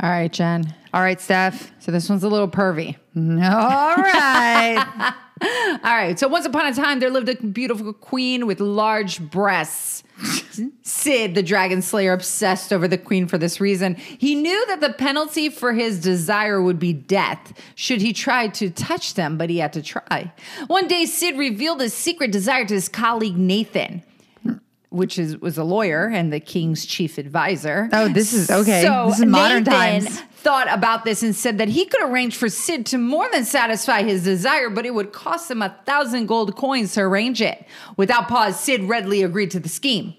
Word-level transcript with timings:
All 0.00 0.10
right, 0.10 0.32
Jen. 0.32 0.74
All 0.92 1.02
right, 1.02 1.20
Steph. 1.20 1.72
So 1.78 1.90
this 1.92 2.08
one's 2.08 2.22
a 2.22 2.28
little 2.28 2.48
pervy. 2.48 2.96
All 3.16 3.96
right. 3.96 5.14
All 5.84 5.94
right. 5.94 6.18
So 6.18 6.28
once 6.28 6.46
upon 6.46 6.66
a 6.66 6.74
time, 6.74 7.00
there 7.00 7.10
lived 7.10 7.28
a 7.28 7.36
beautiful 7.36 7.92
queen 7.92 8.46
with 8.46 8.60
large 8.60 9.20
breasts. 9.20 10.02
Sid, 10.82 11.34
the 11.34 11.42
dragon 11.42 11.82
slayer, 11.82 12.12
obsessed 12.12 12.72
over 12.72 12.88
the 12.88 12.96
queen 12.96 13.26
for 13.26 13.36
this 13.36 13.60
reason. 13.60 13.96
He 13.96 14.34
knew 14.34 14.66
that 14.66 14.80
the 14.80 14.92
penalty 14.92 15.50
for 15.50 15.74
his 15.74 16.00
desire 16.00 16.62
would 16.62 16.78
be 16.78 16.94
death 16.94 17.52
should 17.74 18.00
he 18.00 18.14
try 18.14 18.48
to 18.48 18.70
touch 18.70 19.14
them, 19.14 19.36
but 19.36 19.50
he 19.50 19.58
had 19.58 19.74
to 19.74 19.82
try. 19.82 20.32
One 20.68 20.88
day, 20.88 21.04
Sid 21.04 21.36
revealed 21.36 21.80
his 21.82 21.92
secret 21.92 22.32
desire 22.32 22.64
to 22.64 22.74
his 22.74 22.88
colleague 22.88 23.36
Nathan. 23.36 24.02
Which 24.96 25.18
is 25.18 25.38
was 25.40 25.58
a 25.58 25.64
lawyer 25.64 26.06
and 26.06 26.32
the 26.32 26.40
king's 26.40 26.86
chief 26.86 27.18
advisor. 27.18 27.88
Oh, 27.92 28.08
this 28.08 28.32
is- 28.32 28.50
okay. 28.50 28.82
So 28.82 29.06
This 29.08 29.18
is 29.20 29.26
modern 29.26 29.64
Nathan 29.64 30.04
times. 30.04 30.20
thought 30.36 30.68
about 30.72 31.04
this 31.04 31.22
and 31.22 31.34
said 31.36 31.58
that 31.58 31.68
he 31.68 31.84
could 31.84 32.02
arrange 32.02 32.36
for 32.36 32.48
Sid 32.48 32.86
to 32.86 32.98
more 32.98 33.28
than 33.30 33.44
satisfy 33.44 34.02
his 34.02 34.24
desire, 34.24 34.70
but 34.70 34.86
it 34.86 34.94
would 34.94 35.12
cost 35.12 35.50
him 35.50 35.60
a 35.60 35.76
thousand 35.84 36.26
gold 36.26 36.56
coins 36.56 36.94
to 36.94 37.00
arrange 37.02 37.42
it. 37.42 37.64
Without 37.96 38.28
pause, 38.28 38.58
Sid 38.58 38.84
readily 38.84 39.22
agreed 39.22 39.50
to 39.50 39.60
the 39.60 39.68
scheme. 39.68 40.14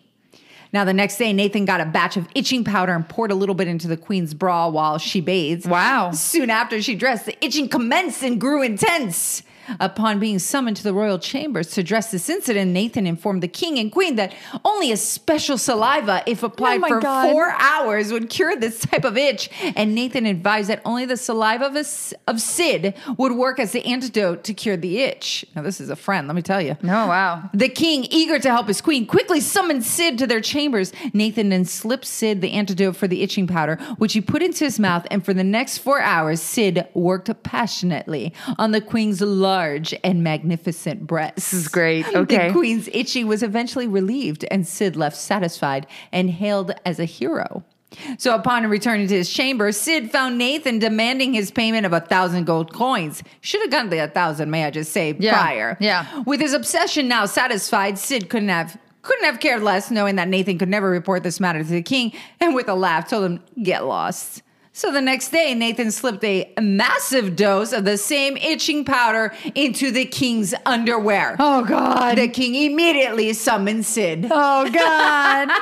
Now, 0.73 0.83
the 0.83 0.93
next 0.93 1.17
day, 1.17 1.31
Nathan 1.31 1.63
got 1.63 1.79
a 1.79 1.85
batch 1.85 2.17
of 2.17 2.27
itching 2.35 2.65
powder 2.65 2.93
and 2.93 3.07
poured 3.07 3.31
a 3.31 3.35
little 3.35 3.55
bit 3.55 3.69
into 3.69 3.87
the 3.87 3.95
queen's 3.95 4.33
bra 4.33 4.67
while 4.67 4.97
she 4.97 5.21
bathed. 5.21 5.65
Wow. 5.65 6.11
Soon 6.11 6.49
after 6.49 6.81
she 6.81 6.93
dressed, 6.93 7.25
the 7.25 7.45
itching 7.45 7.69
commenced 7.69 8.21
and 8.21 8.39
grew 8.39 8.61
intense. 8.61 9.43
Upon 9.79 10.19
being 10.19 10.39
summoned 10.39 10.77
to 10.77 10.83
the 10.83 10.93
royal 10.93 11.19
chambers 11.19 11.71
to 11.71 11.81
address 11.81 12.11
this 12.11 12.29
incident, 12.29 12.71
Nathan 12.71 13.05
informed 13.05 13.43
the 13.43 13.47
king 13.47 13.77
and 13.77 13.91
queen 13.91 14.15
that 14.15 14.33
only 14.63 14.91
a 14.91 14.97
special 14.97 15.57
saliva, 15.57 16.23
if 16.25 16.43
applied 16.43 16.81
Oh 16.83 16.87
for 16.87 16.99
God. 16.99 17.31
four 17.31 17.51
hours, 17.51 18.11
would 18.11 18.29
cure 18.29 18.55
this 18.55 18.79
type 18.79 19.03
of 19.03 19.17
itch. 19.17 19.49
And 19.75 19.95
Nathan 19.95 20.25
advised 20.25 20.69
that 20.69 20.81
only 20.85 21.05
the 21.05 21.17
saliva 21.17 21.65
of, 21.65 21.75
a 21.75 21.85
of 22.27 22.41
Sid 22.41 22.93
would 23.17 23.33
work 23.33 23.59
as 23.59 23.71
the 23.71 23.85
antidote 23.85 24.43
to 24.45 24.53
cure 24.53 24.77
the 24.77 24.99
itch. 24.99 25.45
Now, 25.55 25.61
this 25.61 25.81
is 25.81 25.89
a 25.89 25.95
friend, 25.95 26.27
let 26.27 26.35
me 26.35 26.41
tell 26.41 26.61
you. 26.61 26.77
No, 26.81 27.07
wow. 27.07 27.49
The 27.53 27.69
king, 27.69 28.05
eager 28.09 28.39
to 28.39 28.49
help 28.49 28.67
his 28.67 28.81
queen, 28.81 29.05
quickly 29.05 29.39
summoned 29.39 29.83
Sid 29.83 30.17
to 30.19 30.27
their 30.27 30.41
chambers. 30.41 30.93
Nathan 31.13 31.49
then 31.49 31.65
slipped 31.65 32.05
Sid 32.05 32.41
the 32.41 32.51
antidote 32.51 32.95
for 32.95 33.07
the 33.07 33.23
itching 33.23 33.47
powder, 33.47 33.75
which 33.97 34.13
he 34.13 34.21
put 34.21 34.41
into 34.41 34.63
his 34.63 34.79
mouth, 34.79 35.05
and 35.11 35.25
for 35.25 35.33
the 35.33 35.43
next 35.43 35.79
four 35.79 35.99
hours, 36.01 36.41
Sid 36.41 36.87
worked 36.93 37.31
passionately 37.43 38.33
on 38.57 38.71
the 38.71 38.81
queen's 38.81 39.21
large 39.21 39.56
and 40.03 40.23
magnificent 40.23 41.05
breasts. 41.07 41.51
This 41.51 41.53
is 41.61 41.67
great. 41.67 42.05
Okay. 42.07 42.47
The 42.47 42.53
queen's 42.53 42.87
itchy 42.93 43.23
was 43.23 43.43
eventually 43.43 43.87
relieved, 43.87 44.45
and 44.51 44.67
Sid 44.67 44.95
left 44.95 45.15
satisfied 45.17 45.87
and 46.11 46.29
hailed 46.29 46.71
as 46.85 46.99
a 46.99 47.05
hero. 47.05 47.63
So, 48.17 48.35
upon 48.35 48.67
returning 48.67 49.07
to 49.07 49.15
his 49.15 49.29
chamber, 49.31 49.71
Sid 49.71 50.11
found 50.11 50.37
Nathan 50.37 50.77
demanding 50.77 51.33
his 51.33 51.51
payment 51.51 51.85
of 51.85 51.93
a 51.93 52.01
thousand 52.01 52.43
gold 52.45 52.73
coins. 52.73 53.23
Should 53.41 53.61
have 53.61 53.71
gotten 53.71 53.89
the 53.89 53.99
a 53.99 54.07
thousand, 54.09 54.51
may 54.51 54.65
I 54.65 54.71
just 54.71 54.91
say, 54.91 55.15
Yeah, 55.17 55.33
prior. 55.33 55.77
yeah. 55.79 56.23
With 56.23 56.41
his 56.41 56.53
obsession 56.53 57.07
now 57.07 57.25
satisfied, 57.25 57.97
Sid 57.97 58.29
couldn't 58.29 58.49
have 58.49 58.77
couldn't 59.03 59.23
have 59.23 59.39
cared 59.39 59.63
less, 59.63 59.89
knowing 59.89 60.17
that 60.17 60.27
Nathan 60.27 60.57
could 60.57 60.67
never 60.67 60.89
report 60.89 61.23
this 61.23 61.39
matter 61.39 61.59
to 61.63 61.69
the 61.69 61.81
king, 61.81 62.11
and 62.41 62.53
with 62.53 62.67
a 62.67 62.75
laugh 62.75 63.09
told 63.09 63.23
him, 63.23 63.39
"Get 63.63 63.85
lost." 63.85 64.41
So 64.77 64.91
the 64.91 65.01
next 65.01 65.29
day, 65.29 65.55
Nathan 65.55 65.89
slipped 65.89 66.23
a 66.23 66.53
massive 66.61 67.35
dose 67.35 67.73
of 67.73 67.83
the 67.83 67.97
same 67.97 68.37
itching 68.37 68.85
powder 68.85 69.33
into 69.55 69.89
the 69.89 70.05
king's 70.05 70.53
underwear. 70.67 71.35
Oh, 71.39 71.65
God. 71.65 72.19
The 72.19 72.27
king 72.27 72.53
immediately 72.53 73.33
summoned 73.33 73.87
Sid. 73.87 74.27
Oh, 74.29 74.69
God. 74.69 75.47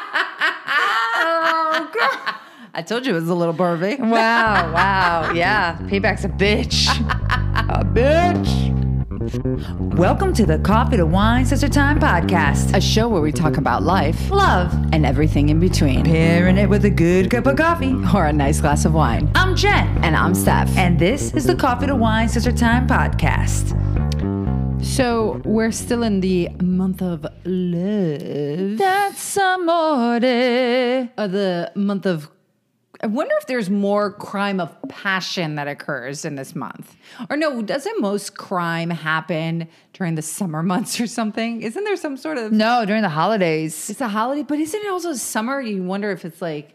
oh, 1.15 1.91
God. 1.97 2.35
I 2.73 2.81
told 2.81 3.05
you 3.05 3.13
it 3.13 3.21
was 3.21 3.29
a 3.29 3.33
little 3.33 3.53
pervy. 3.53 3.97
wow, 3.97 4.73
wow. 4.73 5.31
Yeah. 5.31 5.77
Payback's 5.83 6.25
a 6.25 6.29
bitch. 6.29 6.89
a 7.69 7.85
bitch. 7.85 8.74
Welcome 9.25 10.33
to 10.35 10.45
the 10.45 10.59
Coffee 10.59 10.97
to 10.97 11.05
Wine 11.07 11.45
Sister 11.47 11.67
Time 11.67 11.99
podcast. 11.99 12.75
A 12.77 12.79
show 12.81 13.07
where 13.09 13.23
we 13.23 13.31
talk 13.31 13.57
about 13.57 13.81
life 13.81 14.29
Love. 14.29 14.71
and 14.93 15.03
everything 15.03 15.49
in 15.49 15.59
between, 15.59 16.05
Pairing 16.05 16.57
it 16.59 16.69
with 16.69 16.85
a 16.85 16.91
good 16.91 17.31
cup 17.31 17.47
of 17.47 17.57
coffee. 17.57 17.95
or 18.13 18.27
a 18.27 18.33
nice 18.33 18.61
glass 18.61 18.85
of 18.85 18.93
wine. 18.93 19.31
I'm 19.33 19.55
Jen. 19.55 19.87
And 20.03 20.15
I'm 20.15 20.35
Steph. 20.35 20.69
And 20.77 20.99
this 20.99 21.33
is 21.33 21.45
the 21.45 21.55
Coffee 21.55 21.87
to 21.87 21.95
Wine 21.95 22.29
Sister 22.29 22.51
Time 22.51 22.85
podcast. 22.87 23.73
So 24.85 25.41
we're 25.43 25.71
still 25.71 26.03
in 26.03 26.19
the 26.21 26.49
month 26.61 27.01
of 27.01 27.25
love. 27.45 28.77
That's 28.77 29.37
amore. 29.37 30.17
Uh, 30.17 31.27
the 31.27 31.71
month 31.73 32.05
of. 32.05 32.29
I 33.01 33.07
wonder 33.07 33.35
if 33.39 33.47
there's 33.47 33.69
more 33.69 34.11
crime 34.11 34.59
of 34.59 34.75
passion 34.89 35.55
that 35.55 35.67
occurs 35.67 36.25
in 36.25 36.35
this 36.35 36.55
month. 36.55 36.95
Or 37.29 37.37
no, 37.37 37.61
doesn't 37.61 37.99
most 38.01 38.37
crime 38.37 38.89
happen 38.89 39.67
during 39.93 40.15
the 40.15 40.21
summer 40.21 40.63
months 40.63 40.99
or 40.99 41.07
something? 41.07 41.61
Isn't 41.61 41.83
there 41.83 41.97
some 41.97 42.17
sort 42.17 42.37
of. 42.37 42.51
No, 42.51 42.85
during 42.85 43.01
the 43.01 43.09
holidays. 43.09 43.89
It's 43.89 44.01
a 44.01 44.07
holiday, 44.07 44.43
but 44.43 44.59
isn't 44.59 44.79
it 44.79 44.87
also 44.89 45.13
summer? 45.13 45.61
You 45.61 45.83
wonder 45.83 46.11
if 46.11 46.25
it's 46.25 46.41
like. 46.41 46.73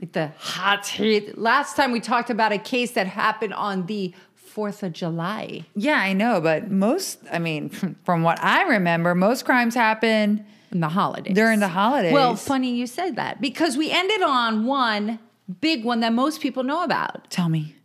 Like 0.00 0.12
the 0.12 0.32
hot 0.36 0.86
heat. 0.86 1.38
Last 1.38 1.76
time 1.76 1.92
we 1.92 2.00
talked 2.00 2.28
about 2.28 2.50
a 2.50 2.58
case 2.58 2.90
that 2.92 3.06
happened 3.06 3.54
on 3.54 3.86
the 3.86 4.12
4th 4.54 4.82
of 4.82 4.92
July. 4.92 5.64
Yeah, 5.76 5.98
I 5.98 6.12
know, 6.12 6.40
but 6.40 6.70
most, 6.70 7.20
I 7.32 7.38
mean, 7.38 7.68
from 8.04 8.22
what 8.22 8.42
I 8.42 8.64
remember, 8.64 9.14
most 9.14 9.44
crimes 9.44 9.74
happen 9.74 10.44
in 10.72 10.80
the 10.80 10.88
holidays. 10.88 11.34
during 11.34 11.60
the 11.60 11.68
holidays. 11.68 12.12
Well, 12.12 12.34
funny 12.36 12.74
you 12.74 12.86
said 12.86 13.16
that 13.16 13.40
because 13.40 13.76
we 13.76 13.90
ended 13.90 14.22
on 14.22 14.64
one 14.66 15.18
big 15.60 15.84
one 15.84 16.00
that 16.00 16.12
most 16.12 16.40
people 16.40 16.62
know 16.62 16.82
about, 16.82 17.30
Tell 17.30 17.48
me. 17.48 17.76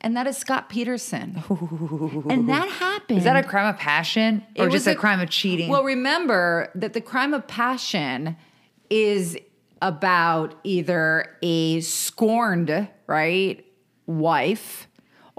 and 0.00 0.16
that 0.16 0.26
is 0.26 0.36
Scott 0.36 0.68
Peterson. 0.68 1.42
And 2.28 2.48
that 2.48 2.68
happened. 2.68 3.18
Is 3.18 3.24
that 3.24 3.36
a 3.36 3.46
crime 3.46 3.72
of 3.72 3.78
passion 3.78 4.44
or 4.56 4.66
It 4.66 4.72
just 4.72 4.86
was 4.86 4.94
a, 4.94 4.96
crime 4.96 5.20
of 5.20 5.30
cheating? 5.30 5.68
Well, 5.70 5.84
remember 5.84 6.70
that 6.74 6.92
the 6.92 7.00
crime 7.00 7.34
of 7.34 7.46
passion 7.46 8.36
is 8.90 9.38
about 9.80 10.54
either 10.64 11.36
a 11.42 11.80
scorned, 11.80 12.88
right, 13.06 13.64
wife 14.06 14.87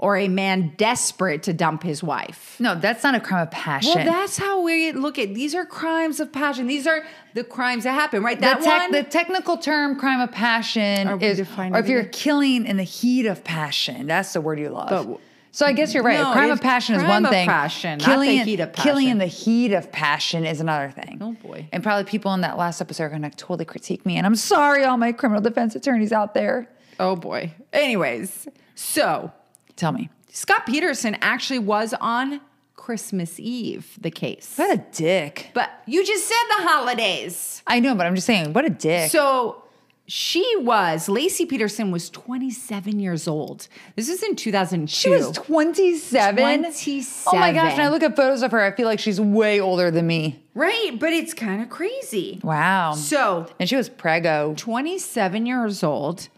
or 0.02 0.16
a 0.16 0.28
man 0.28 0.72
desperate 0.78 1.42
to 1.42 1.52
dump 1.52 1.82
his 1.82 2.02
wife. 2.02 2.56
no, 2.58 2.74
that's 2.74 3.04
not 3.04 3.14
a 3.14 3.20
crime 3.20 3.42
of 3.42 3.50
passion. 3.50 3.92
Well, 3.96 4.06
that's 4.06 4.38
how 4.38 4.62
we 4.62 4.92
look 4.92 5.18
at 5.18 5.34
these 5.34 5.54
are 5.54 5.66
crimes 5.66 6.20
of 6.20 6.32
passion. 6.32 6.66
These 6.66 6.86
are 6.86 7.04
the 7.34 7.44
crimes 7.44 7.84
that 7.84 7.92
happen, 7.92 8.22
right? 8.22 8.38
the, 8.38 8.40
That 8.40 8.62
tec- 8.62 8.80
one. 8.80 8.92
the 8.92 9.02
technical 9.02 9.58
term 9.58 9.98
crime 9.98 10.22
of 10.22 10.32
passion 10.32 11.20
is, 11.20 11.38
or 11.40 11.78
if 11.78 11.86
you're 11.88 12.04
killing 12.04 12.64
in 12.66 12.78
the 12.78 12.82
heat 12.82 13.26
of 13.26 13.44
passion, 13.44 14.06
that's 14.06 14.32
the 14.32 14.40
word 14.40 14.58
you 14.58 14.70
love. 14.70 14.88
But- 15.06 15.20
so 15.52 15.66
I 15.66 15.72
guess 15.72 15.92
you're 15.92 16.04
right. 16.04 16.18
No, 16.20 16.32
crime 16.32 16.52
of 16.52 16.60
passion 16.60 16.94
is 16.94 17.02
one 17.02 17.26
of 17.26 17.32
thing. 17.32 17.48
passion, 17.48 17.98
not 17.98 18.20
the 18.20 18.38
heat 18.44 18.60
of 18.60 18.72
Killing 18.72 19.08
in 19.08 19.18
the 19.18 19.26
heat 19.26 19.72
of 19.72 19.90
passion 19.90 20.46
is 20.46 20.60
another 20.60 20.92
thing. 20.92 21.18
Oh, 21.20 21.32
boy. 21.32 21.68
And 21.72 21.82
probably 21.82 22.04
people 22.08 22.32
in 22.34 22.42
that 22.42 22.56
last 22.56 22.80
episode 22.80 23.02
are 23.04 23.08
going 23.08 23.22
to 23.22 23.30
totally 23.30 23.64
critique 23.64 24.06
me. 24.06 24.16
And 24.16 24.26
I'm 24.26 24.36
sorry, 24.36 24.84
all 24.84 24.96
my 24.96 25.10
criminal 25.10 25.42
defense 25.42 25.74
attorneys 25.74 26.12
out 26.12 26.34
there. 26.34 26.68
oh 27.00 27.16
boy. 27.16 27.52
Anyways, 27.72 28.46
so 28.76 29.32
Tell 29.80 29.92
me. 29.92 30.10
Scott 30.30 30.66
Peterson 30.66 31.16
actually 31.22 31.58
was 31.58 31.94
on 32.02 32.42
Christmas 32.76 33.40
Eve, 33.40 33.98
the 33.98 34.10
case. 34.10 34.52
What 34.56 34.78
a 34.78 34.84
dick. 34.92 35.50
But 35.54 35.70
you 35.86 36.04
just 36.04 36.26
said 36.28 36.44
the 36.58 36.68
holidays. 36.68 37.62
I 37.66 37.80
know, 37.80 37.94
but 37.94 38.06
I'm 38.06 38.14
just 38.14 38.26
saying, 38.26 38.52
what 38.52 38.66
a 38.66 38.68
dick. 38.68 39.10
So 39.10 39.64
she 40.06 40.44
was, 40.58 41.08
Laci 41.08 41.48
Peterson 41.48 41.90
was 41.92 42.10
27 42.10 43.00
years 43.00 43.26
old. 43.26 43.68
This 43.96 44.10
is 44.10 44.22
in 44.22 44.36
2002. 44.36 44.86
She 44.86 45.08
was 45.08 45.30
27? 45.32 46.34
27. 46.62 47.38
Oh 47.38 47.40
my 47.40 47.52
gosh, 47.54 47.72
and 47.72 47.80
I 47.82 47.88
look 47.88 48.02
at 48.02 48.14
photos 48.16 48.42
of 48.42 48.50
her, 48.50 48.60
I 48.60 48.72
feel 48.72 48.86
like 48.86 48.98
she's 48.98 49.18
way 49.18 49.60
older 49.60 49.90
than 49.90 50.06
me. 50.06 50.44
Right, 50.54 50.90
but 50.98 51.14
it's 51.14 51.32
kind 51.32 51.62
of 51.62 51.70
crazy. 51.70 52.38
Wow. 52.42 52.92
So 52.94 53.46
And 53.58 53.66
she 53.66 53.76
was 53.76 53.88
prego. 53.88 54.52
27 54.58 55.46
years 55.46 55.82
old, 55.82 56.28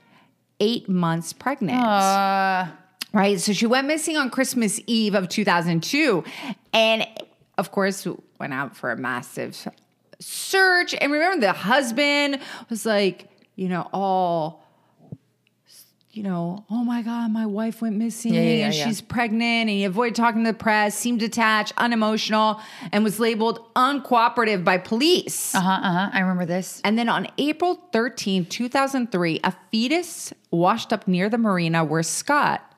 eight 0.60 0.88
months 0.88 1.32
pregnant. 1.32 1.82
Uh, 1.82 2.66
Right. 3.12 3.38
So 3.40 3.52
she 3.52 3.66
went 3.66 3.86
missing 3.86 4.16
on 4.16 4.30
Christmas 4.30 4.80
Eve 4.86 5.14
of 5.14 5.28
2002. 5.28 6.24
And 6.72 7.06
of 7.58 7.70
course, 7.70 8.06
went 8.40 8.52
out 8.54 8.76
for 8.76 8.90
a 8.90 8.96
massive 8.96 9.68
search. 10.18 10.94
And 10.94 11.12
remember, 11.12 11.40
the 11.46 11.52
husband 11.52 12.38
was 12.70 12.86
like, 12.86 13.28
you 13.54 13.68
know, 13.68 13.88
all, 13.92 14.64
you 16.10 16.22
know, 16.22 16.64
oh 16.70 16.84
my 16.84 17.02
God, 17.02 17.30
my 17.30 17.46
wife 17.46 17.80
went 17.80 17.96
missing 17.96 18.34
Yeah, 18.34 18.40
yeah, 18.42 18.66
and 18.66 18.74
yeah. 18.74 18.84
she's 18.86 19.00
pregnant. 19.00 19.42
And 19.42 19.68
he 19.70 19.84
avoided 19.84 20.14
talking 20.14 20.44
to 20.44 20.52
the 20.52 20.56
press, 20.58 20.94
seemed 20.96 21.20
detached, 21.20 21.72
unemotional, 21.76 22.60
and 22.92 23.02
was 23.04 23.18
labeled 23.20 23.60
uncooperative 23.74 24.64
by 24.64 24.78
police. 24.78 25.54
uh 25.54 25.60
huh, 25.60 25.70
uh 25.70 25.92
huh. 25.92 26.10
I 26.12 26.20
remember 26.20 26.46
this. 26.46 26.80
And 26.84 26.98
then 26.98 27.08
on 27.08 27.28
April 27.38 27.74
13, 27.92 28.46
2003, 28.46 29.40
a 29.44 29.54
fetus 29.70 30.32
washed 30.50 30.92
up 30.92 31.06
near 31.08 31.28
the 31.28 31.38
marina 31.38 31.84
where 31.84 32.02
Scott, 32.02 32.71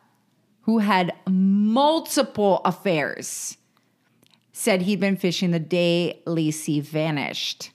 who 0.64 0.78
had 0.78 1.12
multiple 1.28 2.61
affairs, 2.64 3.56
said 4.52 4.82
he'd 4.82 5.00
been 5.00 5.16
fishing 5.16 5.50
the 5.50 5.58
day 5.58 6.22
Laci 6.26 6.81
vanished. 6.82 7.70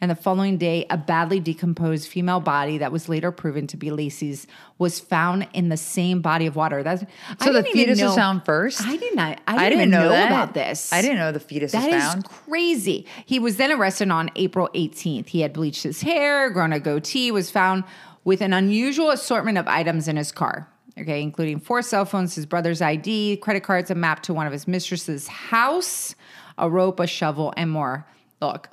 And 0.00 0.10
the 0.10 0.16
following 0.16 0.58
day, 0.58 0.84
a 0.90 0.98
badly 0.98 1.40
decomposed 1.40 2.08
female 2.08 2.40
body 2.40 2.78
that 2.78 2.92
was 2.92 3.08
later 3.08 3.30
proven 3.32 3.66
to 3.68 3.76
be 3.76 3.88
Laci's 3.88 4.46
was 4.76 5.00
found 5.00 5.46
in 5.54 5.68
the 5.70 5.76
same 5.78 6.20
body 6.20 6.46
of 6.46 6.56
water. 6.56 6.82
That's 6.82 7.04
So 7.42 7.52
the 7.52 7.62
fetus 7.62 8.02
was 8.02 8.14
found 8.14 8.44
first? 8.44 8.82
I 8.82 8.96
did 8.96 9.14
not. 9.14 9.40
I 9.46 9.70
didn't, 9.70 9.78
even 9.78 9.90
know, 9.90 10.08
that. 10.10 10.26
about 10.26 10.52
this. 10.52 10.92
I 10.92 11.00
didn't 11.00 11.18
know 11.18 11.32
the 11.32 11.40
fetus 11.40 11.72
That 11.72 11.86
was 11.86 11.94
is 11.94 12.02
found. 12.02 12.24
crazy. 12.28 13.06
He 13.24 13.38
was 13.38 13.56
then 13.56 13.70
arrested 13.72 14.10
on 14.10 14.30
April 14.36 14.68
18th. 14.74 15.28
He 15.28 15.40
had 15.40 15.52
bleached 15.54 15.84
his 15.84 16.02
hair, 16.02 16.50
grown 16.50 16.72
a 16.72 16.80
goatee, 16.80 17.30
was 17.30 17.50
found 17.50 17.84
with 18.24 18.40
an 18.42 18.52
unusual 18.52 19.10
assortment 19.10 19.56
of 19.56 19.66
items 19.68 20.08
in 20.08 20.16
his 20.16 20.32
car. 20.32 20.68
Okay, 20.98 21.22
including 21.22 21.58
four 21.58 21.82
cell 21.82 22.04
phones, 22.04 22.34
his 22.36 22.46
brother's 22.46 22.80
ID, 22.80 23.38
credit 23.38 23.64
cards, 23.64 23.90
a 23.90 23.94
map 23.94 24.22
to 24.24 24.34
one 24.34 24.46
of 24.46 24.52
his 24.52 24.68
mistress's 24.68 25.26
house, 25.26 26.14
a 26.56 26.70
rope, 26.70 27.00
a 27.00 27.06
shovel, 27.06 27.52
and 27.56 27.70
more. 27.70 28.06
Look, 28.40 28.68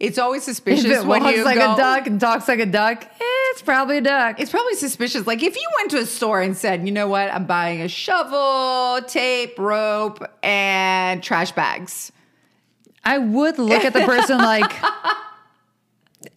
it's 0.00 0.18
always 0.18 0.44
suspicious 0.44 0.84
If 0.86 1.02
it 1.02 1.06
when 1.06 1.22
walks 1.22 1.36
you 1.36 1.44
like 1.44 1.58
go, 1.58 1.74
a 1.74 1.76
duck 1.76 2.06
and 2.06 2.20
talks 2.20 2.48
like 2.48 2.58
a 2.58 2.66
duck, 2.66 3.04
eh, 3.04 3.18
it's 3.50 3.62
probably 3.62 3.98
a 3.98 4.00
duck. 4.02 4.40
It's 4.40 4.50
probably 4.50 4.74
suspicious. 4.74 5.26
Like 5.26 5.42
if 5.42 5.56
you 5.56 5.68
went 5.78 5.90
to 5.92 5.98
a 5.98 6.06
store 6.06 6.40
and 6.40 6.56
said, 6.56 6.86
"You 6.86 6.92
know 6.92 7.08
what? 7.08 7.32
I'm 7.32 7.46
buying 7.46 7.82
a 7.82 7.88
shovel, 7.88 9.00
tape, 9.06 9.58
rope, 9.58 10.22
and 10.42 11.22
trash 11.22 11.52
bags." 11.52 12.12
I 13.04 13.18
would 13.18 13.58
look 13.58 13.84
at 13.84 13.92
the 13.92 14.00
person 14.00 14.38
like, 14.38 14.70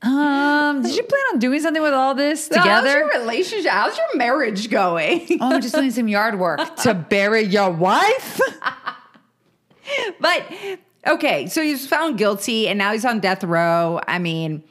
um, 0.02 0.82
did 0.82 0.96
you 0.96 1.04
plan 1.04 1.22
on 1.34 1.40
doing 1.40 1.60
something 1.62 1.82
with 1.82 1.94
all 1.94 2.16
this 2.16 2.48
together? 2.48 2.70
How's 2.70 2.94
your 2.94 3.10
relationship? 3.10 3.72
How's 3.72 3.98
your 3.98 4.16
marriage 4.16 4.70
going? 4.70 5.28
oh, 5.42 5.54
I'm 5.54 5.62
just 5.62 5.76
doing 5.76 5.92
some 5.92 6.08
yard 6.08 6.40
work 6.40 6.76
to 6.84 6.94
bury 6.94 7.42
your 7.42 7.72
wife. 7.72 8.42
but 10.20 10.46
okay, 11.08 11.48
so 11.48 11.62
he's 11.62 11.88
found 11.88 12.18
guilty 12.18 12.68
and 12.68 12.78
now 12.78 12.92
he's 12.92 13.06
on 13.06 13.20
death 13.20 13.44
row. 13.44 14.00
I 14.08 14.20
mean, 14.20 14.64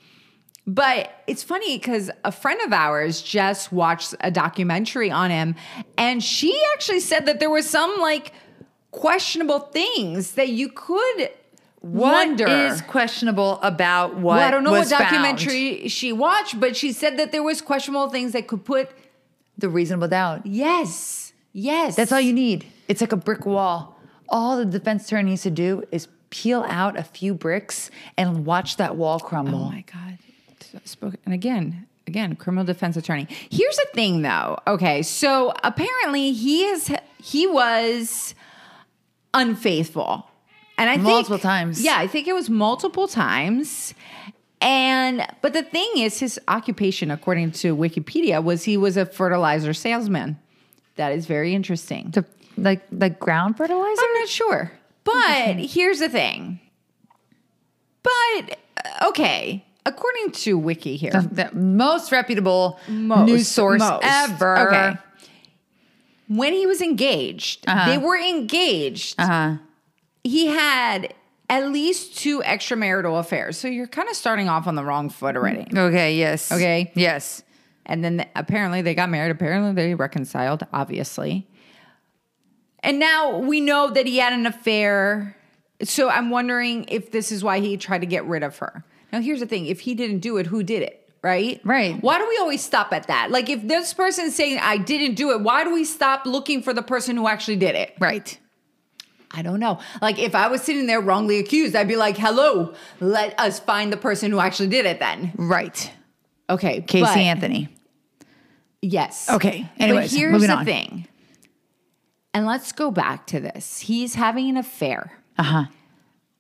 but 0.66 1.22
it's 1.26 1.42
funny 1.42 1.78
because 1.78 2.10
a 2.24 2.32
friend 2.32 2.60
of 2.62 2.72
ours 2.72 3.22
just 3.22 3.72
watched 3.72 4.14
a 4.20 4.30
documentary 4.30 5.10
on 5.10 5.30
him 5.30 5.54
and 5.96 6.22
she 6.22 6.62
actually 6.74 7.00
said 7.00 7.26
that 7.26 7.40
there 7.40 7.50
was 7.50 7.68
some 7.68 7.98
like 7.98 8.32
questionable 8.90 9.60
things 9.60 10.32
that 10.32 10.48
you 10.48 10.68
could 10.68 11.30
What 11.80 12.28
wonder. 12.28 12.46
is 12.48 12.82
questionable 12.82 13.60
about 13.62 14.14
what? 14.14 14.36
well, 14.36 14.48
I 14.48 14.50
don't 14.50 14.64
know 14.64 14.72
what 14.72 14.80
was 14.80 14.90
found? 14.90 15.04
documentary 15.04 15.88
she 15.88 16.12
watched, 16.12 16.58
but 16.58 16.76
she 16.76 16.92
said 16.92 17.16
that 17.18 17.30
there 17.30 17.42
was 17.42 17.60
questionable 17.62 18.08
things 18.10 18.32
that 18.32 18.48
could 18.48 18.64
put 18.64 18.90
The 19.56 19.68
reasonable 19.68 20.08
doubt. 20.08 20.44
yes, 20.46 21.32
yes. 21.52 21.94
That's 21.96 22.10
all 22.12 22.20
you 22.20 22.32
need. 22.32 22.66
It's 22.88 23.00
like 23.00 23.12
a 23.12 23.16
brick 23.16 23.46
wall. 23.46 23.96
All 24.28 24.56
the 24.56 24.64
defense 24.64 25.06
attorney 25.06 25.30
needs 25.30 25.42
to 25.42 25.50
do 25.50 25.84
is 25.92 26.08
peel 26.30 26.64
out 26.68 26.98
a 26.98 27.02
few 27.02 27.32
bricks 27.32 27.90
and 28.16 28.44
watch 28.44 28.76
that 28.76 28.96
wall 28.96 29.18
crumble. 29.20 29.64
Oh 29.64 29.70
my 29.70 29.84
God. 29.90 30.18
And 31.24 31.32
again, 31.32 31.86
again, 32.06 32.36
criminal 32.36 32.64
defense 32.64 32.96
attorney. 32.96 33.26
Here's 33.50 33.76
the 33.76 33.86
thing 33.94 34.22
though. 34.22 34.58
Okay, 34.66 35.02
so 35.02 35.54
apparently 35.64 36.32
he 36.32 36.64
is 36.64 36.92
he 37.22 37.46
was 37.46 38.34
unfaithful. 39.32 40.27
And 40.78 40.88
I 40.88 40.94
think 40.94 41.04
Multiple 41.04 41.38
times. 41.38 41.82
Yeah, 41.82 41.96
I 41.98 42.06
think 42.06 42.28
it 42.28 42.32
was 42.34 42.48
multiple 42.48 43.08
times. 43.08 43.94
And 44.60 45.26
but 45.42 45.52
the 45.52 45.62
thing 45.62 45.88
is 45.96 46.18
his 46.20 46.38
occupation 46.48 47.10
according 47.10 47.52
to 47.62 47.76
Wikipedia 47.76 48.42
was 48.42 48.64
he 48.64 48.76
was 48.76 48.96
a 48.96 49.04
fertilizer 49.06 49.74
salesman. 49.74 50.38
That 50.96 51.12
is 51.12 51.26
very 51.26 51.54
interesting. 51.54 52.10
To, 52.12 52.24
like 52.56 52.82
like 52.90 53.18
ground 53.20 53.56
fertilizer? 53.56 54.00
I'm 54.02 54.14
not 54.14 54.28
sure. 54.28 54.72
But 55.04 55.56
here's 55.58 55.98
the 56.00 56.08
thing. 56.08 56.60
But 58.02 58.58
uh, 58.84 59.08
okay, 59.08 59.64
according 59.86 60.32
to 60.32 60.58
Wiki 60.58 60.96
here, 60.96 61.12
the 61.12 61.50
most 61.54 62.10
reputable 62.12 62.78
Most- 62.88 63.26
news 63.26 63.48
source 63.48 63.80
most. 63.80 64.04
ever. 64.04 64.68
Okay. 64.68 64.98
when 66.28 66.52
he 66.52 66.66
was 66.66 66.80
engaged, 66.82 67.64
Uh-huh. 67.68 67.90
they 67.90 67.98
were 67.98 68.16
engaged. 68.18 69.14
Uh-huh. 69.20 69.56
He 70.28 70.48
had 70.48 71.14
at 71.48 71.70
least 71.70 72.18
two 72.18 72.40
extramarital 72.42 73.18
affairs. 73.18 73.56
So 73.56 73.68
you're 73.68 73.86
kind 73.86 74.08
of 74.08 74.14
starting 74.14 74.48
off 74.48 74.66
on 74.66 74.74
the 74.74 74.84
wrong 74.84 75.08
foot 75.08 75.36
already. 75.36 75.66
Okay, 75.74 76.16
yes. 76.16 76.52
Okay. 76.52 76.92
Yes. 76.94 77.42
And 77.86 78.04
then 78.04 78.26
apparently 78.36 78.82
they 78.82 78.94
got 78.94 79.08
married. 79.08 79.30
Apparently 79.30 79.72
they 79.72 79.94
reconciled, 79.94 80.66
obviously. 80.72 81.48
And 82.80 82.98
now 82.98 83.38
we 83.38 83.60
know 83.60 83.90
that 83.90 84.06
he 84.06 84.18
had 84.18 84.34
an 84.34 84.44
affair. 84.44 85.34
So 85.82 86.10
I'm 86.10 86.28
wondering 86.28 86.84
if 86.88 87.10
this 87.10 87.32
is 87.32 87.42
why 87.42 87.60
he 87.60 87.78
tried 87.78 88.02
to 88.02 88.06
get 88.06 88.26
rid 88.26 88.42
of 88.42 88.58
her. 88.58 88.84
Now, 89.10 89.22
here's 89.22 89.40
the 89.40 89.46
thing 89.46 89.64
if 89.64 89.80
he 89.80 89.94
didn't 89.94 90.18
do 90.18 90.36
it, 90.36 90.46
who 90.46 90.62
did 90.62 90.82
it? 90.82 91.10
Right? 91.22 91.60
Right. 91.64 92.00
Why 92.02 92.18
do 92.18 92.28
we 92.28 92.36
always 92.36 92.62
stop 92.62 92.92
at 92.92 93.06
that? 93.06 93.30
Like, 93.30 93.48
if 93.48 93.66
this 93.66 93.94
person's 93.94 94.36
saying, 94.36 94.58
I 94.60 94.76
didn't 94.76 95.14
do 95.14 95.32
it, 95.32 95.40
why 95.40 95.64
do 95.64 95.72
we 95.72 95.84
stop 95.84 96.26
looking 96.26 96.62
for 96.62 96.72
the 96.72 96.82
person 96.82 97.16
who 97.16 97.26
actually 97.26 97.56
did 97.56 97.74
it? 97.74 97.94
Right. 97.98 98.38
I 99.30 99.42
don't 99.42 99.60
know. 99.60 99.78
Like, 100.00 100.18
if 100.18 100.34
I 100.34 100.48
was 100.48 100.62
sitting 100.62 100.86
there 100.86 101.00
wrongly 101.00 101.38
accused, 101.38 101.76
I'd 101.76 101.88
be 101.88 101.96
like, 101.96 102.16
hello, 102.16 102.74
let 103.00 103.38
us 103.38 103.60
find 103.60 103.92
the 103.92 103.96
person 103.96 104.30
who 104.30 104.40
actually 104.40 104.68
did 104.68 104.86
it 104.86 105.00
then. 105.00 105.32
Right. 105.36 105.90
Okay. 106.48 106.80
Casey 106.80 107.02
but- 107.02 107.16
Anthony. 107.16 107.68
Yes. 108.80 109.28
Okay, 109.28 109.68
anyways, 109.78 110.12
but 110.12 110.18
here's 110.18 110.32
moving 110.32 110.48
the 110.48 110.54
on. 110.54 110.64
thing. 110.64 111.08
And 112.32 112.46
let's 112.46 112.70
go 112.70 112.92
back 112.92 113.26
to 113.26 113.40
this. 113.40 113.80
He's 113.80 114.14
having 114.14 114.48
an 114.48 114.56
affair. 114.56 115.18
Uh-huh. 115.36 115.64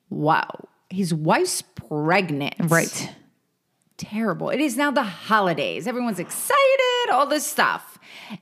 Wow. 0.08 0.68
His 0.88 1.12
wife's 1.12 1.62
pregnant. 1.62 2.54
Right. 2.60 3.12
Terrible. 3.96 4.50
It 4.50 4.60
is 4.60 4.76
now 4.76 4.92
the 4.92 5.02
holidays. 5.02 5.88
Everyone's 5.88 6.20
excited, 6.20 7.10
all 7.10 7.26
this 7.26 7.44
stuff. 7.44 7.97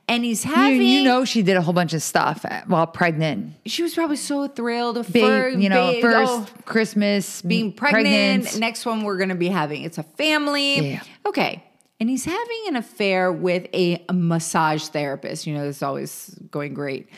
And 0.07 0.23
he's 0.23 0.43
having 0.43 0.81
you 0.81 1.03
know 1.03 1.25
she 1.25 1.43
did 1.43 1.57
a 1.57 1.61
whole 1.61 1.73
bunch 1.73 1.93
of 1.93 2.01
stuff 2.01 2.45
while 2.67 2.87
pregnant. 2.87 3.53
she 3.65 3.83
was 3.83 3.93
probably 3.93 4.15
so 4.15 4.47
thrilled 4.47 4.95
Big, 5.11 5.23
for 5.23 5.49
you 5.49 5.69
know, 5.69 5.91
big- 5.91 6.01
first 6.01 6.31
oh, 6.31 6.47
Christmas, 6.65 7.41
being 7.41 7.73
pregnant. 7.73 8.57
Next 8.59 8.85
one 8.85 9.03
we're 9.03 9.17
going 9.17 9.29
to 9.29 9.35
be 9.35 9.47
having. 9.47 9.83
It's 9.83 9.97
a 9.97 10.03
family. 10.03 10.91
Yeah. 10.91 11.03
Okay. 11.25 11.63
And 11.99 12.09
he's 12.09 12.25
having 12.25 12.63
an 12.67 12.75
affair 12.75 13.31
with 13.31 13.67
a, 13.73 14.05
massage 14.13 14.83
therapist. 14.89 15.47
You 15.47 15.55
know, 15.55 15.65
this 15.65 15.77
is 15.77 15.83
always 15.83 16.37
going 16.51 16.75
great. 16.75 17.09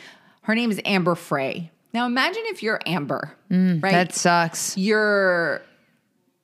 Her 0.42 0.54
name 0.54 0.70
is 0.70 0.80
Amber 0.84 1.14
Frey. 1.14 1.70
Now 1.92 2.06
imagine 2.06 2.42
if 2.46 2.62
you're 2.62 2.80
Amber, 2.86 3.32
mm, 3.50 3.82
right? 3.82 3.92
That 3.92 4.14
sucks. 4.14 4.76
you're 4.76 5.60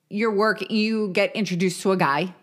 you're 0.09 0.31
work 0.31 0.69
you 0.71 1.09
get 1.09 1.35
introduced 1.35 1.81
to 1.81 1.91
a 1.91 1.97
guy 1.97 2.33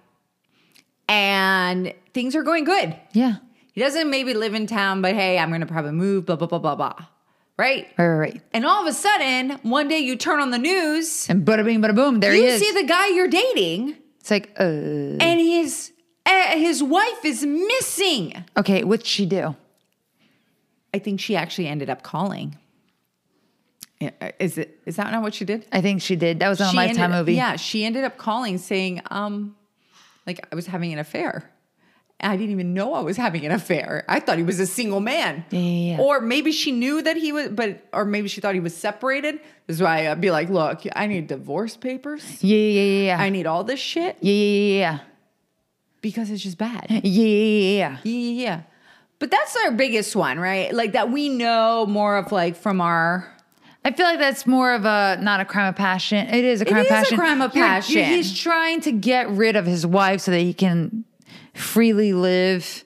and 1.09 1.93
things 2.13 2.35
are 2.35 2.43
going 2.43 2.65
good. 2.65 2.97
Yeah. 3.13 3.37
He 3.75 3.81
doesn't 3.81 4.09
maybe 4.09 4.35
live 4.35 4.55
in 4.55 4.67
town, 4.67 5.03
but 5.03 5.15
hey, 5.15 5.37
I'm 5.39 5.51
gonna 5.51 5.67
probably 5.67 5.93
move, 5.93 6.27
blah, 6.27 6.37
blah, 6.37 6.47
blah, 6.47 6.59
blah, 6.61 6.75
blah. 6.77 6.95
Right? 7.59 7.87
Right, 7.99 8.07
right, 8.07 8.17
right. 8.19 8.43
And 8.53 8.65
all 8.65 8.81
of 8.83 8.87
a 8.89 8.93
sudden, 8.93 9.51
one 9.63 9.87
day 9.89 9.99
you 9.99 10.17
turn 10.17 10.41
on 10.41 10.51
the 10.51 10.59
news, 10.59 11.29
And 11.29 11.45
bada 11.47 11.65
bing, 11.65 11.81
bada 11.81 11.95
boom, 11.95 12.21
there 12.21 12.33
he 12.33 12.41
you 12.41 12.47
is. 12.47 12.61
see 12.61 12.73
the 12.73 12.85
guy 12.87 13.09
you're 13.09 13.29
dating, 13.29 13.97
it's 14.21 14.31
like, 14.31 14.51
uh, 14.59 14.63
and 14.63 15.39
his 15.41 15.93
uh, 16.27 16.53
his 16.57 16.83
wife 16.83 17.25
is 17.25 17.45
missing. 17.45 18.45
okay, 18.57 18.83
what'd 18.85 19.05
she 19.07 19.27
do? 19.27 19.55
I 20.95 20.99
think 20.99 21.21
she 21.21 21.37
actually 21.37 21.67
ended 21.69 21.91
up 21.91 22.03
calling. 22.03 22.57
Yeah, 24.01 24.11
uh, 24.21 24.31
Is 24.39 24.57
it 24.59 24.81
is 24.87 24.97
that 24.97 25.11
not 25.13 25.23
what 25.23 25.35
she 25.35 25.45
did? 25.45 25.67
I 25.73 25.81
think 25.81 26.01
she 26.03 26.17
did. 26.17 26.39
That 26.41 26.49
was 26.49 26.61
on 26.61 26.73
a 26.75 26.77
Lifetime 26.77 27.05
ended- 27.13 27.19
movie. 27.19 27.35
Yeah, 27.35 27.57
she 27.57 27.85
ended 27.85 28.05
up 28.05 28.17
calling 28.19 28.59
saying, 28.59 29.03
um, 29.11 29.57
like 30.27 30.47
I 30.51 30.55
was 30.55 30.67
having 30.67 30.93
an 30.93 30.99
affair. 30.99 31.51
I 32.25 32.37
didn't 32.37 32.53
even 32.53 32.75
know 32.75 32.95
I 32.95 33.01
was 33.01 33.17
having 33.17 33.45
an 33.47 33.53
affair. 33.53 34.05
I 34.09 34.19
thought 34.21 34.39
he 34.39 34.43
was 34.45 34.59
a 34.61 34.67
single 34.67 35.01
man. 35.01 35.45
Yeah, 35.51 35.61
yeah, 35.61 35.97
yeah. 35.97 36.03
Or 36.03 36.21
maybe 36.21 36.51
she 36.53 36.73
knew 36.73 37.03
that 37.03 37.17
he 37.17 37.33
was, 37.33 37.49
but 37.51 37.87
or 37.93 38.05
maybe 38.05 38.29
she 38.29 38.41
thought 38.41 38.55
he 38.55 38.61
was 38.61 38.75
separated. 38.77 39.41
This 39.67 39.77
is 39.77 39.83
why 39.83 40.09
I'd 40.11 40.21
be 40.21 40.31
like, 40.31 40.49
look, 40.49 40.83
I 40.97 41.07
need 41.07 41.27
divorce 41.27 41.77
papers. 41.77 42.43
Yeah, 42.43 42.57
yeah, 42.57 43.05
yeah. 43.07 43.17
I 43.21 43.29
need 43.31 43.47
all 43.47 43.65
this 43.65 43.81
shit 43.81 44.17
yeah, 44.21 44.33
yeah, 44.33 44.79
yeah, 44.79 44.99
because 46.01 46.31
it's 46.31 46.43
just 46.43 46.59
bad. 46.59 46.87
yeah. 46.91 47.01
Yeah, 47.03 47.27
yeah, 47.27 47.99
yeah. 48.05 48.43
Yeah. 48.45 48.61
But 49.21 49.31
that's 49.31 49.57
our 49.65 49.71
biggest 49.71 50.15
one, 50.17 50.39
right? 50.39 50.75
Like 50.75 50.93
that 50.93 51.11
we 51.11 51.29
know 51.29 51.87
more 51.87 52.17
of 52.17 52.33
like 52.33 52.57
from 52.57 52.81
our 52.81 53.31
I 53.87 53.93
feel 53.93 54.07
like 54.07 54.19
that's 54.19 54.47
more 54.47 54.73
of 54.73 54.85
a 54.87 55.19
not 55.21 55.41
a 55.41 55.45
crime 55.45 55.69
of 55.69 55.77
passion. 55.77 56.27
It 56.29 56.45
is 56.45 56.61
a 56.61 56.65
crime 56.65 56.81
is 56.81 56.87
of 56.87 56.91
a 56.91 56.95
passion. 56.95 57.19
crime 57.19 57.41
of 57.43 57.55
You're- 57.55 57.69
passion. 57.69 57.97
you're- 57.97 58.17
he's 58.17 58.39
trying 58.39 58.81
to 58.83 58.93
get 58.93 59.29
rid 59.31 59.57
of 59.57 59.67
his 59.67 59.87
wife 59.87 60.21
so 60.23 60.31
that 60.31 60.41
he 60.41 60.53
can 60.55 61.05
freely 61.55 62.13
live. 62.13 62.85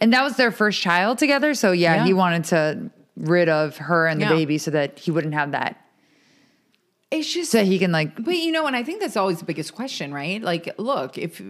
And 0.00 0.12
that 0.12 0.22
was 0.22 0.36
their 0.36 0.50
first 0.52 0.80
child 0.80 1.18
together. 1.18 1.54
So 1.54 1.72
yeah, 1.72 1.96
Yeah. 1.96 2.04
he 2.04 2.12
wanted 2.12 2.44
to 2.44 2.90
rid 3.16 3.48
of 3.48 3.76
her 3.78 4.06
and 4.06 4.20
the 4.20 4.24
Yeah. 4.26 4.30
baby 4.32 4.58
so 4.58 4.70
that 4.70 4.98
he 4.98 5.10
wouldn't 5.10 5.34
have 5.34 5.52
that. 5.52 5.78
it's 7.10 7.30
just 7.30 7.50
So 7.50 7.58
that 7.58 7.66
he 7.66 7.78
can 7.78 7.92
like 7.92 8.16
But 8.24 8.36
you 8.36 8.50
know, 8.52 8.66
and 8.66 8.74
I 8.74 8.82
think 8.82 9.00
that's 9.00 9.16
always 9.18 9.38
the 9.38 9.44
biggest 9.44 9.74
question, 9.74 10.14
right? 10.14 10.40
Like, 10.42 10.74
look, 10.78 11.18
if 11.18 11.42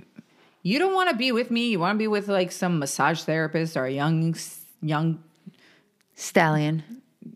you 0.64 0.78
don't 0.80 0.92
want 0.92 1.08
to 1.10 1.16
be 1.16 1.30
with 1.30 1.50
me, 1.52 1.68
you 1.70 1.78
want 1.78 1.94
to 1.94 1.98
be 1.98 2.08
with 2.08 2.26
like 2.28 2.50
some 2.50 2.78
massage 2.80 3.22
therapist 3.22 3.76
or 3.76 3.84
a 3.84 3.92
young, 3.92 4.34
young 4.80 5.22
stallion. 6.16 6.82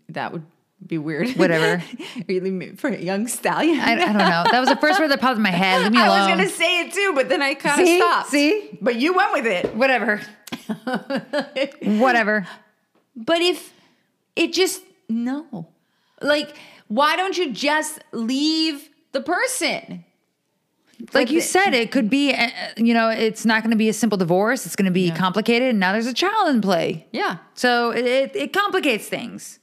that 0.09 0.33
would 0.33 0.43
Be 0.85 0.99
weird. 0.99 1.31
Whatever. 1.31 1.83
really 2.29 2.77
for 2.77 2.89
a 2.89 2.99
young 2.99 3.29
stallion. 3.29 3.81
I, 3.81 3.93
I 3.93 3.95
don't 3.97 4.19
know. 4.19 4.45
That 4.51 4.61
was 4.61 4.69
the 4.69 4.77
first 4.77 5.01
word 5.01 5.09
that 5.09 5.21
popped 5.21 5.37
in 5.37 5.43
my 5.43 5.51
head. 5.51 5.83
Leave 5.83 5.93
me 5.93 5.99
alone. 5.99 6.11
I 6.11 6.27
was 6.27 6.37
gonna 6.37 6.49
say 6.49 6.81
it 6.81 6.93
too, 6.93 7.13
but 7.15 7.29
then 7.29 7.43
I 7.43 7.55
kind 7.55 7.81
of 7.81 7.89
stopped. 7.89 8.31
See? 8.31 8.79
But 8.81 8.97
you 8.97 9.15
went 9.15 9.33
with 9.33 9.47
it. 9.47 9.75
Whatever. 9.75 10.21
Whatever. 11.83 12.47
But 13.17 13.41
if 13.41 13.73
it 14.37 14.53
just 14.53 14.83
no, 15.09 15.69
like, 16.21 16.57
why 16.89 17.17
don't 17.17 17.37
you 17.37 17.53
just 17.53 18.01
leave 18.13 18.89
the 19.13 19.21
person? 19.21 20.05
Like 21.13 21.31
you 21.31 21.41
the- 21.41 21.47
said, 21.47 21.75
it 21.75 21.91
could 21.91 22.09
be, 22.09 22.33
uh, 22.33 22.49
you 22.77 22.95
know, 22.95 23.11
it's 23.11 23.45
not 23.45 23.63
going 23.63 23.71
to 23.71 23.77
be 23.77 23.89
a 23.89 23.93
simple 23.93 24.17
divorce. 24.17 24.65
It's 24.67 24.77
going 24.77 24.87
to 24.87 24.91
be 24.93 25.11
complicated. 25.11 25.71
And 25.71 25.81
now 25.81 25.93
there's 25.93 26.07
a 26.07 26.15
child 26.15 26.49
in 26.49 26.61
play. 26.63 27.07
Yeah. 27.13 27.39
So 27.55 27.91
it, 27.91 28.07
it, 28.07 28.37
it 28.37 28.53
complicates 28.53 29.07
things. 29.07 29.59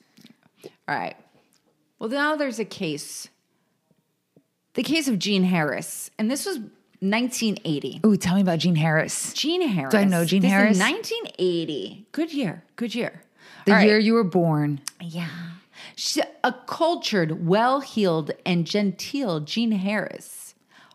All 0.88 0.96
right. 0.96 1.16
Well, 2.00 2.10
now 2.10 2.36
there's 2.36 2.60
a 2.60 2.66
case. 2.66 3.30
The 4.74 4.84
case 4.84 5.08
of 5.08 5.20
Jean 5.20 5.44
Harris, 5.44 6.10
and 6.18 6.30
this 6.30 6.46
was 6.46 6.58
1980. 7.00 8.02
Ooh, 8.06 8.18
tell 8.18 8.36
me 8.36 8.42
about 8.42 8.60
Jean 8.60 8.76
Harris. 8.76 9.34
Jean 9.34 9.68
Harris. 9.68 9.92
Do 9.92 9.98
I 9.98 10.04
know 10.04 10.26
Jean 10.26 10.42
This 10.42 10.50
is 10.50 10.54
Harris? 10.54 10.80
1980. 10.80 12.08
Good 12.12 12.34
year. 12.34 12.64
Good 12.76 12.96
year. 12.96 13.22
The 13.66 13.72
All 13.72 13.78
right. 13.78 13.88
year 13.88 14.00
you 14.00 14.14
were 14.14 14.24
born. 14.24 14.82
Yeah. 15.00 15.30
She, 15.96 16.22
a 16.44 16.54
cultured, 16.66 17.46
well 17.46 17.82
heeled, 17.82 18.32
and 18.46 18.66
genteel 18.66 19.42
Jean 19.42 19.72
Harris 19.74 20.43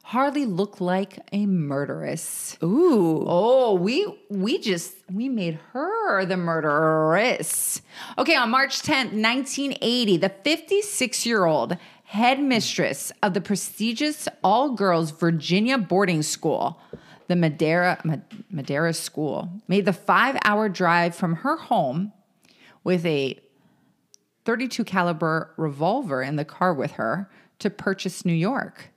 hardly 0.08 0.46
looked 0.46 0.80
like 0.80 1.18
a 1.32 1.44
murderess. 1.44 2.56
Ooh. 2.62 3.24
Oh, 3.26 3.74
we 3.74 4.06
we 4.30 4.56
just 4.56 4.94
we 5.12 5.28
made 5.28 5.60
her 5.72 6.24
the 6.24 6.38
murderess. 6.38 7.82
Okay, 8.16 8.34
on 8.34 8.48
March 8.48 8.80
10th, 8.80 9.12
1980, 9.12 10.16
the 10.16 10.30
56-year-old 10.30 11.76
headmistress 12.04 13.12
of 13.22 13.34
the 13.34 13.42
prestigious 13.42 14.28
all-girls 14.42 15.10
Virginia 15.10 15.76
boarding 15.76 16.22
school, 16.22 16.80
the 17.26 17.36
Madeira 17.36 18.00
Ma- 18.02 18.16
Madeira 18.50 18.94
School, 18.94 19.50
made 19.68 19.84
the 19.84 19.92
5-hour 19.92 20.70
drive 20.70 21.14
from 21.14 21.34
her 21.34 21.58
home 21.58 22.14
with 22.82 23.04
a 23.04 23.38
32 24.46 24.84
caliber 24.84 25.52
revolver 25.58 26.22
in 26.22 26.36
the 26.36 26.46
car 26.46 26.72
with 26.72 26.92
her 26.92 27.28
to 27.58 27.68
purchase 27.68 28.24
New 28.24 28.32
York, 28.32 28.88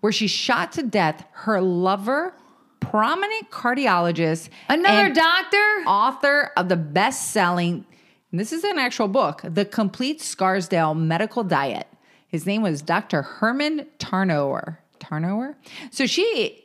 where 0.00 0.12
she 0.12 0.26
shot 0.26 0.72
to 0.72 0.82
death 0.82 1.24
her 1.32 1.60
lover, 1.60 2.32
prominent 2.80 3.50
cardiologist, 3.50 4.48
Another 4.68 5.12
doctor? 5.12 5.82
author 5.86 6.52
of 6.56 6.68
the 6.68 6.76
best-selling 6.76 7.84
this 8.32 8.52
is 8.52 8.62
an 8.62 8.78
actual 8.78 9.08
book, 9.08 9.42
The 9.42 9.64
Complete 9.64 10.20
Scarsdale 10.20 10.94
Medical 10.94 11.42
Diet. 11.42 11.88
His 12.28 12.46
name 12.46 12.62
was 12.62 12.80
Dr. 12.80 13.22
Herman 13.22 13.86
Tarnower. 13.98 14.78
Tarnower? 15.00 15.56
So 15.90 16.06
she 16.06 16.64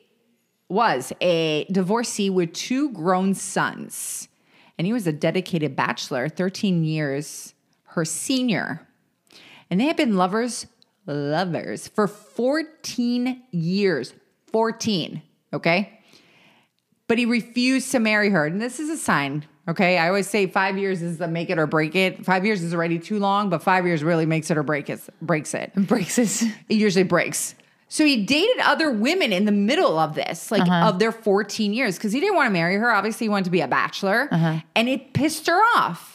was 0.70 1.12
a 1.22 1.66
divorcee 1.72 2.30
with 2.30 2.54
two 2.54 2.92
grown 2.92 3.34
sons. 3.34 4.28
And 4.78 4.86
he 4.86 4.94
was 4.94 5.08
a 5.08 5.12
dedicated 5.12 5.76
bachelor, 5.76 6.30
13 6.30 6.84
years 6.84 7.56
her 7.96 8.06
senior. 8.06 8.88
And 9.72 9.80
they 9.80 9.86
had 9.86 9.96
been 9.98 10.16
lovers, 10.18 10.68
lovers 11.06 11.88
for 11.88 12.08
14 12.08 13.44
years. 13.52 14.14
14, 14.52 15.22
okay? 15.54 16.00
But 17.08 17.18
he 17.18 17.26
refused 17.26 17.92
to 17.92 18.00
marry 18.00 18.30
her. 18.30 18.46
And 18.46 18.62
this 18.62 18.80
is 18.80 18.90
a 18.90 18.98
sign, 18.98 19.46
okay? 19.68 19.98
I 19.98 20.08
always 20.08 20.28
say 20.28 20.48
five 20.48 20.78
years 20.78 21.02
is 21.02 21.18
the 21.18 21.28
make 21.28 21.50
it 21.50 21.60
or 21.60 21.68
break 21.68 21.96
it. 21.96 22.26
Five 22.26 22.46
years 22.46 22.64
is 22.64 22.74
already 22.74 23.00
too 23.00 23.20
long, 23.20 23.50
but 23.50 23.62
five 23.62 23.86
years 23.86 24.04
really 24.04 24.26
makes 24.26 24.50
it 24.50 24.58
or 24.58 24.64
break 24.64 24.90
it, 24.90 25.02
breaks 25.22 25.54
it 25.54 25.74
Breaks 25.76 26.16
his. 26.16 26.42
it 26.70 26.76
usually 26.76 27.04
breaks. 27.04 27.56
So 27.88 28.04
he 28.04 28.26
dated 28.26 28.60
other 28.62 28.92
women 28.92 29.32
in 29.32 29.46
the 29.46 29.52
middle 29.52 30.00
of 30.00 30.16
this, 30.16 30.52
like 30.52 30.64
uh-huh. 30.64 30.90
of 30.90 31.00
their 31.00 31.12
14 31.12 31.74
years, 31.74 31.98
because 31.98 32.12
he 32.12 32.20
didn't 32.20 32.36
want 32.36 32.48
to 32.48 32.52
marry 32.52 32.76
her. 32.76 32.92
Obviously, 32.92 33.26
he 33.26 33.30
wanted 33.30 33.46
to 33.46 33.52
be 33.52 33.62
a 33.62 33.68
bachelor, 33.68 34.28
uh-huh. 34.32 34.60
and 34.76 34.90
it 34.90 35.14
pissed 35.14 35.48
her 35.48 35.60
off. 35.78 36.15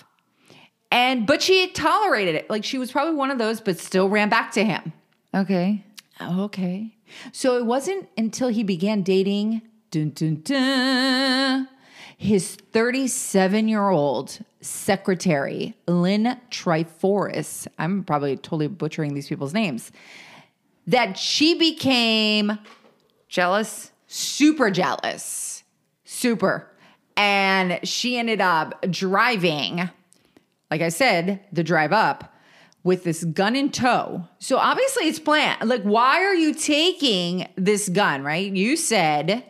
And 0.90 1.26
but 1.26 1.42
she 1.42 1.68
tolerated 1.70 2.34
it. 2.34 2.50
Like 2.50 2.64
she 2.64 2.78
was 2.78 2.90
probably 2.90 3.14
one 3.14 3.30
of 3.30 3.38
those, 3.38 3.60
but 3.60 3.78
still 3.78 4.08
ran 4.08 4.28
back 4.28 4.52
to 4.52 4.64
him. 4.64 4.92
Okay. 5.34 5.84
Oh, 6.20 6.44
okay. 6.44 6.94
So 7.32 7.56
it 7.56 7.66
wasn't 7.66 8.08
until 8.18 8.48
he 8.48 8.62
began 8.62 9.02
dating 9.02 9.62
dun, 9.90 10.10
dun, 10.10 10.40
dun, 10.42 11.68
his 12.16 12.54
37 12.54 13.68
year 13.68 13.88
old 13.88 14.38
secretary, 14.60 15.74
Lynn 15.86 16.38
Tryforos. 16.50 17.66
I'm 17.78 18.04
probably 18.04 18.36
totally 18.36 18.68
butchering 18.68 19.14
these 19.14 19.28
people's 19.28 19.54
names. 19.54 19.90
That 20.86 21.16
she 21.16 21.54
became 21.54 22.58
Jealous? 23.28 23.92
super 24.08 24.70
jealous. 24.70 25.62
Super. 26.04 26.68
And 27.16 27.78
she 27.84 28.18
ended 28.18 28.40
up 28.40 28.84
driving, 28.90 29.88
like 30.70 30.80
I 30.82 30.88
said, 30.88 31.40
the 31.52 31.62
drive 31.64 31.92
up 31.92 32.34
with 32.82 33.04
this 33.04 33.24
gun 33.24 33.56
in 33.56 33.70
tow. 33.70 34.26
So 34.38 34.56
obviously 34.56 35.04
it's 35.08 35.18
planned. 35.18 35.68
Like, 35.68 35.82
why 35.82 36.24
are 36.24 36.34
you 36.34 36.54
taking 36.54 37.46
this 37.56 37.88
gun, 37.88 38.22
right? 38.22 38.50
You 38.50 38.76
said 38.76 39.44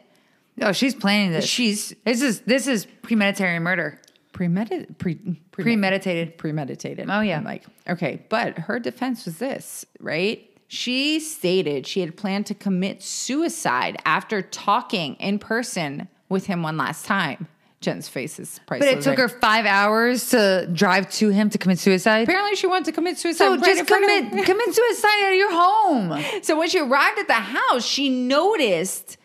Oh, 0.62 0.72
she's 0.72 0.94
planning 0.94 1.30
this. 1.32 1.46
she's 1.46 1.94
This 2.04 2.20
is 2.20 2.40
this 2.40 2.66
is 2.66 2.86
premeditated 3.02 3.62
murder. 3.62 3.98
premeditated. 4.32 4.98
Pre, 4.98 5.14
pre- 5.14 5.64
Premeditated. 5.64 6.36
premeditated. 6.38 7.08
Oh, 7.10 7.20
yeah. 7.20 7.38
I'm 7.38 7.44
like, 7.44 7.64
okay, 7.88 8.22
but 8.28 8.58
her 8.58 8.78
defense 8.78 9.24
was 9.24 9.38
this, 9.38 9.84
right? 10.00 10.46
She 10.68 11.18
stated 11.20 11.86
she 11.86 12.00
had 12.00 12.16
planned 12.16 12.46
to 12.46 12.54
commit 12.54 13.02
suicide 13.02 13.96
after 14.04 14.42
talking 14.42 15.14
in 15.16 15.38
person 15.38 16.08
with 16.28 16.46
him 16.46 16.62
one 16.62 16.76
last 16.76 17.06
time. 17.06 17.48
Jen's 17.80 18.08
face 18.08 18.38
is 18.38 18.60
priceless. 18.66 18.90
But 18.90 18.98
it 18.98 19.02
took 19.02 19.18
right? 19.18 19.30
her 19.30 19.38
five 19.40 19.64
hours 19.64 20.28
to 20.30 20.68
drive 20.70 21.10
to 21.12 21.30
him 21.30 21.48
to 21.48 21.56
commit 21.56 21.78
suicide. 21.78 22.24
Apparently, 22.24 22.54
she 22.54 22.66
wanted 22.66 22.84
to 22.86 22.92
commit 22.92 23.16
suicide. 23.16 23.44
So 23.46 23.56
just 23.56 23.80
of 23.80 23.86
commit 23.86 24.30
commit 24.44 24.74
suicide 24.74 25.24
at 25.24 25.34
your 25.34 25.50
home. 25.50 26.42
So 26.42 26.58
when 26.58 26.68
she 26.68 26.78
arrived 26.78 27.18
at 27.18 27.26
the 27.26 27.32
house, 27.32 27.86
she 27.86 28.10
noticed 28.10 29.16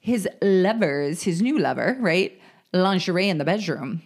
his 0.00 0.28
lovers, 0.42 1.22
his 1.22 1.40
new 1.40 1.60
lover, 1.60 1.96
right, 2.00 2.40
lingerie 2.72 3.28
in 3.28 3.38
the 3.38 3.44
bedroom, 3.44 4.02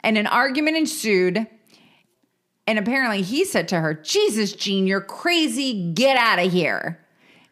and 0.00 0.16
an 0.16 0.28
argument 0.28 0.76
ensued. 0.76 1.48
And 2.68 2.78
apparently, 2.78 3.22
he 3.22 3.44
said 3.44 3.66
to 3.68 3.80
her, 3.80 3.94
"Jesus, 3.94 4.52
Jean, 4.52 4.86
you're 4.86 5.00
crazy. 5.00 5.92
Get 5.92 6.16
out 6.16 6.38
of 6.38 6.52
here." 6.52 7.03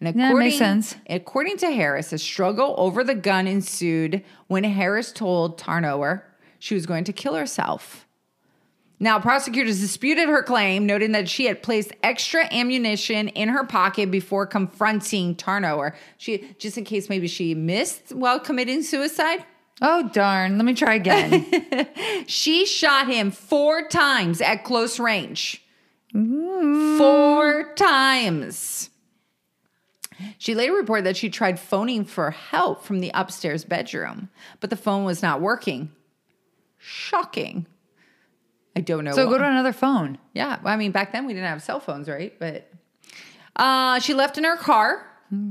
And 0.05 0.17
Yeah, 0.17 0.33
makes 0.33 0.59
sense. 0.59 0.97
According 1.09 1.59
to 1.59 1.71
Harris, 1.71 2.13
a 2.13 2.19
struggle 2.19 2.75
over 2.77 3.05
the 3.05 3.15
gun 3.15 3.47
ensued 3.47 4.25
when 4.49 4.65
Harris 4.65 5.13
told 5.13 5.59
Tarnower 5.59 6.23
she 6.59 6.75
was 6.75 6.87
going 6.87 7.05
to 7.05 7.13
kill 7.13 7.35
herself. 7.35 8.07
Now, 8.99 9.19
prosecutors 9.19 9.81
disputed 9.81 10.29
her 10.29 10.45
claim, 10.45 10.87
noting 10.87 11.11
that 11.13 11.29
she 11.29 11.47
had 11.47 11.61
placed 11.63 11.93
extra 12.05 12.47
ammunition 12.53 13.29
in 13.29 13.49
her 13.49 13.65
pocket 13.65 14.13
before 14.13 14.47
confronting 14.47 15.35
Tarnower. 15.35 15.95
She 16.19 16.55
just 16.59 16.79
in 16.79 16.85
case 16.85 17.09
maybe 17.09 17.27
she 17.27 17.55
missed 17.55 18.13
while 18.13 18.39
committing 18.39 18.83
suicide. 18.83 19.45
Oh 19.81 20.09
darn! 20.13 20.57
Let 20.57 20.65
me 20.65 20.75
try 20.75 20.95
again. 20.95 21.47
She 22.29 22.65
shot 22.67 23.09
him 23.09 23.33
four 23.33 23.89
times 23.89 24.41
at 24.41 24.63
close 24.63 25.01
range. 25.01 25.61
Mm. 26.15 26.97
Four 26.97 27.75
times. 27.75 28.91
She 30.39 30.55
later 30.55 30.73
reported 30.73 31.07
that 31.07 31.17
she 31.17 31.31
tried 31.31 31.59
phoning 31.61 32.05
for 32.05 32.31
help 32.31 32.85
from 32.85 33.01
the 33.01 33.11
upstairs 33.15 33.65
bedroom, 33.65 34.29
but 34.61 34.71
the 34.71 34.77
phone 34.77 35.05
was 35.05 35.23
not 35.23 35.41
working. 35.41 35.91
Shocking. 36.79 37.67
I 38.75 38.81
don't 38.81 39.05
know. 39.05 39.13
so 39.13 39.27
why. 39.27 39.33
go 39.33 39.39
to 39.39 39.45
another 39.47 39.73
phone. 39.73 40.19
Yeah, 40.33 40.59
well, 40.63 40.73
I 40.73 40.77
mean, 40.77 40.93
back 40.93 41.13
then 41.13 41.27
we 41.27 41.35
didn't 41.35 41.49
have 41.49 41.63
cell 41.63 41.81
phones, 41.81 42.09
right? 42.09 42.39
But 42.39 42.71
uh, 43.57 44.01
she 44.01 44.15
left 44.15 44.39
in 44.39 44.45
her 44.45 44.57
car 44.57 45.07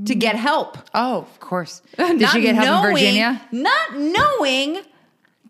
to 0.05 0.15
get 0.15 0.35
help. 0.35 0.77
Oh, 0.93 1.19
of 1.19 1.39
course. 1.39 1.81
Did 1.97 2.21
Not 2.21 2.31
she 2.31 2.41
get 2.41 2.55
help 2.55 2.85
in 2.85 2.93
Virginia? 2.93 3.41
Not 3.51 3.95
knowing 3.95 4.79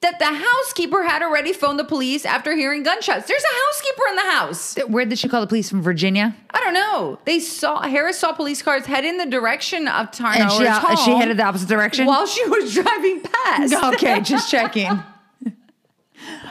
that 0.01 0.17
the 0.17 0.25
housekeeper 0.25 1.03
had 1.03 1.21
already 1.21 1.53
phoned 1.53 1.77
the 1.77 1.83
police 1.83 2.25
after 2.25 2.55
hearing 2.55 2.81
gunshots. 2.83 3.27
There's 3.27 3.43
a 3.43 3.55
housekeeper 3.67 4.01
in 4.09 4.15
the 4.15 4.31
house. 4.31 4.75
Where 4.87 5.05
did 5.05 5.19
she 5.19 5.29
call 5.29 5.41
the 5.41 5.47
police 5.47 5.69
from 5.69 5.81
Virginia? 5.83 6.35
I 6.51 6.59
don't 6.59 6.73
know. 6.73 7.19
They 7.25 7.39
saw 7.39 7.81
Harris 7.81 8.17
saw 8.17 8.33
police 8.33 8.63
cars 8.63 8.85
head 8.87 9.05
in 9.05 9.17
the 9.17 9.27
direction 9.27 9.87
of 9.87 10.07
And 10.07 10.11
Tarnower's 10.11 10.57
she, 10.57 10.65
home 10.67 10.97
she 11.05 11.11
headed 11.11 11.37
the 11.37 11.43
opposite 11.43 11.69
direction. 11.69 12.07
while 12.07 12.25
she 12.25 12.43
was 12.49 12.73
driving 12.73 13.21
past. 13.21 13.73
okay, 13.93 14.21
just 14.21 14.49
checking. 14.49 14.87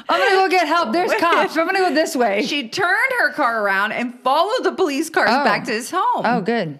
I'm 0.09 0.19
gonna 0.21 0.30
go 0.35 0.49
get 0.49 0.66
help. 0.66 0.92
There's 0.92 1.12
cops. 1.21 1.57
I'm 1.57 1.66
gonna 1.66 1.78
go 1.78 1.95
this 1.95 2.16
way. 2.16 2.45
She 2.45 2.69
turned 2.69 3.12
her 3.21 3.33
car 3.33 3.62
around 3.62 3.92
and 3.92 4.19
followed 4.21 4.64
the 4.64 4.73
police 4.73 5.09
cars 5.11 5.28
Oh. 5.30 5.45
back 5.45 5.64
to 5.64 5.71
his 5.73 5.90
home. 5.90 6.23
oh, 6.25 6.40
good. 6.40 6.78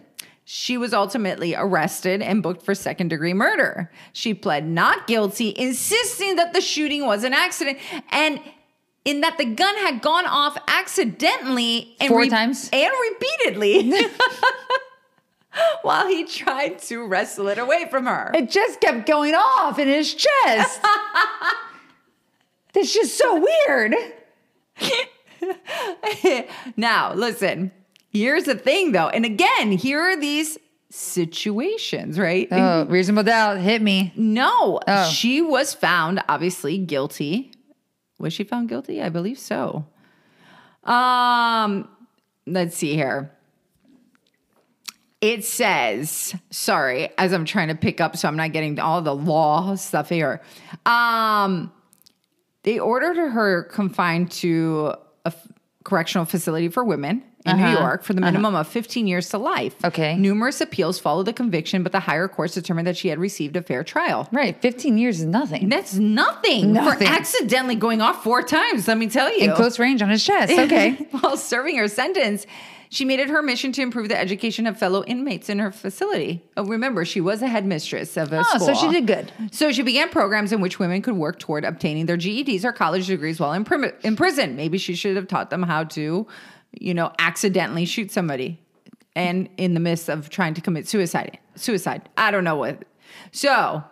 She 0.53 0.77
was 0.77 0.93
ultimately 0.93 1.55
arrested 1.55 2.21
and 2.21 2.43
booked 2.43 2.63
for 2.63 2.75
second 2.75 3.07
degree 3.07 3.35
murder. 3.35 3.89
She 4.13 4.35
pled 4.35 4.67
not 4.67 5.07
guilty, 5.07 5.55
insisting 5.57 6.35
that 6.35 6.55
the 6.55 6.61
shooting 6.61 7.07
was 7.07 7.23
an 7.23 7.33
accident. 7.33 7.79
And 8.11 8.41
in 9.05 9.21
that 9.21 9.39
the 9.39 9.45
gun 9.45 9.77
had 9.77 10.03
gone 10.03 10.27
off 10.27 10.59
accidentally 10.67 11.95
and 12.01 12.09
Four 12.09 12.27
times? 12.27 12.69
and 12.73 12.91
repeatedly 13.13 13.93
while 15.83 16.09
he 16.09 16.25
tried 16.25 16.81
to 16.81 17.07
wrestle 17.07 17.47
it 17.47 17.59
away 17.59 17.87
from 17.89 18.07
her. 18.07 18.33
It 18.35 18.51
just 18.51 18.81
kept 18.81 19.07
going 19.07 19.37
off 19.37 19.79
in 19.79 19.87
his 19.87 20.13
chest. 20.13 20.81
That's 22.73 22.93
just 22.93 23.17
so 23.17 23.41
weird. 23.69 23.95
now, 26.77 27.15
listen, 27.15 27.71
here's 28.11 28.45
the 28.45 28.55
thing 28.55 28.93
though. 28.93 29.09
And 29.09 29.25
again, 29.25 29.73
here 29.73 30.01
are 30.01 30.17
these 30.17 30.59
situations, 30.91 32.19
right? 32.19 32.49
Oh, 32.51 32.85
reasonable 32.87 33.23
doubt 33.25 33.59
hit 33.59 33.81
me. 33.81 34.13
No, 34.17 34.81
Oh. 34.87 35.09
she 35.09 35.41
was 35.41 35.73
found 35.73 36.23
obviously 36.29 36.79
guilty. 36.79 37.53
Was 38.19 38.33
she 38.33 38.45
found 38.45 38.69
guilty? 38.69 39.01
I 39.03 39.09
believe 39.09 39.39
so. 39.39 39.87
Um, 40.85 41.89
let's 42.47 42.77
see 42.77 42.95
here. 42.95 43.33
It 45.21 45.45
says, 45.45 46.35
sorry, 46.51 47.11
as 47.19 47.33
I'm 47.33 47.45
trying 47.45 47.69
to 47.69 47.75
pick 47.75 48.01
up, 48.01 48.17
so 48.17 48.27
I'm 48.27 48.37
not 48.37 48.53
getting 48.53 48.79
all 48.81 49.03
the 49.03 49.15
law 49.15 49.75
stuff 49.75 50.09
here. 50.09 50.41
Um, 50.87 51.71
they 52.63 52.79
ordered 52.79 53.17
her 53.17 53.65
confined 53.65 54.31
to 54.33 54.95
a 55.25 55.29
f- 55.29 55.49
correctional 55.85 56.25
facility 56.25 56.69
for 56.69 56.85
women 56.85 57.23
in 57.47 57.57
New 57.57 57.63
Uh-huh. 57.65 57.81
York 57.81 58.03
for 58.03 58.13
the 58.13 58.21
minimum 58.21 58.55
of 58.55 58.69
15 58.69 59.07
years 59.07 59.29
to 59.31 59.39
life. 59.39 59.75
Okay. 59.85 60.15
Numerous 60.17 60.61
appeals 60.61 60.99
followed 60.99 61.25
the 61.25 61.33
conviction, 61.33 61.83
but 61.83 61.93
the 61.93 62.01
higher 62.01 62.29
courts 62.29 62.55
determined 62.55 62.87
that 62.87 62.97
she 62.97 63.09
had 63.09 63.19
received 63.19 63.57
a 63.57 63.63
fair 63.63 63.83
trial. 63.83 64.29
Right, 64.31 64.61
15 64.61 64.99
years 64.99 65.21
is 65.21 65.27
nothing. 65.27 65.69
That's 65.69 65.95
nothing, 65.95 66.73
Nothing. 66.75 67.07
for 67.09 67.13
accidentally 67.15 67.77
going 67.77 68.01
off 68.03 68.23
four 68.23 68.43
times, 68.43 68.87
let 68.89 68.99
me 68.99 69.09
tell 69.09 69.33
you. 69.33 69.51
In 69.51 69.57
close 69.57 69.79
range 69.79 70.03
on 70.03 70.11
his 70.11 70.25
chest. 70.25 70.53
Okay. 70.53 70.91
While 71.13 71.37
serving 71.37 71.77
her 71.79 71.89
sentence, 71.89 72.47
she 72.93 73.05
made 73.05 73.21
it 73.21 73.29
her 73.31 73.41
mission 73.41 73.71
to 73.73 73.83
improve 73.83 74.09
the 74.09 74.19
education 74.19 74.67
of 74.67 74.77
fellow 74.77 75.05
inmates 75.05 75.49
in 75.49 75.61
her 75.61 75.71
facility. 75.71 76.43
Oh, 76.57 76.65
remember, 76.65 77.05
she 77.05 77.21
was 77.21 77.41
a 77.41 77.47
headmistress 77.49 78.17
of 78.17 78.33
a 78.33 78.41
Oh, 78.41 78.43
school. 78.43 78.67
so 78.67 78.75
she 78.75 78.89
did 78.93 79.07
good. 79.07 79.33
So 79.53 79.71
she 79.73 79.83
began 79.83 80.09
programs 80.09 80.53
in 80.53 80.61
which 80.61 80.79
women 80.81 81.01
could 81.01 81.15
work 81.15 81.39
toward 81.39 81.65
obtaining 81.65 82.07
their 82.07 82.17
GEDs 82.17 82.65
or 82.65 82.73
college 82.73 83.07
degrees 83.07 83.39
while 83.41 83.53
in, 83.53 83.65
prim- 83.65 83.93
in 84.03 84.17
prison. 84.17 84.57
Maybe 84.57 84.77
she 84.77 84.95
should 84.97 85.15
have 85.17 85.29
taught 85.29 85.51
them 85.51 85.63
how 85.63 85.85
to, 85.85 86.27
you 86.73 86.95
know, 86.95 87.13
accidentally 87.19 87.85
shoot 87.85 88.11
somebody 88.11 88.61
and 89.17 89.49
in 89.57 89.75
the 89.75 89.81
midst 89.81 90.09
of 90.09 90.31
trying 90.31 90.55
to 90.55 90.61
commit 90.61 90.89
suicide. 90.89 91.39
Suicide. 91.57 92.09
I 92.17 92.31
don't 92.31 92.45
know 92.45 92.57
what. 92.57 92.85
So 93.33 93.83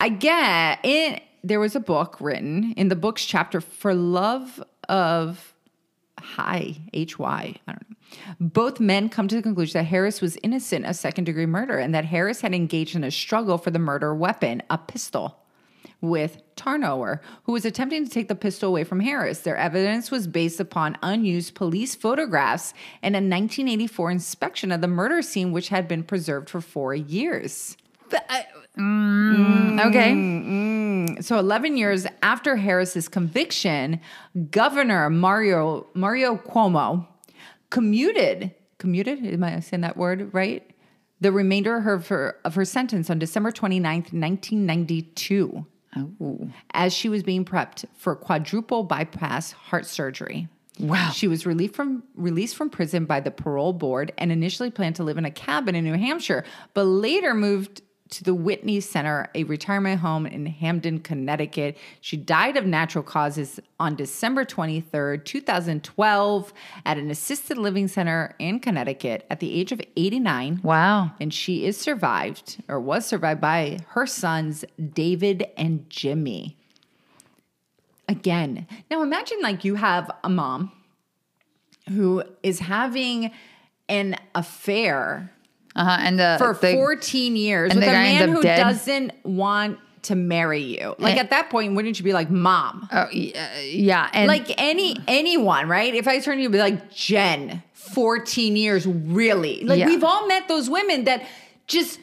I 0.00 0.08
get 0.08 0.80
in 0.84 1.20
there 1.44 1.60
was 1.60 1.74
a 1.74 1.80
book 1.80 2.16
written 2.20 2.72
in 2.76 2.88
the 2.88 2.96
book's 2.96 3.24
chapter 3.24 3.60
for 3.60 3.94
love 3.94 4.62
of 4.88 5.54
Hi, 6.20 6.76
H 6.92 7.18
Y. 7.18 7.54
I 7.66 7.72
don't 7.72 7.90
know. 7.90 7.96
Both 8.38 8.78
men 8.78 9.08
come 9.08 9.26
to 9.26 9.34
the 9.34 9.42
conclusion 9.42 9.80
that 9.80 9.84
Harris 9.84 10.20
was 10.20 10.38
innocent 10.42 10.86
of 10.86 10.94
second 10.94 11.24
degree 11.24 11.46
murder 11.46 11.78
and 11.78 11.94
that 11.94 12.04
Harris 12.04 12.42
had 12.42 12.54
engaged 12.54 12.94
in 12.94 13.02
a 13.02 13.10
struggle 13.10 13.58
for 13.58 13.70
the 13.70 13.78
murder 13.78 14.14
weapon, 14.14 14.62
a 14.70 14.78
pistol, 14.78 15.41
with 16.02 16.42
Tarnower, 16.56 17.20
who 17.44 17.52
was 17.52 17.64
attempting 17.64 18.04
to 18.04 18.10
take 18.10 18.28
the 18.28 18.34
pistol 18.34 18.68
away 18.68 18.84
from 18.84 19.00
Harris. 19.00 19.40
Their 19.40 19.56
evidence 19.56 20.10
was 20.10 20.26
based 20.26 20.60
upon 20.60 20.98
unused 21.02 21.54
police 21.54 21.94
photographs 21.94 22.74
and 23.02 23.14
a 23.14 23.18
1984 23.18 24.10
inspection 24.10 24.72
of 24.72 24.82
the 24.82 24.88
murder 24.88 25.22
scene, 25.22 25.52
which 25.52 25.68
had 25.70 25.88
been 25.88 26.02
preserved 26.02 26.50
for 26.50 26.60
four 26.60 26.94
years. 26.94 27.76
Uh, 28.12 28.42
mm, 28.76 29.36
mm, 29.36 29.86
okay. 29.86 30.12
Mm. 30.12 31.24
So 31.24 31.38
11 31.38 31.76
years 31.76 32.06
after 32.22 32.56
Harris's 32.56 33.08
conviction, 33.08 34.00
Governor 34.50 35.08
Mario 35.08 35.86
Mario 35.94 36.36
Cuomo 36.36 37.06
commuted 37.70 38.52
commuted 38.78 39.24
am 39.24 39.44
I 39.44 39.60
saying 39.60 39.80
that 39.82 39.96
word 39.96 40.34
right? 40.34 40.68
The 41.20 41.30
remainder 41.30 41.76
of 41.76 41.84
her, 41.84 41.94
of 41.94 42.08
her, 42.08 42.36
of 42.44 42.56
her 42.56 42.64
sentence 42.64 43.08
on 43.08 43.20
December 43.20 43.52
29th, 43.52 44.12
1992, 44.12 45.64
Oh. 45.94 46.48
as 46.72 46.92
she 46.94 47.08
was 47.08 47.22
being 47.22 47.44
prepped 47.44 47.84
for 47.94 48.16
quadruple 48.16 48.82
bypass 48.82 49.52
heart 49.52 49.86
surgery. 49.86 50.48
Wow. 50.78 51.10
She 51.10 51.28
was 51.28 51.44
released 51.44 51.74
from 51.74 52.02
released 52.14 52.56
from 52.56 52.70
prison 52.70 53.04
by 53.04 53.20
the 53.20 53.30
parole 53.30 53.72
board 53.72 54.12
and 54.16 54.32
initially 54.32 54.70
planned 54.70 54.96
to 54.96 55.04
live 55.04 55.18
in 55.18 55.24
a 55.24 55.30
cabin 55.30 55.74
in 55.74 55.84
New 55.84 55.94
Hampshire, 55.94 56.44
but 56.72 56.84
later 56.84 57.34
moved 57.34 57.82
to 58.12 58.24
the 58.24 58.34
Whitney 58.34 58.78
Center, 58.80 59.28
a 59.34 59.44
retirement 59.44 60.00
home 60.00 60.26
in 60.26 60.44
Hamden, 60.46 61.00
Connecticut. 61.00 61.76
She 62.00 62.16
died 62.16 62.56
of 62.56 62.66
natural 62.66 63.02
causes 63.02 63.58
on 63.80 63.96
December 63.96 64.44
23rd, 64.44 65.24
2012, 65.24 66.52
at 66.84 66.98
an 66.98 67.10
assisted 67.10 67.56
living 67.56 67.88
center 67.88 68.34
in 68.38 68.60
Connecticut 68.60 69.26
at 69.30 69.40
the 69.40 69.58
age 69.58 69.72
of 69.72 69.80
89. 69.96 70.60
Wow. 70.62 71.12
And 71.20 71.32
she 71.32 71.64
is 71.64 71.78
survived 71.78 72.62
or 72.68 72.78
was 72.78 73.06
survived 73.06 73.40
by 73.40 73.78
her 73.88 74.06
sons, 74.06 74.64
David 74.92 75.46
and 75.56 75.88
Jimmy. 75.88 76.56
Again, 78.08 78.66
now 78.90 79.02
imagine 79.02 79.38
like 79.40 79.64
you 79.64 79.76
have 79.76 80.10
a 80.22 80.28
mom 80.28 80.70
who 81.88 82.22
is 82.42 82.58
having 82.58 83.32
an 83.88 84.16
affair 84.34 85.32
Uh 85.74 85.84
huh. 85.84 85.96
And 86.00 86.18
the 86.18 86.36
for 86.38 86.54
the, 86.60 86.72
14 86.74 87.36
years 87.36 87.70
and 87.72 87.80
with 87.80 87.88
a 87.88 87.92
man 87.92 88.28
who 88.30 88.42
dead? 88.42 88.62
doesn't 88.62 89.12
want 89.24 89.78
to 90.02 90.14
marry 90.16 90.60
you. 90.62 90.94
Like 90.98 91.16
Eh. 91.16 91.20
at 91.20 91.30
that 91.30 91.48
point, 91.48 91.74
wouldn't 91.74 91.98
you 91.98 92.04
be 92.04 92.12
like, 92.12 92.28
mom? 92.30 92.88
Oh, 92.92 93.06
yeah, 93.12 93.60
yeah. 93.60 94.10
And 94.12 94.26
like 94.28 94.52
any 94.60 94.96
anyone, 95.06 95.68
right? 95.68 95.94
If 95.94 96.08
I 96.08 96.18
turn 96.18 96.36
to 96.36 96.42
you, 96.42 96.48
and 96.48 96.52
be 96.52 96.58
like 96.58 96.90
Jen, 96.92 97.62
14 97.74 98.56
years, 98.56 98.86
really? 98.86 99.62
Like 99.64 99.78
Yeah. 99.78 99.86
we've 99.86 100.02
all 100.04 100.26
met 100.26 100.48
those 100.48 100.68
women 100.68 101.04
that 101.04 101.24
just 101.68 102.00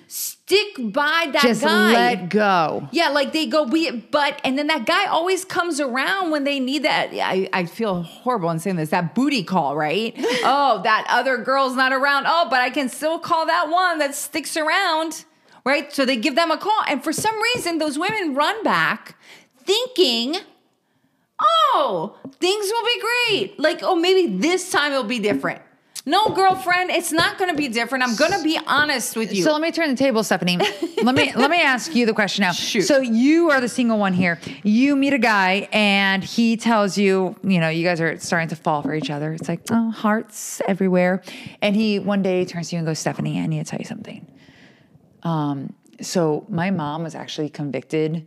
stick 0.49 0.91
by 0.91 1.29
that 1.31 1.43
just 1.43 1.61
guy. 1.61 1.93
let 1.93 2.29
go. 2.29 2.89
yeah, 2.91 3.09
like 3.09 3.33
they 3.33 3.45
go, 3.45 3.63
we, 3.63 3.91
but, 3.91 4.41
and 4.43 4.57
then 4.57 4.65
that 4.65 4.87
guy 4.87 5.05
always 5.05 5.45
comes 5.45 5.79
around 5.79 6.31
when 6.31 6.43
they 6.43 6.59
need 6.59 6.83
that. 6.83 7.11
I, 7.13 7.47
I 7.53 7.65
feel 7.65 8.01
horrible 8.01 8.49
in 8.49 8.57
saying 8.57 8.77
this, 8.77 8.89
that 8.89 9.13
booty 9.13 9.43
call, 9.43 9.75
right? 9.75 10.11
oh, 10.17 10.81
that 10.83 11.05
other 11.07 11.37
girl's 11.37 11.75
not 11.75 11.93
around. 11.93 12.25
Oh, 12.27 12.47
but 12.49 12.61
I 12.61 12.71
can 12.71 12.89
still 12.89 13.19
call 13.19 13.45
that 13.45 13.69
one 13.69 13.99
that 13.99 14.15
sticks 14.15 14.57
around, 14.57 15.23
right? 15.65 15.93
So 15.93 16.03
they 16.03 16.17
give 16.17 16.35
them 16.35 16.49
a 16.49 16.57
call. 16.57 16.81
And 16.87 17.03
for 17.03 17.13
some 17.13 17.39
reason, 17.53 17.77
those 17.77 17.99
women 17.99 18.33
run 18.33 18.63
back 18.63 19.17
thinking, 19.59 20.35
oh, 21.39 22.17
things 22.39 22.71
will 22.71 22.85
be 22.85 23.01
great. 23.01 23.59
Like, 23.59 23.83
oh, 23.83 23.95
maybe 23.95 24.35
this 24.37 24.71
time 24.71 24.93
it'll 24.93 25.03
be 25.03 25.19
different. 25.19 25.61
No, 26.09 26.29
girlfriend, 26.29 26.89
it's 26.89 27.11
not 27.11 27.37
going 27.37 27.51
to 27.51 27.55
be 27.55 27.67
different. 27.67 28.03
I'm 28.03 28.15
going 28.15 28.31
to 28.31 28.41
be 28.41 28.59
honest 28.65 29.15
with 29.15 29.31
you. 29.31 29.43
So 29.43 29.51
let 29.51 29.61
me 29.61 29.71
turn 29.71 29.91
the 29.91 29.95
table, 29.95 30.23
Stephanie. 30.23 30.57
let 31.03 31.13
me 31.13 31.31
let 31.35 31.51
me 31.51 31.61
ask 31.61 31.93
you 31.93 32.07
the 32.07 32.13
question 32.13 32.41
now. 32.41 32.51
Shoot. 32.51 32.81
So 32.81 32.97
you 32.97 33.51
are 33.51 33.61
the 33.61 33.69
single 33.69 33.99
one 33.99 34.13
here. 34.13 34.39
You 34.63 34.95
meet 34.95 35.13
a 35.13 35.19
guy 35.19 35.69
and 35.71 36.23
he 36.23 36.57
tells 36.57 36.97
you, 36.97 37.35
you 37.43 37.59
know, 37.59 37.69
you 37.69 37.83
guys 37.83 38.01
are 38.01 38.17
starting 38.17 38.49
to 38.49 38.55
fall 38.55 38.81
for 38.81 38.95
each 38.95 39.11
other. 39.11 39.33
It's 39.33 39.47
like, 39.47 39.61
oh, 39.69 39.91
hearts 39.91 40.63
everywhere. 40.67 41.21
And 41.61 41.75
he 41.75 41.99
one 41.99 42.23
day 42.23 42.43
turns 42.43 42.69
to 42.69 42.75
you 42.75 42.79
and 42.79 42.87
goes, 42.87 42.97
Stephanie, 42.97 43.39
I 43.39 43.45
need 43.45 43.63
to 43.63 43.69
tell 43.69 43.79
you 43.79 43.85
something. 43.85 44.25
Um, 45.21 45.75
so 46.01 46.43
my 46.49 46.71
mom 46.71 47.03
was 47.03 47.13
actually 47.13 47.49
convicted, 47.49 48.25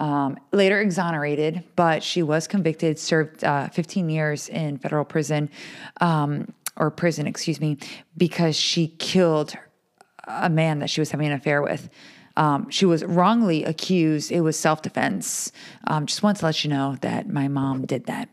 um, 0.00 0.36
later 0.52 0.80
exonerated, 0.80 1.62
but 1.76 2.02
she 2.02 2.24
was 2.24 2.48
convicted, 2.48 2.98
served 2.98 3.44
uh, 3.44 3.68
15 3.68 4.08
years 4.08 4.48
in 4.48 4.78
federal 4.78 5.04
prison, 5.04 5.48
um, 6.00 6.52
or 6.80 6.90
prison, 6.90 7.26
excuse 7.26 7.60
me, 7.60 7.76
because 8.16 8.56
she 8.56 8.88
killed 8.88 9.54
a 10.26 10.48
man 10.48 10.78
that 10.80 10.88
she 10.88 11.00
was 11.00 11.10
having 11.10 11.26
an 11.26 11.34
affair 11.34 11.62
with. 11.62 11.90
Um, 12.36 12.70
she 12.70 12.86
was 12.86 13.04
wrongly 13.04 13.64
accused. 13.64 14.32
It 14.32 14.40
was 14.40 14.58
self 14.58 14.82
defense. 14.82 15.52
Um, 15.86 16.06
just 16.06 16.22
want 16.22 16.38
to 16.38 16.44
let 16.46 16.64
you 16.64 16.70
know 16.70 16.96
that 17.02 17.28
my 17.28 17.48
mom 17.48 17.84
did 17.84 18.06
that. 18.06 18.30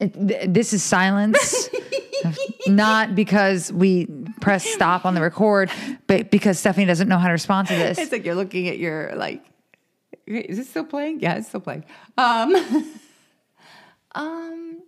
It, 0.00 0.14
th- 0.14 0.46
this 0.48 0.72
is 0.72 0.82
silence, 0.82 1.68
not 2.66 3.14
because 3.14 3.70
we 3.70 4.06
press 4.40 4.64
stop 4.64 5.04
on 5.04 5.14
the 5.14 5.20
record, 5.20 5.70
but 6.06 6.30
because 6.30 6.58
Stephanie 6.58 6.86
doesn't 6.86 7.06
know 7.06 7.18
how 7.18 7.26
to 7.26 7.32
respond 7.32 7.68
to 7.68 7.74
this. 7.74 7.98
It's 7.98 8.10
like 8.10 8.24
you're 8.24 8.34
looking 8.34 8.68
at 8.68 8.78
your 8.78 9.12
like. 9.14 9.44
Is 10.26 10.56
this 10.56 10.70
still 10.70 10.84
playing? 10.84 11.20
Yeah, 11.20 11.34
it's 11.34 11.48
still 11.48 11.60
playing. 11.60 11.84
Um, 12.16 12.54
um. 14.14 14.82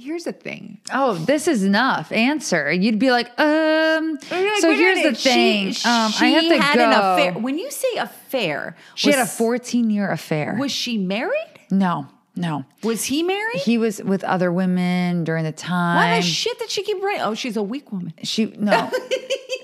Here's 0.00 0.22
the 0.24 0.32
thing. 0.32 0.78
Oh, 0.92 1.14
this 1.14 1.48
is 1.48 1.64
enough. 1.64 2.12
Answer. 2.12 2.70
You'd 2.70 3.00
be 3.00 3.10
like, 3.10 3.28
um. 3.40 4.16
So 4.60 4.72
here's 4.72 5.02
the 5.02 5.12
thing. 5.14 5.72
She, 5.72 5.88
um, 5.88 6.12
she 6.12 6.26
I 6.26 6.28
have 6.28 6.42
to 6.44 6.58
had 6.62 6.74
go. 6.76 6.84
an 6.84 6.92
affair. 6.92 7.32
When 7.42 7.58
you 7.58 7.68
say 7.70 7.88
affair, 7.98 8.76
She 8.94 9.10
had 9.10 9.18
a 9.18 9.26
14 9.26 9.90
year 9.90 10.08
affair. 10.10 10.54
Was 10.58 10.70
she 10.70 10.98
married? 10.98 11.32
no, 11.70 12.06
No. 12.38 12.64
Was 12.84 13.04
he 13.04 13.22
married? 13.22 13.56
He 13.56 13.78
was 13.78 14.02
with 14.02 14.22
other 14.24 14.52
women 14.52 15.24
during 15.24 15.42
the 15.44 15.52
time. 15.52 15.96
Why 15.96 16.16
the 16.16 16.22
shit 16.22 16.58
did 16.58 16.70
she 16.70 16.82
keep 16.84 17.02
writing? 17.02 17.22
Oh, 17.22 17.34
she's 17.34 17.56
a 17.56 17.62
weak 17.62 17.90
woman. 17.92 18.14
she 18.22 18.46
no. 18.58 18.90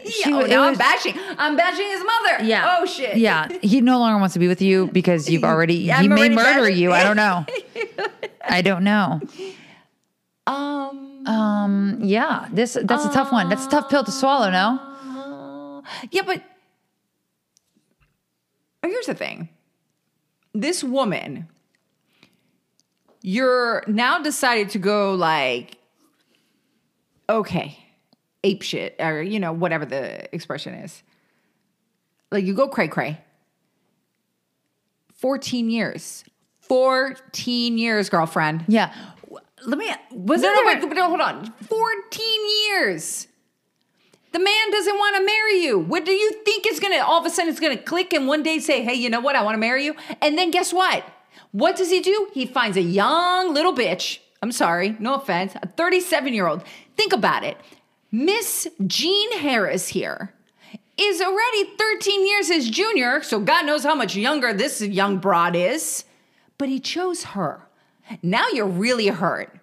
She 0.07 0.31
oh, 0.31 0.41
now 0.43 0.65
I'm 0.65 0.77
bashing. 0.77 1.15
I'm 1.39 1.57
bashing 1.57 1.87
his 1.87 2.05
mother. 2.05 2.45
Yeah. 2.45 2.77
Oh 2.79 2.85
shit. 2.85 3.17
Yeah. 3.17 3.49
He 3.63 3.81
no 3.81 3.99
longer 3.99 4.19
wants 4.21 4.35
to 4.35 4.39
be 4.39 4.49
with 4.49 4.61
you 4.61 4.89
because 4.89 5.31
you've 5.31 5.45
already 5.53 5.77
Yeah, 5.77 5.99
he 6.01 6.05
I'm 6.05 6.11
may 6.11 6.17
already 6.29 6.35
murder 6.35 6.69
bad. 6.69 6.77
you. 6.77 6.93
I 6.93 7.03
don't 7.05 7.17
know. 7.17 7.47
I 8.47 8.61
don't 8.61 8.85
know. 8.85 9.21
Um. 10.47 11.27
Um 11.27 11.99
yeah. 12.03 12.49
This 12.53 12.77
that's 12.83 13.07
a 13.07 13.11
tough 13.13 13.33
one. 13.33 13.49
That's 13.49 13.65
a 13.65 13.71
tough 13.71 13.89
pill 13.89 14.05
to 14.05 14.11
swallow, 14.13 14.51
no? 14.51 15.83
Yeah, 16.11 16.23
but 16.27 16.43
oh, 18.83 18.89
here's 18.89 19.07
the 19.07 19.15
thing. 19.15 19.49
This 20.53 20.85
woman, 20.85 21.49
you're 23.27 23.83
now 23.87 24.21
decided 24.23 24.69
to 24.69 24.79
go 24.79 25.15
like, 25.15 25.79
okay, 27.27 27.79
ape 28.45 28.61
shit, 28.61 28.95
or 28.99 29.23
you 29.23 29.41
know, 29.41 29.51
whatever 29.51 29.87
the 29.87 30.33
expression 30.35 30.75
is. 30.75 31.03
Like 32.31 32.45
you 32.45 32.53
go 32.53 32.69
cray 32.69 32.87
cray. 32.89 33.19
14 35.15 35.71
years. 35.71 36.23
14 36.61 37.79
years, 37.79 38.11
girlfriend. 38.11 38.65
Yeah. 38.69 38.93
Let 39.65 39.79
me 39.79 39.91
was 40.11 40.43
No, 40.43 40.51
it 40.51 40.55
no, 40.55 40.65
there- 40.75 40.87
wait, 40.89 40.95
no, 40.95 41.09
hold 41.09 41.21
on. 41.23 41.51
14 41.63 42.67
years. 42.69 43.27
The 44.33 44.39
man 44.39 44.71
doesn't 44.71 44.97
want 44.99 45.17
to 45.17 45.25
marry 45.25 45.63
you. 45.63 45.79
What 45.79 46.05
do 46.05 46.11
you 46.13 46.31
think 46.45 46.67
is 46.71 46.79
gonna 46.79 46.99
all 46.99 47.21
of 47.21 47.25
a 47.25 47.31
sudden 47.31 47.51
it's 47.51 47.61
gonna 47.61 47.79
click 47.79 48.13
and 48.13 48.27
one 48.29 48.43
day 48.43 48.59
say, 48.59 48.83
hey, 48.83 48.95
you 48.95 49.09
know 49.09 49.21
what? 49.21 49.35
I 49.35 49.43
want 49.43 49.55
to 49.55 49.61
marry 49.61 49.87
you. 49.87 49.95
And 50.21 50.37
then 50.37 50.51
guess 50.51 50.75
what? 50.75 51.05
What 51.55 51.77
does 51.77 51.89
he 51.89 52.01
do? 52.01 52.27
He 52.33 52.47
finds 52.47 52.77
a 52.77 52.83
young 52.83 53.55
little 53.55 53.73
bitch. 53.73 54.19
I'm 54.43 54.51
sorry, 54.51 54.97
no 54.99 55.15
offense, 55.15 55.55
a 55.63 55.69
37 55.69 56.35
year 56.35 56.49
old. 56.49 56.65
Think 56.97 57.13
about 57.13 57.45
it. 57.45 57.57
Miss 58.11 58.67
Jean 58.89 59.39
Harris 59.39 59.87
here 59.87 60.35
is 60.99 61.21
already 61.21 61.65
13 61.79 62.27
years 62.27 62.49
his 62.49 62.69
junior, 62.69 63.23
so 63.23 63.39
God 63.39 63.67
knows 63.67 63.85
how 63.85 63.95
much 63.95 64.17
younger 64.17 64.53
this 64.53 64.81
young 64.81 65.19
broad 65.19 65.55
is. 65.55 66.05
But 66.59 66.71
he 66.71 66.81
chose 66.81 67.23
her. 67.23 67.63
Now 68.21 68.49
you're 68.49 68.67
really 68.67 69.07
hurt. 69.07 69.57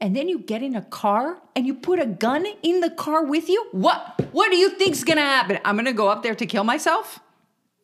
And 0.00 0.14
then 0.14 0.28
you 0.28 0.38
get 0.38 0.62
in 0.62 0.76
a 0.76 0.82
car 0.82 1.38
and 1.56 1.66
you 1.66 1.74
put 1.74 1.98
a 1.98 2.06
gun 2.06 2.46
in 2.62 2.78
the 2.78 2.90
car 2.90 3.24
with 3.24 3.48
you? 3.48 3.66
What 3.72 4.28
what 4.30 4.52
do 4.52 4.56
you 4.56 4.70
think's 4.70 5.02
gonna 5.02 5.20
happen? 5.20 5.58
I'm 5.64 5.74
gonna 5.74 5.92
go 5.92 6.06
up 6.06 6.22
there 6.22 6.36
to 6.36 6.46
kill 6.46 6.62
myself? 6.62 7.18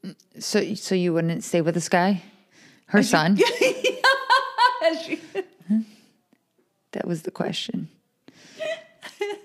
Mm, 0.07 0.15
so 0.39 0.75
so 0.75 0.95
you 0.95 1.13
wouldn't 1.13 1.43
stay 1.43 1.61
with 1.63 1.75
this 1.75 1.89
guy? 1.89 2.23
Her 2.90 3.03
son? 3.03 3.38
That 6.92 7.07
was 7.07 7.22
the 7.22 7.31
question. 7.31 7.88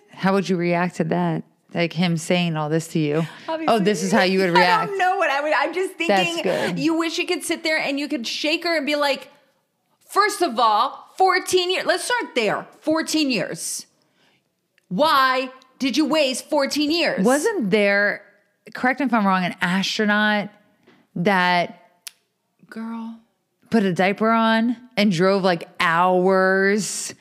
How 0.10 0.34
would 0.34 0.50
you 0.50 0.58
react 0.58 0.96
to 0.96 1.04
that? 1.06 1.44
Like 1.74 1.94
him 1.94 2.18
saying 2.18 2.56
all 2.56 2.70
this 2.70 2.88
to 2.90 3.00
you. 3.00 3.28
oh, 3.48 3.78
this 3.78 4.02
is 4.02 4.12
how 4.12 4.24
you 4.24 4.40
would 4.40 4.50
react. 4.50 4.84
I 4.84 4.86
don't 4.88 4.98
know 4.98 5.18
what 5.18 5.30
I 5.30 5.42
would. 5.42 5.54
I'm 5.54 5.74
just 5.74 5.94
thinking. 5.94 6.78
You 6.78 6.98
wish 6.98 7.20
you 7.20 7.28
could 7.28 7.44
sit 7.44 7.64
there 7.64 7.78
and 7.78 8.00
you 8.00 8.08
could 8.08 8.26
shake 8.26 8.64
her 8.64 8.76
and 8.76 8.86
be 8.86 8.96
like, 8.96 9.30
first 10.08 10.42
of 10.42 10.58
all, 10.58 11.12
14 11.18 11.70
years. 11.70 11.86
Let's 11.86 12.06
start 12.06 12.34
there. 12.34 12.66
14 12.80 13.30
years. 13.30 13.86
Why 14.88 15.52
did 15.78 15.98
you 15.98 16.06
waste 16.06 16.50
14 16.50 16.90
years? 16.90 17.24
Wasn't 17.26 17.70
there, 17.70 18.24
correct 18.74 19.02
me 19.02 19.06
if 19.06 19.14
I'm 19.14 19.28
wrong, 19.28 19.44
an 19.44 19.56
astronaut 19.62 20.50
that 21.16 21.92
girl? 22.70 23.20
Put 23.70 23.84
a 23.84 23.94
diaper 23.94 24.30
on 24.30 24.78
and 24.98 25.12
drove 25.12 25.44
like 25.44 25.68
hours? 25.80 27.14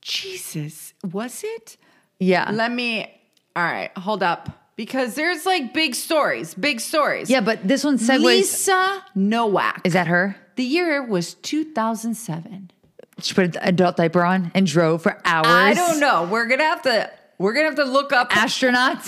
Jesus, 0.00 0.94
was 1.04 1.42
it? 1.44 1.76
Yeah. 2.18 2.50
Let 2.52 2.72
me. 2.72 3.12
All 3.54 3.62
right, 3.64 3.96
hold 3.96 4.22
up. 4.22 4.50
Because 4.76 5.14
there's 5.14 5.46
like 5.46 5.72
big 5.72 5.94
stories, 5.94 6.52
big 6.54 6.80
stories. 6.80 7.30
yeah, 7.30 7.40
but 7.40 7.66
this 7.66 7.82
one 7.82 7.96
segues. 7.98 8.22
Lisa 8.22 9.02
Nowak. 9.14 9.80
Is 9.84 9.94
that 9.94 10.06
her? 10.06 10.36
the 10.56 10.64
year 10.64 11.02
was 11.04 11.34
2007. 11.34 12.70
She 13.20 13.34
put 13.34 13.56
an 13.56 13.62
adult 13.62 13.96
diaper 13.96 14.24
on 14.24 14.50
and 14.54 14.66
drove 14.66 15.02
for 15.02 15.20
hours. 15.24 15.46
I 15.46 15.74
don't 15.74 16.00
know. 16.00 16.28
We're 16.30 16.46
gonna 16.46 16.64
have 16.64 16.82
to. 16.82 17.10
We're 17.38 17.54
gonna 17.54 17.66
have 17.66 17.76
to 17.76 17.84
look 17.84 18.12
up. 18.12 18.34
Astronaut? 18.36 18.98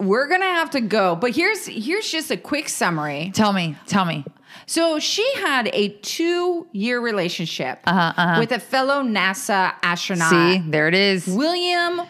We're 0.00 0.28
gonna 0.28 0.44
have 0.44 0.70
to 0.70 0.80
go. 0.80 1.16
But 1.16 1.34
here's 1.34 1.66
here's 1.66 2.10
just 2.10 2.30
a 2.30 2.36
quick 2.36 2.68
summary. 2.68 3.30
tell 3.34 3.52
me, 3.52 3.76
tell 3.86 4.04
me. 4.04 4.24
So 4.66 4.98
she 4.98 5.24
had 5.36 5.68
a 5.72 5.88
two 5.88 6.66
year 6.72 7.00
relationship 7.00 7.78
Uh-huh, 7.86 8.36
with 8.40 8.50
a 8.52 8.58
fellow 8.58 9.02
NASA 9.02 9.74
astronaut. 9.82 10.30
See, 10.30 10.58
there 10.68 10.88
it 10.88 10.94
is. 10.94 11.26
William 11.26 12.02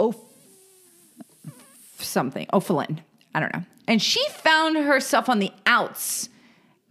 O 0.00 0.14
something 1.98 2.46
O'Flynn. 2.52 3.00
I 3.34 3.40
don't 3.40 3.52
know. 3.54 3.64
And 3.86 4.00
she 4.02 4.24
found 4.30 4.76
herself 4.76 5.28
on 5.28 5.38
the 5.38 5.52
outs 5.66 6.28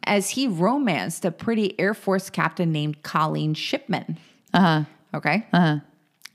as 0.03 0.31
he 0.31 0.47
romanced 0.47 1.25
a 1.25 1.31
pretty 1.31 1.79
Air 1.79 1.93
Force 1.93 2.29
captain 2.29 2.71
named 2.71 3.03
Colleen 3.03 3.53
Shipman. 3.53 4.17
Uh 4.53 4.59
huh. 4.59 4.83
Okay. 5.15 5.45
Uh 5.51 5.59
huh. 5.59 5.79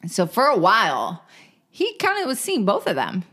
So 0.08 0.26
for 0.26 0.46
a 0.46 0.56
while, 0.56 1.24
he 1.70 1.94
kind 1.94 2.20
of 2.20 2.26
was 2.26 2.40
seeing 2.40 2.64
both 2.64 2.86
of 2.86 2.96
them. 2.96 3.24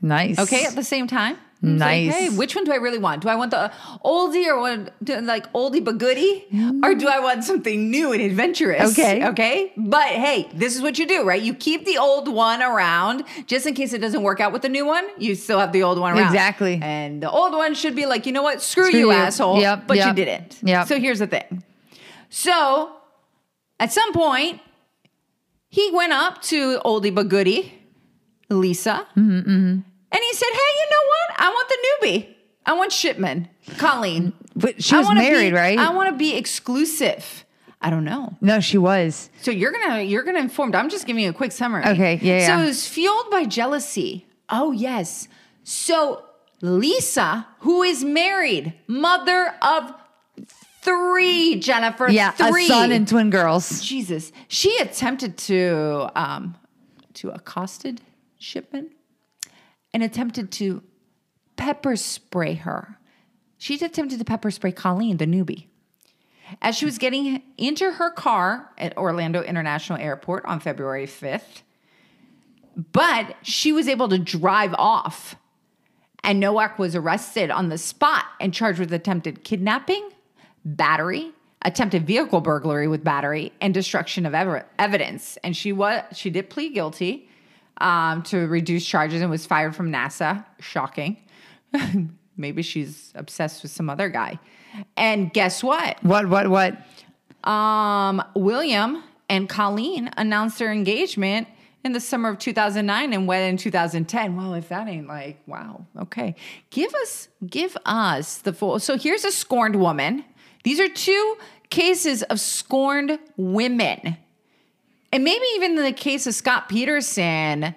Nice. 0.00 0.38
Okay, 0.38 0.64
at 0.64 0.74
the 0.74 0.84
same 0.84 1.06
time. 1.06 1.36
Was 1.62 1.70
like, 1.78 1.78
Nice. 2.06 2.14
hey, 2.14 2.28
which 2.30 2.56
one 2.56 2.64
do 2.64 2.72
I 2.72 2.76
really 2.76 2.98
want? 2.98 3.22
Do 3.22 3.28
I 3.28 3.36
want 3.36 3.52
the 3.52 3.70
oldie 4.04 4.48
or 4.52 4.90
to, 5.06 5.20
like 5.20 5.52
oldie 5.52 5.82
but 5.84 5.98
goodie, 5.98 6.44
or 6.82 6.92
do 6.94 7.06
I 7.06 7.20
want 7.20 7.44
something 7.44 7.88
new 7.88 8.12
and 8.12 8.20
adventurous? 8.20 8.90
Okay. 8.98 9.24
okay. 9.28 9.72
But 9.76 10.08
hey, 10.08 10.48
this 10.54 10.74
is 10.74 10.82
what 10.82 10.98
you 10.98 11.06
do, 11.06 11.22
right? 11.24 11.40
You 11.40 11.54
keep 11.54 11.84
the 11.84 11.98
old 11.98 12.26
one 12.26 12.62
around 12.62 13.22
just 13.46 13.64
in 13.66 13.74
case 13.74 13.92
it 13.92 13.98
doesn't 14.00 14.22
work 14.24 14.40
out 14.40 14.52
with 14.52 14.62
the 14.62 14.68
new 14.68 14.84
one. 14.84 15.04
You 15.18 15.36
still 15.36 15.60
have 15.60 15.70
the 15.72 15.84
old 15.84 16.00
one 16.00 16.14
around. 16.18 16.26
Exactly. 16.26 16.80
And 16.82 17.22
the 17.22 17.30
old 17.30 17.52
one 17.52 17.74
should 17.74 17.94
be 17.94 18.06
like, 18.06 18.26
you 18.26 18.32
know 18.32 18.42
what? 18.42 18.60
Screw, 18.60 18.86
Screw 18.86 18.98
you, 18.98 19.06
you. 19.06 19.12
asshole. 19.12 19.60
Yep, 19.60 19.86
But 19.86 19.98
you 19.98 20.12
didn't. 20.14 20.58
yep. 20.64 20.88
So 20.88 20.98
here's 20.98 21.20
the 21.20 21.28
thing. 21.28 21.62
So 22.28 22.92
at 23.78 23.92
some 23.92 24.12
point, 24.12 24.60
he 25.68 25.90
went 25.92 26.12
up 26.12 26.42
to 26.42 26.80
oldie 26.80 27.14
but 27.14 27.28
goodie, 27.28 27.72
Lisa. 28.50 29.06
Mm-hmm, 29.16 29.80
And 30.12 30.20
he 30.22 30.32
said, 30.34 30.48
Hey, 30.52 30.58
you 30.78 30.86
know 30.90 31.06
what? 31.08 31.40
I 31.40 31.48
want 31.48 31.68
the 31.68 32.06
newbie. 32.06 32.34
I 32.64 32.72
want 32.74 32.92
Shipman, 32.92 33.48
Colleen. 33.78 34.32
But 34.54 34.82
she 34.84 34.94
I 34.94 34.98
was 35.00 35.12
married, 35.14 35.50
be- 35.50 35.56
right? 35.56 35.78
I 35.78 35.90
want 35.90 36.10
to 36.10 36.16
be 36.16 36.36
exclusive. 36.36 37.44
I 37.80 37.90
don't 37.90 38.04
know. 38.04 38.36
no, 38.40 38.60
she 38.60 38.78
was. 38.78 39.28
So 39.40 39.50
you're 39.50 39.72
gonna 39.72 40.02
you're 40.02 40.22
gonna 40.22 40.38
inform. 40.38 40.72
I'm 40.76 40.88
just 40.88 41.04
giving 41.06 41.24
you 41.24 41.30
a 41.30 41.32
quick 41.32 41.50
summary. 41.50 41.84
Okay, 41.84 42.20
yeah, 42.22 42.46
So 42.46 42.56
yeah. 42.56 42.62
it 42.62 42.66
was 42.66 42.86
fueled 42.86 43.30
by 43.30 43.44
jealousy. 43.44 44.26
Oh 44.48 44.70
yes. 44.70 45.26
So 45.64 46.22
Lisa, 46.60 47.48
who 47.60 47.82
is 47.82 48.04
married, 48.04 48.74
mother 48.86 49.54
of 49.62 49.92
three, 50.82 51.56
Jennifer. 51.56 52.08
Yeah, 52.08 52.30
three. 52.30 52.64
a 52.66 52.68
son 52.68 52.92
and 52.92 53.06
twin 53.08 53.30
girls. 53.30 53.80
Jesus. 53.80 54.30
She 54.48 54.76
attempted 54.78 55.36
to 55.38 56.08
um 56.14 56.54
to 57.14 57.30
accosted 57.30 58.00
Shipman 58.38 58.90
and 59.92 60.02
attempted 60.02 60.50
to 60.52 60.82
pepper 61.56 61.96
spray 61.96 62.54
her. 62.54 62.98
She 63.58 63.74
attempted 63.74 64.18
to 64.18 64.24
pepper 64.24 64.50
spray 64.50 64.72
Colleen, 64.72 65.18
the 65.18 65.26
newbie. 65.26 65.66
As 66.60 66.76
she 66.76 66.84
was 66.84 66.98
getting 66.98 67.42
into 67.56 67.92
her 67.92 68.10
car 68.10 68.70
at 68.76 68.96
Orlando 68.96 69.42
International 69.42 69.98
Airport 69.98 70.44
on 70.44 70.60
February 70.60 71.06
5th, 71.06 71.62
but 72.92 73.36
she 73.42 73.72
was 73.72 73.88
able 73.88 74.08
to 74.08 74.18
drive 74.18 74.74
off. 74.74 75.36
And 76.24 76.40
Nowak 76.40 76.78
was 76.78 76.94
arrested 76.94 77.50
on 77.50 77.68
the 77.68 77.78
spot 77.78 78.24
and 78.40 78.54
charged 78.54 78.78
with 78.78 78.92
attempted 78.92 79.44
kidnapping, 79.44 80.10
battery, 80.64 81.32
attempted 81.62 82.06
vehicle 82.06 82.40
burglary 82.40 82.88
with 82.88 83.02
battery, 83.02 83.52
and 83.60 83.72
destruction 83.72 84.26
of 84.26 84.34
evidence. 84.78 85.38
And 85.42 85.56
she 85.56 85.72
was 85.72 86.02
she 86.12 86.30
did 86.30 86.50
plead 86.50 86.74
guilty 86.74 87.28
um, 87.82 88.22
to 88.22 88.46
reduce 88.46 88.86
charges 88.86 89.20
and 89.20 89.30
was 89.30 89.44
fired 89.44 89.76
from 89.76 89.92
NASA. 89.92 90.44
Shocking. 90.60 91.16
Maybe 92.36 92.62
she's 92.62 93.12
obsessed 93.14 93.62
with 93.62 93.72
some 93.72 93.90
other 93.90 94.08
guy. 94.08 94.38
And 94.96 95.32
guess 95.32 95.62
what? 95.62 96.02
What, 96.02 96.28
what, 96.28 96.48
what? 96.48 97.48
Um, 97.48 98.22
William 98.34 99.02
and 99.28 99.48
Colleen 99.48 100.10
announced 100.16 100.58
their 100.58 100.72
engagement 100.72 101.48
in 101.84 101.92
the 101.92 102.00
summer 102.00 102.28
of 102.28 102.38
2009 102.38 103.12
and 103.12 103.26
wed 103.26 103.50
in 103.50 103.56
2010. 103.56 104.36
Well, 104.36 104.54
if 104.54 104.68
that 104.68 104.88
ain't 104.88 105.08
like, 105.08 105.42
wow, 105.46 105.84
okay. 106.00 106.36
Give 106.70 106.94
us, 106.94 107.28
give 107.44 107.76
us 107.84 108.38
the 108.38 108.52
full. 108.52 108.78
So 108.78 108.96
here's 108.96 109.24
a 109.24 109.32
scorned 109.32 109.76
woman. 109.76 110.24
These 110.62 110.78
are 110.78 110.88
two 110.88 111.36
cases 111.70 112.22
of 112.24 112.38
scorned 112.38 113.18
women. 113.36 114.16
And 115.12 115.24
maybe 115.24 115.44
even 115.56 115.76
in 115.78 115.84
the 115.84 115.92
case 115.92 116.26
of 116.26 116.34
Scott 116.34 116.68
Peterson, 116.68 117.74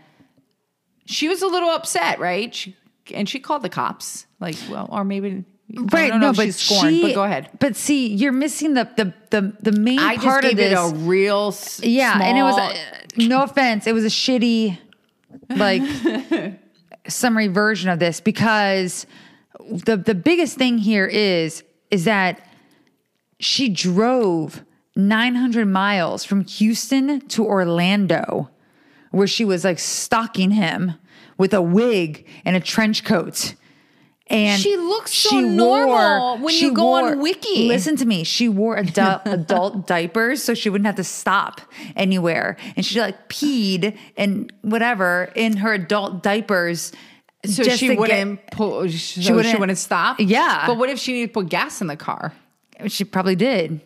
she 1.06 1.28
was 1.28 1.42
a 1.42 1.48
little 1.48 1.70
upset, 1.70 2.20
right? 2.20 2.54
She, 2.56 2.76
and 3.14 3.28
she 3.28 3.40
called 3.40 3.62
the 3.62 3.70
cops. 3.70 4.26
Like, 4.40 4.56
well, 4.70 4.88
or 4.92 5.04
maybe 5.04 5.44
know 6.22 6.30
if 6.30 6.38
she's 6.38 6.56
scorned, 6.58 7.02
but 7.02 7.14
go 7.14 7.24
ahead. 7.24 7.50
But 7.60 7.76
see, 7.76 8.08
you're 8.08 8.32
missing 8.32 8.74
the 8.74 8.90
the 8.96 9.14
the, 9.32 9.58
the 9.62 9.72
main 9.78 10.00
I 10.00 10.18
part 10.18 10.46
of 10.46 10.56
this. 10.56 10.72
it 10.72 10.76
a 10.76 10.96
real 10.96 11.48
s- 11.50 11.82
yeah, 11.84 12.20
and 12.22 12.38
it 12.38 12.44
was 12.44 12.56
small- 12.56 12.72
uh, 12.72 12.76
no 13.18 13.44
offense, 13.44 13.88
it 13.88 13.94
was 13.94 14.06
a 14.06 14.10
shitty 14.10 14.78
like 15.50 15.82
summary 17.08 17.48
version 17.48 17.90
of 17.90 18.00
this 18.00 18.22
because 18.22 19.06
the 19.60 19.98
the 19.98 20.16
biggest 20.16 20.58
thing 20.58 20.78
here 20.78 21.06
is 21.06 21.64
is 21.92 22.06
that 22.06 22.48
she 23.40 23.70
drove 23.70 24.64
900 24.96 25.66
miles 25.68 26.24
from 26.24 26.42
Houston 26.46 27.20
to 27.28 27.46
Orlando 27.46 28.50
where 29.12 29.28
she 29.28 29.46
was 29.46 29.64
like 29.64 29.80
stalking 29.80 30.52
him 30.52 30.94
with 31.38 31.54
a 31.54 31.62
wig 31.62 32.26
and 32.44 32.56
a 32.56 32.60
trench 32.60 33.04
coat. 33.06 33.56
And 34.28 34.60
She 34.60 34.76
looks 34.76 35.14
so 35.14 35.40
normal 35.40 36.40
when 36.40 36.54
you 36.56 36.74
go 36.74 36.94
on 36.94 37.20
Wiki. 37.22 37.68
Listen 37.68 37.96
to 37.98 38.06
me. 38.06 38.24
She 38.24 38.50
wore 38.50 38.76
adult, 38.76 39.22
adult 39.26 39.86
diapers 39.88 40.44
so 40.44 40.54
she 40.54 40.70
wouldn't 40.70 40.88
have 40.88 40.96
to 40.96 41.04
stop 41.04 41.62
anywhere. 41.96 42.58
And 42.76 42.86
she 42.86 43.00
like 43.00 43.30
peed 43.30 43.98
and 44.18 44.52
whatever 44.64 45.32
in 45.36 45.58
her 45.58 45.74
adult 45.74 46.24
diapers. 46.24 46.92
so 47.46 47.64
she 47.64 47.96
wouldn't 47.96 48.40
pull, 48.52 48.82
so 48.82 48.88
she 48.88 49.32
wouldn't- 49.32 49.60
wouldn't, 49.60 49.78
stop. 49.78 50.18
Yeah. 50.20 50.64
but 50.68 50.78
what 50.78 50.90
if 50.90 50.98
she 51.00 51.14
needed 51.14 51.28
to 51.28 51.34
put 51.34 51.50
gas 51.50 51.80
in 51.82 51.88
the 51.88 51.96
car? 51.98 52.34
she 52.88 53.04
probably 53.06 53.36
did. 53.36 53.80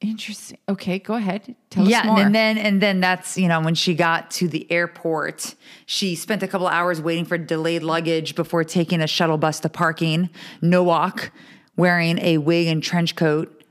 Interesting. 0.00 0.58
Okay, 0.68 1.00
go 1.00 1.14
ahead. 1.14 1.56
Tell 1.70 1.88
yeah, 1.88 2.00
us 2.00 2.06
more. 2.06 2.20
and 2.20 2.32
then 2.34 2.56
and 2.56 2.80
then 2.80 3.00
that's 3.00 3.36
you 3.36 3.48
know 3.48 3.60
when 3.60 3.74
she 3.74 3.94
got 3.94 4.30
to 4.32 4.46
the 4.46 4.70
airport, 4.70 5.56
she 5.86 6.14
spent 6.14 6.42
a 6.44 6.48
couple 6.48 6.68
hours 6.68 7.00
waiting 7.00 7.24
for 7.24 7.36
delayed 7.36 7.82
luggage 7.82 8.36
before 8.36 8.62
taking 8.62 9.00
a 9.00 9.08
shuttle 9.08 9.38
bus 9.38 9.58
to 9.60 9.68
parking. 9.68 10.30
Nowak, 10.62 11.32
wearing 11.76 12.18
a 12.20 12.38
wig 12.38 12.68
and 12.68 12.80
trench 12.80 13.16
coat, 13.16 13.64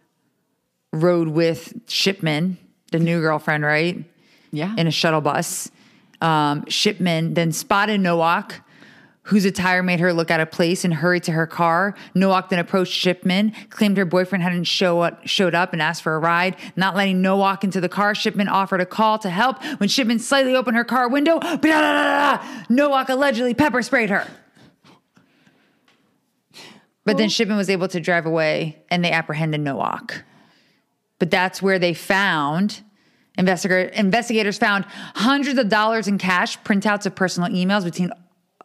rode 0.91 1.29
with 1.29 1.73
Shipman, 1.87 2.57
the 2.91 2.99
new 2.99 3.21
girlfriend, 3.21 3.63
right? 3.63 4.03
yeah, 4.51 4.73
in 4.77 4.87
a 4.87 4.91
shuttle 4.91 5.21
bus. 5.21 5.71
Um, 6.19 6.65
Shipman 6.67 7.35
then 7.35 7.51
spotted 7.51 8.01
Nowak, 8.01 8.61
whose 9.27 9.43
attire 9.43 9.83
made 9.83 9.99
her 9.99 10.13
look 10.13 10.31
out 10.31 10.39
of 10.39 10.49
place 10.49 10.85
and 10.85 10.93
hurried 10.93 11.23
to 11.23 11.33
her 11.33 11.45
car. 11.45 11.93
Nowak 12.15 12.47
then 12.49 12.59
approached 12.59 12.93
Shipman, 12.93 13.51
claimed 13.69 13.97
her 13.97 14.05
boyfriend 14.05 14.41
hadn't 14.41 14.63
show 14.63 15.01
up, 15.01 15.27
showed 15.27 15.53
up 15.53 15.73
and 15.73 15.81
asked 15.81 16.01
for 16.01 16.15
a 16.15 16.19
ride. 16.19 16.55
Not 16.77 16.95
letting 16.95 17.21
Nowak 17.21 17.65
into 17.65 17.81
the 17.81 17.89
car, 17.89 18.15
Shipman 18.15 18.47
offered 18.47 18.79
a 18.79 18.85
call 18.85 19.19
to 19.19 19.29
help. 19.29 19.61
When 19.79 19.89
Shipman 19.89 20.19
slightly 20.19 20.55
opened 20.55 20.77
her 20.77 20.85
car 20.85 21.09
window, 21.09 21.39
Nowak 22.69 23.09
allegedly 23.09 23.53
pepper 23.53 23.81
sprayed 23.81 24.09
her. 24.09 24.25
But 27.03 27.17
then 27.17 27.27
Shipman 27.27 27.57
was 27.57 27.69
able 27.69 27.89
to 27.89 27.99
drive 27.99 28.25
away 28.25 28.81
and 28.89 29.03
they 29.03 29.11
apprehended 29.11 29.59
Nowak. 29.59 30.23
But 31.19 31.31
that's 31.31 31.61
where 31.61 31.79
they 31.79 31.93
found 31.93 32.81
investigator, 33.37 33.89
investigators 33.89 34.57
found 34.57 34.85
hundreds 35.15 35.59
of 35.59 35.67
dollars 35.67 36.07
in 36.07 36.17
cash, 36.17 36.57
printouts 36.61 37.05
of 37.05 37.13
personal 37.13 37.49
emails 37.49 37.83
between 37.83 38.11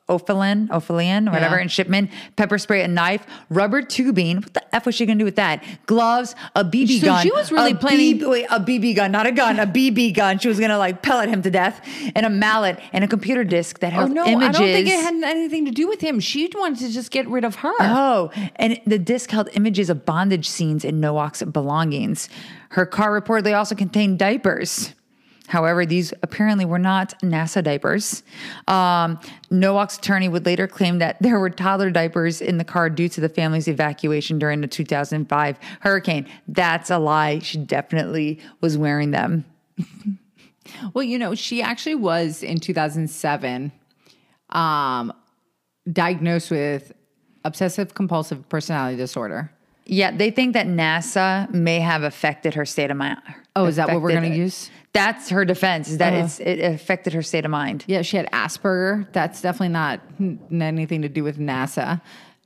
Ophelin, 0.09 0.69
Ophelian, 0.69 1.31
whatever, 1.33 1.57
Yeah. 1.57 1.63
and 1.63 1.71
Shipman, 1.71 2.11
pepper 2.37 2.59
spray, 2.59 2.83
a 2.83 2.89
knife, 2.89 3.25
rubber 3.49 3.83
tubing. 3.83 4.37
What 4.39 4.53
the 4.55 4.75
F 4.75 4.85
was 4.87 4.95
she 4.95 5.07
gonna 5.07 5.19
do 5.19 5.25
with 5.25 5.37
that? 5.37 5.63
Gloves, 5.87 6.35
a 6.57 6.65
BB 6.65 6.99
So 7.01 7.07
gun. 7.07 7.23
she 7.23 7.31
was 7.31 7.53
really 7.53 7.71
a 7.73 7.75
planning- 7.75 8.19
BB 8.19 8.27
wait, 8.29 8.47
a 8.51 8.59
BB 8.61 8.95
gun, 8.95 9.13
not 9.13 9.27
a 9.27 9.33
gun, 9.33 9.59
a 9.61 9.67
BB 9.67 10.11
gun. 10.13 10.39
She 10.39 10.49
was 10.49 10.59
gonna 10.61 10.77
like 10.79 11.03
pellet 11.03 11.29
him 11.29 11.41
to 11.43 11.51
death, 11.51 11.81
and 12.17 12.27
a 12.27 12.31
mallet 12.31 12.79
and 12.93 13.05
a 13.05 13.09
computer 13.09 13.45
disc 13.45 13.79
that 13.79 13.93
had 13.93 14.07
images. 14.11 14.17
Oh 14.19 14.25
held 14.25 14.27
no, 14.27 14.33
images. 14.43 14.57
I 14.57 14.63
don't 14.65 14.73
think 14.73 14.89
it 14.89 15.01
had 15.01 15.15
anything 15.37 15.65
to 15.67 15.71
do 15.71 15.87
with 15.89 16.01
him. 16.01 16.21
She 16.21 16.51
wanted 16.55 16.81
to 16.87 16.93
just 16.93 17.11
get 17.11 17.29
rid 17.29 17.45
of 17.45 17.57
her. 17.57 17.73
Oh, 17.81 18.31
and 18.57 18.79
the 18.87 18.99
disc 18.99 19.31
held 19.31 19.49
images 19.55 19.89
of 19.89 20.05
bondage 20.05 20.49
scenes 20.49 20.85
in 20.85 21.01
Nowak's 21.01 21.43
belongings. 21.45 22.29
Her 22.71 22.87
car 22.87 23.19
reportedly 23.21 23.57
also 23.57 23.75
contained 23.75 24.19
diapers. 24.19 24.95
However, 25.49 25.85
these 25.85 26.15
apparently 26.23 26.65
were 26.65 26.79
not 26.79 27.19
NASA 27.21 27.63
diapers. 27.63 28.23
Um, 28.69 29.19
Nowak's 29.51 29.99
attorney 29.99 30.29
would 30.29 30.47
later 30.47 30.67
claim 30.67 30.99
that 30.99 31.21
there 31.21 31.39
were 31.39 31.51
toddler 31.51 31.91
diapers 31.91 32.41
in 32.41 32.59
the 32.59 32.65
car 32.65 32.89
due 32.89 33.09
to 33.11 33.21
the 33.21 33.29
family's 33.29 33.69
evacuation 33.69 34.39
during 34.39 34.61
the 34.61 34.69
2005 34.69 35.59
hurricane. 35.81 36.27
That's 36.49 36.91
a 36.91 36.99
lie. 36.99 37.41
She 37.41 37.59
definitely 37.59 38.41
was 38.61 38.79
wearing 38.79 39.11
them. 39.11 39.45
Well, 40.95 41.03
you 41.03 41.19
know, 41.19 41.35
she 41.35 41.63
actually 41.63 41.97
was 41.97 42.43
in 42.43 42.61
2007 42.61 43.73
um, 44.51 45.13
diagnosed 45.91 46.51
with 46.51 46.93
obsessive 47.45 47.95
compulsive 47.95 48.49
personality 48.49 48.97
disorder. 48.97 49.53
Yeah, 49.87 50.11
they 50.11 50.31
think 50.31 50.55
that 50.55 50.67
NASA 50.67 51.53
may 51.53 51.81
have 51.81 52.03
affected 52.03 52.55
her 52.55 52.65
state 52.65 52.91
of 52.91 52.97
mind. 52.97 53.21
Oh, 53.57 53.67
is 53.67 53.77
that 53.77 53.89
what 53.89 54.01
we're 54.01 54.13
gonna 54.13 54.29
use? 54.29 54.71
That's 54.93 55.31
her 55.31 55.45
defense. 55.45 55.89
Is 55.89 55.99
that 55.99 56.13
it's 56.13 56.39
it 56.41 56.61
affected 56.61 57.13
her 57.15 57.23
state 57.23 57.45
of 57.45 57.51
mind. 57.51 57.85
Yeah, 57.87 58.03
she 58.03 58.17
had 58.17 58.31
Asperger. 58.31 59.11
That's 59.13 59.41
definitely 59.41 59.71
not 59.71 60.01
anything 60.51 61.03
to 61.03 61.09
do 61.09 61.25
with 61.25 61.39
NASA. 61.39 62.01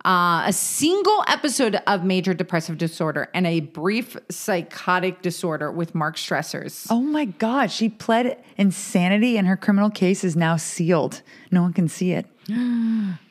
Uh, 0.04 0.44
a 0.46 0.52
single 0.52 1.24
episode 1.26 1.80
of 1.88 2.04
major 2.04 2.32
depressive 2.32 2.78
disorder 2.78 3.28
and 3.34 3.44
a 3.44 3.58
brief 3.58 4.16
psychotic 4.30 5.20
disorder 5.20 5.72
with 5.72 5.96
marked 5.96 6.18
stressors. 6.18 6.86
Oh 6.90 7.00
my 7.00 7.24
God, 7.24 7.72
she 7.72 7.88
pled 7.88 8.40
insanity 8.56 9.36
and 9.36 9.48
her 9.48 9.56
criminal 9.56 9.90
case 9.90 10.22
is 10.22 10.36
now 10.36 10.56
sealed. 10.56 11.22
No 11.50 11.62
one 11.62 11.72
can 11.72 11.88
see 11.88 12.12
it. 12.12 12.26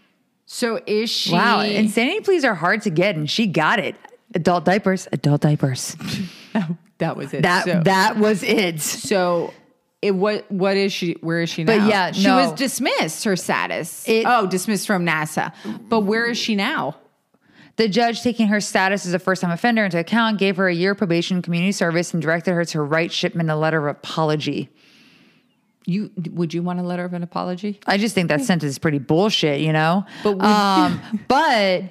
So 0.45 0.79
is 0.85 1.09
she? 1.09 1.31
Wow, 1.33 1.61
insanity 1.61 2.21
pleas 2.21 2.45
are 2.45 2.55
hard 2.55 2.83
to 2.83 2.89
get 2.89 3.15
and 3.15 3.29
she 3.29 3.47
got 3.47 3.79
it. 3.79 3.95
Adult 4.33 4.65
diapers, 4.65 5.07
adult 5.11 5.41
diapers. 5.41 5.95
Oh, 6.57 6.77
that 6.99 7.17
was 7.17 7.33
it. 7.33 7.41
That 7.41 7.65
so, 7.65 7.81
that 7.83 8.17
was 8.17 8.41
it. 8.41 8.79
so 8.79 9.53
it 10.01 10.11
what 10.11 10.49
what 10.49 10.77
is 10.77 10.93
she? 10.93 11.17
Where 11.19 11.41
is 11.41 11.49
she 11.49 11.65
now? 11.65 11.77
But 11.77 11.89
yeah, 11.89 12.11
she 12.13 12.27
no. 12.27 12.37
was 12.37 12.53
dismissed. 12.53 13.25
Her 13.25 13.35
status. 13.35 14.07
It- 14.07 14.25
oh, 14.25 14.47
dismissed 14.47 14.87
from 14.87 15.05
NASA. 15.05 15.51
But 15.89 16.01
where 16.01 16.25
is 16.25 16.37
she 16.37 16.55
now? 16.55 16.95
The 17.77 17.89
judge, 17.89 18.21
taking 18.21 18.47
her 18.47 18.61
status 18.61 19.05
as 19.05 19.13
a 19.13 19.19
first 19.19 19.41
time 19.41 19.51
offender 19.51 19.83
into 19.83 19.99
account, 19.99 20.39
gave 20.39 20.55
her 20.55 20.69
a 20.69 20.73
year 20.73 20.95
probation 20.95 21.41
community 21.41 21.73
service 21.73 22.13
and 22.13 22.21
directed 22.21 22.53
her 22.53 22.63
to 22.65 22.81
write 22.81 23.11
Shipman 23.11 23.49
a 23.49 23.57
letter 23.57 23.85
of 23.85 23.97
apology. 23.97 24.69
You 25.85 26.11
would 26.31 26.53
you 26.53 26.63
want 26.63 26.79
a 26.79 26.83
letter 26.83 27.05
of 27.05 27.13
an 27.13 27.21
apology? 27.21 27.79
I 27.85 27.97
just 27.97 28.15
think 28.15 28.29
that 28.29 28.41
sentence 28.41 28.71
is 28.71 28.79
pretty 28.79 28.97
bullshit, 28.97 29.61
you 29.61 29.71
know. 29.71 30.05
But 30.23 30.41
um, 30.41 30.99
but 31.27 31.83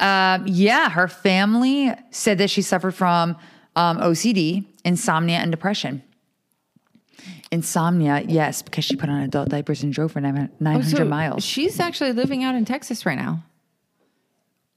um, 0.00 0.44
yeah, 0.48 0.90
her 0.90 1.06
family 1.08 1.92
said 2.10 2.38
that 2.38 2.50
she 2.50 2.62
suffered 2.62 2.94
from 2.94 3.36
um, 3.76 3.98
OCD, 3.98 4.66
insomnia, 4.84 5.38
and 5.38 5.50
depression. 5.50 6.02
Insomnia, 7.52 8.24
yes, 8.26 8.62
because 8.62 8.84
she 8.84 8.96
put 8.96 9.08
on 9.08 9.22
adult 9.22 9.48
diapers 9.48 9.82
and 9.84 9.92
drove 9.92 10.12
for 10.12 10.20
nine 10.20 10.50
hundred 10.60 10.84
So 10.96 11.04
miles. 11.04 11.44
She's 11.44 11.78
actually 11.78 12.12
living 12.12 12.42
out 12.42 12.56
in 12.56 12.64
Texas 12.64 13.06
right 13.06 13.16
now. 13.16 13.44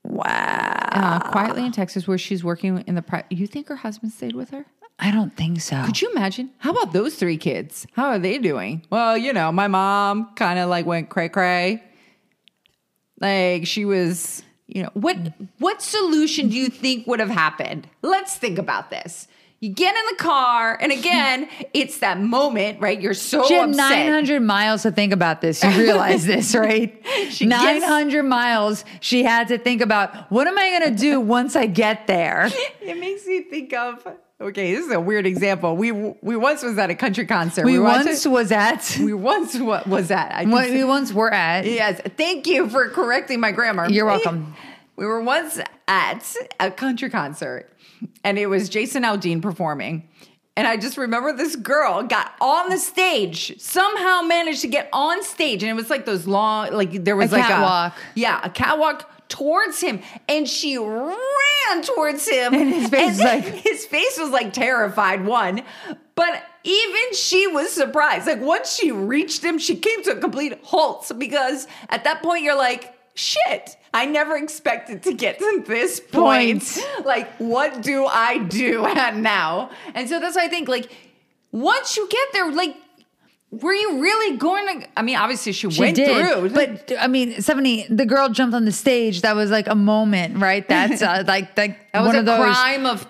Wow, 0.03 0.89
uh, 0.91 1.19
quietly 1.31 1.65
in 1.65 1.71
Texas, 1.71 2.07
where 2.07 2.17
she's 2.17 2.43
working 2.43 2.83
in 2.85 2.95
the. 2.95 3.01
Pri- 3.01 3.25
you 3.29 3.47
think 3.47 3.67
her 3.69 3.77
husband 3.77 4.11
stayed 4.13 4.35
with 4.35 4.51
her? 4.51 4.65
I 4.99 5.11
don't 5.11 5.35
think 5.35 5.61
so. 5.61 5.81
Could 5.85 6.01
you 6.01 6.11
imagine? 6.11 6.49
How 6.57 6.71
about 6.71 6.91
those 6.93 7.15
three 7.15 7.37
kids? 7.37 7.87
How 7.93 8.07
are 8.07 8.19
they 8.19 8.37
doing? 8.37 8.85
Well, 8.89 9.17
you 9.17 9.31
know, 9.33 9.51
my 9.51 9.67
mom 9.67 10.31
kind 10.35 10.59
of 10.59 10.69
like 10.69 10.85
went 10.85 11.09
cray 11.09 11.29
cray. 11.29 11.83
Like 13.19 13.65
she 13.67 13.85
was, 13.85 14.43
you 14.67 14.83
know, 14.83 14.89
what 14.93 15.17
what 15.59 15.81
solution 15.81 16.49
do 16.49 16.55
you 16.55 16.69
think 16.69 17.07
would 17.07 17.19
have 17.19 17.29
happened? 17.29 17.87
Let's 18.01 18.35
think 18.35 18.57
about 18.57 18.89
this. 18.89 19.27
You 19.61 19.67
get 19.73 19.93
in 19.93 20.01
the 20.11 20.23
car, 20.23 20.77
and 20.79 20.89
again, 20.89 21.49
it's 21.73 21.97
that 21.99 22.17
moment, 22.21 22.79
right? 22.79 22.99
You're 22.99 23.13
so 23.13 23.45
She 23.45 23.55
had 23.55 23.69
upset. 23.71 23.89
900 24.05 24.39
miles 24.41 24.83
to 24.83 24.91
think 24.91 25.11
about 25.11 25.41
this. 25.41 25.61
You 25.61 25.69
realize 25.71 26.25
this, 26.33 26.55
right? 26.55 27.03
gets- 27.03 27.41
900 27.41 28.23
miles 28.23 28.85
she 29.01 29.23
had 29.23 29.49
to 29.49 29.57
think 29.57 29.81
about 29.81 30.31
what 30.31 30.47
am 30.47 30.57
I 30.57 30.79
going 30.79 30.93
to 30.95 30.97
do 31.01 31.19
once 31.19 31.57
I 31.57 31.65
get 31.65 32.07
there? 32.07 32.49
It 32.81 32.97
makes 32.97 33.25
me 33.25 33.41
think 33.41 33.73
of. 33.73 34.05
Okay, 34.41 34.73
this 34.73 34.85
is 34.85 34.91
a 34.93 34.99
weird 35.01 35.25
example. 35.25 35.75
We 35.75 35.91
we 35.91 36.37
once 36.37 36.63
was 36.63 36.77
at 36.77 36.89
a 36.89 36.95
country 36.95 37.25
concert. 37.25 37.65
We 37.65 37.77
once 37.77 38.05
once 38.05 38.25
was 38.25 38.51
at, 38.53 38.97
we 39.01 39.13
once 39.13 39.59
what 39.59 39.85
was 39.85 40.11
at. 40.11 40.31
I 40.31 40.45
what 40.45 40.69
we 40.69 40.83
once 40.85 41.11
were 41.11 41.31
at. 41.31 41.65
Yes, 41.65 41.99
thank 42.15 42.47
you 42.47 42.69
for 42.69 42.87
correcting 42.89 43.41
my 43.41 43.51
grammar. 43.51 43.89
You're 43.89 44.05
welcome. 44.05 44.55
We 44.95 45.05
were 45.05 45.21
once 45.21 45.59
at 45.89 46.35
a 46.57 46.71
country 46.71 47.09
concert, 47.09 47.73
and 48.23 48.39
it 48.39 48.47
was 48.47 48.69
Jason 48.69 49.03
Aldean 49.03 49.41
performing. 49.41 50.07
And 50.55 50.67
I 50.67 50.77
just 50.77 50.97
remember 50.97 51.33
this 51.33 51.55
girl 51.57 52.03
got 52.03 52.33
on 52.41 52.69
the 52.69 52.77
stage, 52.77 53.59
somehow 53.61 54.21
managed 54.21 54.61
to 54.61 54.67
get 54.67 54.89
on 54.93 55.21
stage, 55.23 55.63
and 55.63 55.69
it 55.69 55.75
was 55.75 55.89
like 55.89 56.05
those 56.05 56.27
long, 56.27 56.71
like 56.71 57.03
there 57.03 57.15
was 57.17 57.33
like 57.33 57.39
A 57.39 57.41
like 57.41 57.49
catwalk. 57.49 57.93
a 57.93 57.95
yeah, 58.15 58.39
a 58.43 58.49
catwalk 58.49 59.09
towards 59.29 59.79
him, 59.79 60.01
and 60.27 60.47
she 60.49 60.77
ran 60.77 61.17
towards 61.83 62.27
him, 62.27 62.53
And 62.53 62.69
his 62.73 62.89
face 62.89 63.07
was 63.09 63.19
like- 63.21 63.43
his 63.69 63.85
face 63.85 64.17
was 64.19 64.29
like 64.31 64.53
terrified. 64.53 65.25
One, 65.25 65.61
but 66.15 66.43
even 66.63 67.13
she 67.13 67.47
was 67.47 67.71
surprised. 67.71 68.27
Like 68.27 68.41
once 68.41 68.75
she 68.75 68.91
reached 68.91 69.43
him, 69.43 69.57
she 69.57 69.75
came 69.77 70.03
to 70.03 70.11
a 70.11 70.19
complete 70.19 70.59
halt 70.63 71.09
because 71.17 71.67
at 71.89 72.03
that 72.03 72.21
point 72.21 72.43
you're 72.43 72.57
like, 72.57 72.93
shit. 73.15 73.75
I 73.93 74.05
never 74.05 74.37
expected 74.37 75.03
to 75.03 75.13
get 75.13 75.39
to 75.39 75.63
this 75.65 75.99
point. 75.99 76.61
Point. 76.63 77.05
Like, 77.05 77.27
what 77.37 77.81
do 77.81 78.05
I 78.05 78.37
do 78.37 78.81
now? 79.15 79.71
And 79.95 80.07
so 80.07 80.19
that's 80.19 80.35
why 80.35 80.43
I 80.43 80.47
think, 80.47 80.67
like, 80.69 80.91
once 81.51 81.97
you 81.97 82.07
get 82.07 82.27
there, 82.33 82.51
like, 82.51 82.77
were 83.51 83.73
you 83.73 83.99
really 84.01 84.37
going 84.37 84.81
to? 84.81 84.87
I 84.97 85.01
mean, 85.01 85.15
obviously 85.15 85.53
she, 85.53 85.69
She 85.71 85.81
went 85.81 85.95
did, 85.95 86.07
through, 86.07 86.49
but 86.51 86.91
I 86.99 87.07
mean, 87.07 87.41
Stephanie, 87.41 87.87
the 87.89 88.05
girl 88.05 88.29
jumped 88.29 88.53
on 88.55 88.65
the 88.65 88.71
stage. 88.71 89.21
That 89.21 89.35
was 89.35 89.49
like 89.49 89.67
a 89.67 89.75
moment, 89.75 90.37
right? 90.37 90.67
That's 90.67 91.01
uh, 91.01 91.23
like 91.25 91.49
like 91.57 91.91
that 91.91 92.01
was 92.01 92.07
one 92.07 92.15
a 92.15 92.19
of 92.19 92.25
those. 92.25 92.37
crime 92.37 92.85
of 92.85 93.07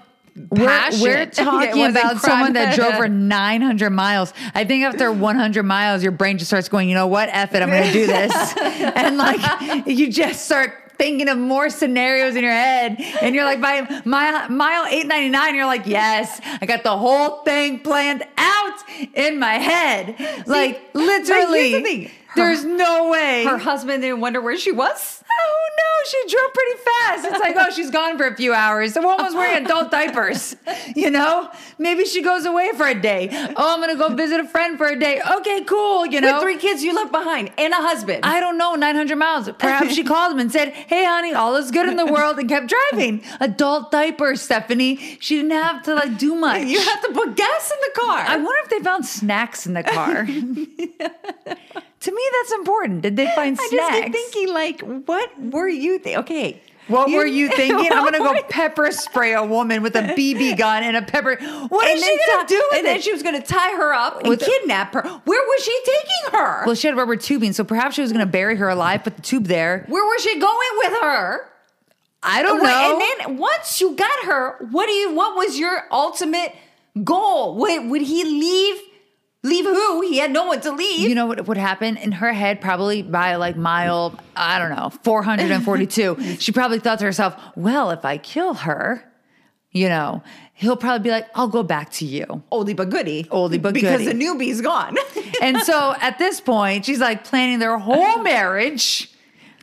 We're, 0.49 0.65
passion. 0.65 1.02
we're 1.04 1.25
talking 1.25 1.86
about 1.88 2.21
someone 2.21 2.54
that 2.54 2.75
drove 2.75 2.95
for 2.95 3.10
900 3.10 3.89
miles. 3.89 4.34
I 4.56 4.63
think 4.63 4.86
after 4.86 5.12
100 5.12 5.63
miles, 5.63 6.04
your 6.04 6.13
brain 6.13 6.38
just 6.38 6.49
starts 6.49 6.69
going, 6.69 6.88
you 6.88 6.95
know 6.95 7.08
what? 7.08 7.28
F 7.30 7.54
it, 7.54 7.62
I'm 7.62 7.69
going 7.69 7.88
to 7.88 7.91
do 7.91 8.08
this. 8.08 8.58
and 8.58 9.17
like, 9.17 9.86
you 9.88 10.10
just 10.10 10.45
start 10.45 10.73
thinking 10.99 11.29
of 11.29 11.38
more 11.39 11.69
scenarios 11.71 12.35
in 12.35 12.43
your 12.43 12.51
head. 12.53 12.97
And 13.21 13.33
you're 13.33 13.45
like, 13.45 13.59
by 13.62 14.01
mile, 14.05 14.49
mile 14.49 14.85
899, 14.85 15.55
you're 15.55 15.65
like, 15.65 15.88
yes, 15.88 16.39
I 16.62 16.65
got 16.67 16.83
the 16.83 16.95
whole 16.95 17.41
thing 17.43 17.79
planned 17.79 18.23
out 18.38 18.77
in 19.15 19.39
my 19.39 19.53
head. 19.55 20.15
like, 20.45 20.81
literally, 20.93 21.81
the. 21.81 22.03
Her- 22.27 22.35
there's 22.35 22.63
no 22.63 23.09
way. 23.09 23.43
Her 23.43 23.57
husband 23.57 24.03
didn't 24.03 24.19
wonder 24.19 24.39
where 24.39 24.55
she 24.57 24.71
was. 24.71 25.23
Oh 25.31 25.69
no, 25.77 25.98
drove 26.29 26.53
pretty 26.53 26.79
fast. 26.81 27.25
It's 27.25 27.39
like, 27.39 27.55
oh, 27.57 27.71
she's 27.71 27.91
gone 27.91 28.17
for 28.17 28.27
a 28.27 28.35
few 28.35 28.53
hours. 28.53 28.93
The 28.93 29.01
woman 29.01 29.25
was 29.25 29.35
wearing 29.35 29.65
adult 29.65 29.91
diapers. 29.91 30.55
You 30.95 31.11
know? 31.11 31.49
Maybe 31.77 32.03
she 32.03 32.21
goes 32.21 32.45
away 32.45 32.71
for 32.75 32.87
a 32.87 32.99
day. 32.99 33.29
Oh, 33.31 33.73
I'm 33.73 33.79
gonna 33.79 33.95
go 33.95 34.09
visit 34.09 34.39
a 34.39 34.47
friend 34.47 34.77
for 34.77 34.87
a 34.87 34.99
day. 34.99 35.21
Okay, 35.37 35.63
cool. 35.63 36.05
You 36.05 36.19
know? 36.19 36.33
With 36.33 36.41
three 36.41 36.57
kids 36.57 36.83
you 36.83 36.93
left 36.95 37.11
behind 37.11 37.51
and 37.57 37.73
a 37.73 37.77
husband. 37.77 38.25
I 38.25 38.39
don't 38.39 38.57
know, 38.57 38.75
900 38.75 39.15
miles. 39.15 39.49
Perhaps 39.59 39.93
she 39.93 40.03
called 40.11 40.33
him 40.33 40.39
and 40.39 40.51
said, 40.51 40.69
Hey, 40.69 41.05
honey, 41.05 41.33
all 41.33 41.55
is 41.55 41.71
good 41.71 41.87
in 41.87 41.95
the 41.95 42.05
world, 42.05 42.39
and 42.39 42.49
kept 42.49 42.71
driving. 42.91 43.23
Adult 43.39 43.91
diapers, 43.91 44.41
Stephanie. 44.41 44.95
She 45.19 45.37
didn't 45.37 45.51
have 45.51 45.83
to 45.83 45.93
like 45.95 46.17
do 46.17 46.35
much. 46.35 46.63
you 46.63 46.79
have 46.79 47.01
to 47.03 47.11
put 47.13 47.35
gas 47.35 47.71
in 47.71 47.77
the 47.81 48.01
car. 48.01 48.19
I 48.19 48.37
wonder 48.37 48.59
if 48.63 48.69
they 48.69 48.79
found 48.79 49.05
snacks 49.05 49.65
in 49.65 49.73
the 49.73 49.83
car. 49.83 50.27
to 52.01 52.12
me, 52.12 52.21
that's 52.41 52.51
important. 52.53 53.01
Did 53.01 53.15
they 53.15 53.27
find 53.35 53.57
I 53.59 53.67
snacks? 53.67 53.91
just 53.91 54.03
keep 54.03 54.13
thinking, 54.13 54.53
like, 54.53 54.81
what 54.81 55.29
were 55.41 55.67
you 55.67 55.99
thinking? 55.99 56.19
Okay. 56.19 56.62
What 56.88 57.12
were 57.12 57.25
you 57.25 57.49
thinking? 57.55 57.91
I'm 57.91 58.03
gonna 58.03 58.17
go 58.17 58.35
pepper 58.49 58.89
spray 58.91 59.33
a 59.33 59.43
woman 59.43 59.83
with 59.83 59.95
a 59.95 60.01
BB 60.01 60.57
gun 60.57 60.81
and 60.83 60.97
a 60.97 61.03
pepper. 61.03 61.35
What 61.67 61.88
and 61.88 61.97
is 61.99 62.03
she 62.03 62.17
gonna 62.27 62.47
ti- 62.47 62.55
do 62.55 62.63
with 62.71 62.77
And 62.79 62.85
then 62.88 63.01
she 63.01 63.12
was 63.13 63.21
going 63.21 63.39
to 63.39 63.45
tie 63.47 63.75
her 63.75 63.93
up 63.93 64.21
and 64.21 64.29
With- 64.29 64.39
kidnap 64.39 64.93
her. 64.95 65.01
Where 65.03 65.43
was 65.43 65.63
she 65.63 65.79
taking 65.85 66.39
her? 66.39 66.65
well, 66.65 66.73
she 66.73 66.88
had 66.88 66.97
rubber 66.97 67.15
tubing, 67.15 67.53
so 67.53 67.63
perhaps 67.63 67.93
she 67.95 68.01
was 68.01 68.12
gonna 68.12 68.25
bury 68.25 68.55
her 68.55 68.69
alive, 68.69 69.03
put 69.03 69.17
the 69.17 69.21
tube 69.21 69.45
there. 69.45 69.85
Where 69.88 70.03
was 70.03 70.23
she 70.23 70.39
going 70.39 70.69
with 70.77 70.93
her? 71.01 71.45
I 72.23 72.41
don't 72.41 72.63
know. 72.63 72.99
And 72.99 73.01
then 73.29 73.38
once 73.38 73.79
you 73.79 73.95
got 73.95 74.25
her, 74.25 74.57
what 74.71 74.88
do 74.88 74.91
you? 74.93 75.13
What 75.13 75.35
was 75.38 75.59
your 75.59 75.83
ultimate 75.91 76.55
goal? 77.03 77.55
Would, 77.57 77.89
would 77.91 78.01
he 78.01 78.23
leave? 78.25 78.81
Leave 79.41 79.63
who? 79.65 80.02
He 80.02 80.17
had 80.17 80.32
no 80.32 80.45
one 80.45 80.60
to 80.62 80.71
leave. 80.71 81.08
you 81.08 81.15
know 81.15 81.25
what 81.25 81.47
would 81.47 81.58
happen 81.58 81.95
in 81.95 82.12
her 82.12 82.34
head? 82.34 82.60
Probably 82.60 83.02
by 83.02 83.36
like 83.36 83.56
mile, 83.56 84.19
I 84.36 84.60
don't 84.60 84.75
know, 84.75 84.89
442. 85.04 86.38
she 86.39 86.52
probably 86.52 86.80
thought 86.80 86.99
to 86.99 87.06
herself, 87.06 87.36
"Well, 87.56 87.91
if 87.91 88.04
I 88.04 88.17
kill 88.17 88.54
her, 88.54 89.02
you 89.71 89.88
know, 89.88 90.23
he'll 90.54 90.75
probably 90.75 91.04
be 91.04 91.12
like, 91.12 91.28
I'll 91.36 91.47
go 91.47 91.63
back 91.63 91.89
to 91.93 92.06
you." 92.06 92.43
oldie 92.52 92.75
but 92.75 92.89
goodie. 92.89 93.23
Oldie 93.25 93.62
but 93.62 93.73
because 93.73 94.02
goodie. 94.02 94.12
Because 94.12 94.19
the 94.19 94.25
newbie's 94.25 94.60
gone. 94.60 94.97
And 95.41 95.60
so 95.62 95.95
at 96.02 96.19
this 96.19 96.41
point, 96.41 96.84
she's 96.86 96.99
like 96.99 97.23
planning 97.23 97.60
their 97.60 97.78
whole 97.78 98.21
marriage, 98.21 99.10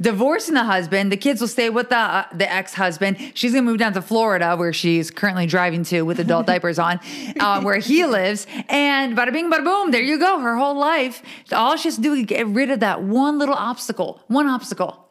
divorcing 0.01 0.55
the 0.55 0.65
husband. 0.65 1.11
The 1.13 1.17
kids 1.17 1.41
will 1.41 1.49
stay 1.49 1.71
with 1.71 1.89
the 1.89 1.97
uh, 1.97 2.27
the 2.33 2.51
ex 2.51 2.75
husband. 2.75 3.33
She's 3.35 3.53
gonna 3.53 3.63
move 3.63 3.79
down 3.79 3.93
to 3.95 4.03
Florida, 4.03 4.57
where 4.57 4.73
she's 4.73 5.11
currently 5.11 5.47
driving 5.47 5.85
to 5.85 6.03
with 6.03 6.21
adult 6.21 6.47
diapers 6.51 6.79
on, 6.79 7.01
uh, 7.41 7.63
where 7.63 7.79
he 7.79 8.07
lives. 8.07 8.47
And 8.69 9.17
bada 9.17 9.33
bing, 9.33 9.51
bada 9.51 9.65
boom, 9.65 9.91
there 9.91 10.03
you 10.03 10.19
go. 10.19 10.41
Her 10.41 10.57
whole 10.57 10.77
life, 10.77 11.23
all 11.53 11.77
she 11.77 11.89
has 11.89 11.97
to 11.97 12.03
do 12.03 12.15
is 12.15 12.27
get 12.27 12.47
rid 12.47 12.71
of 12.71 12.81
that 12.81 13.03
one 13.03 13.39
little 13.39 13.55
obstacle. 13.55 14.23
One 14.29 14.47
obstacle. 14.47 15.09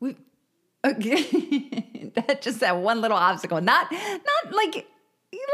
We, 0.00 0.16
okay, 0.84 2.10
that 2.14 2.42
just 2.42 2.60
that 2.60 2.76
one 2.78 3.00
little 3.00 3.16
obstacle. 3.16 3.60
Not 3.60 3.90
not 3.92 4.52
like 4.52 4.86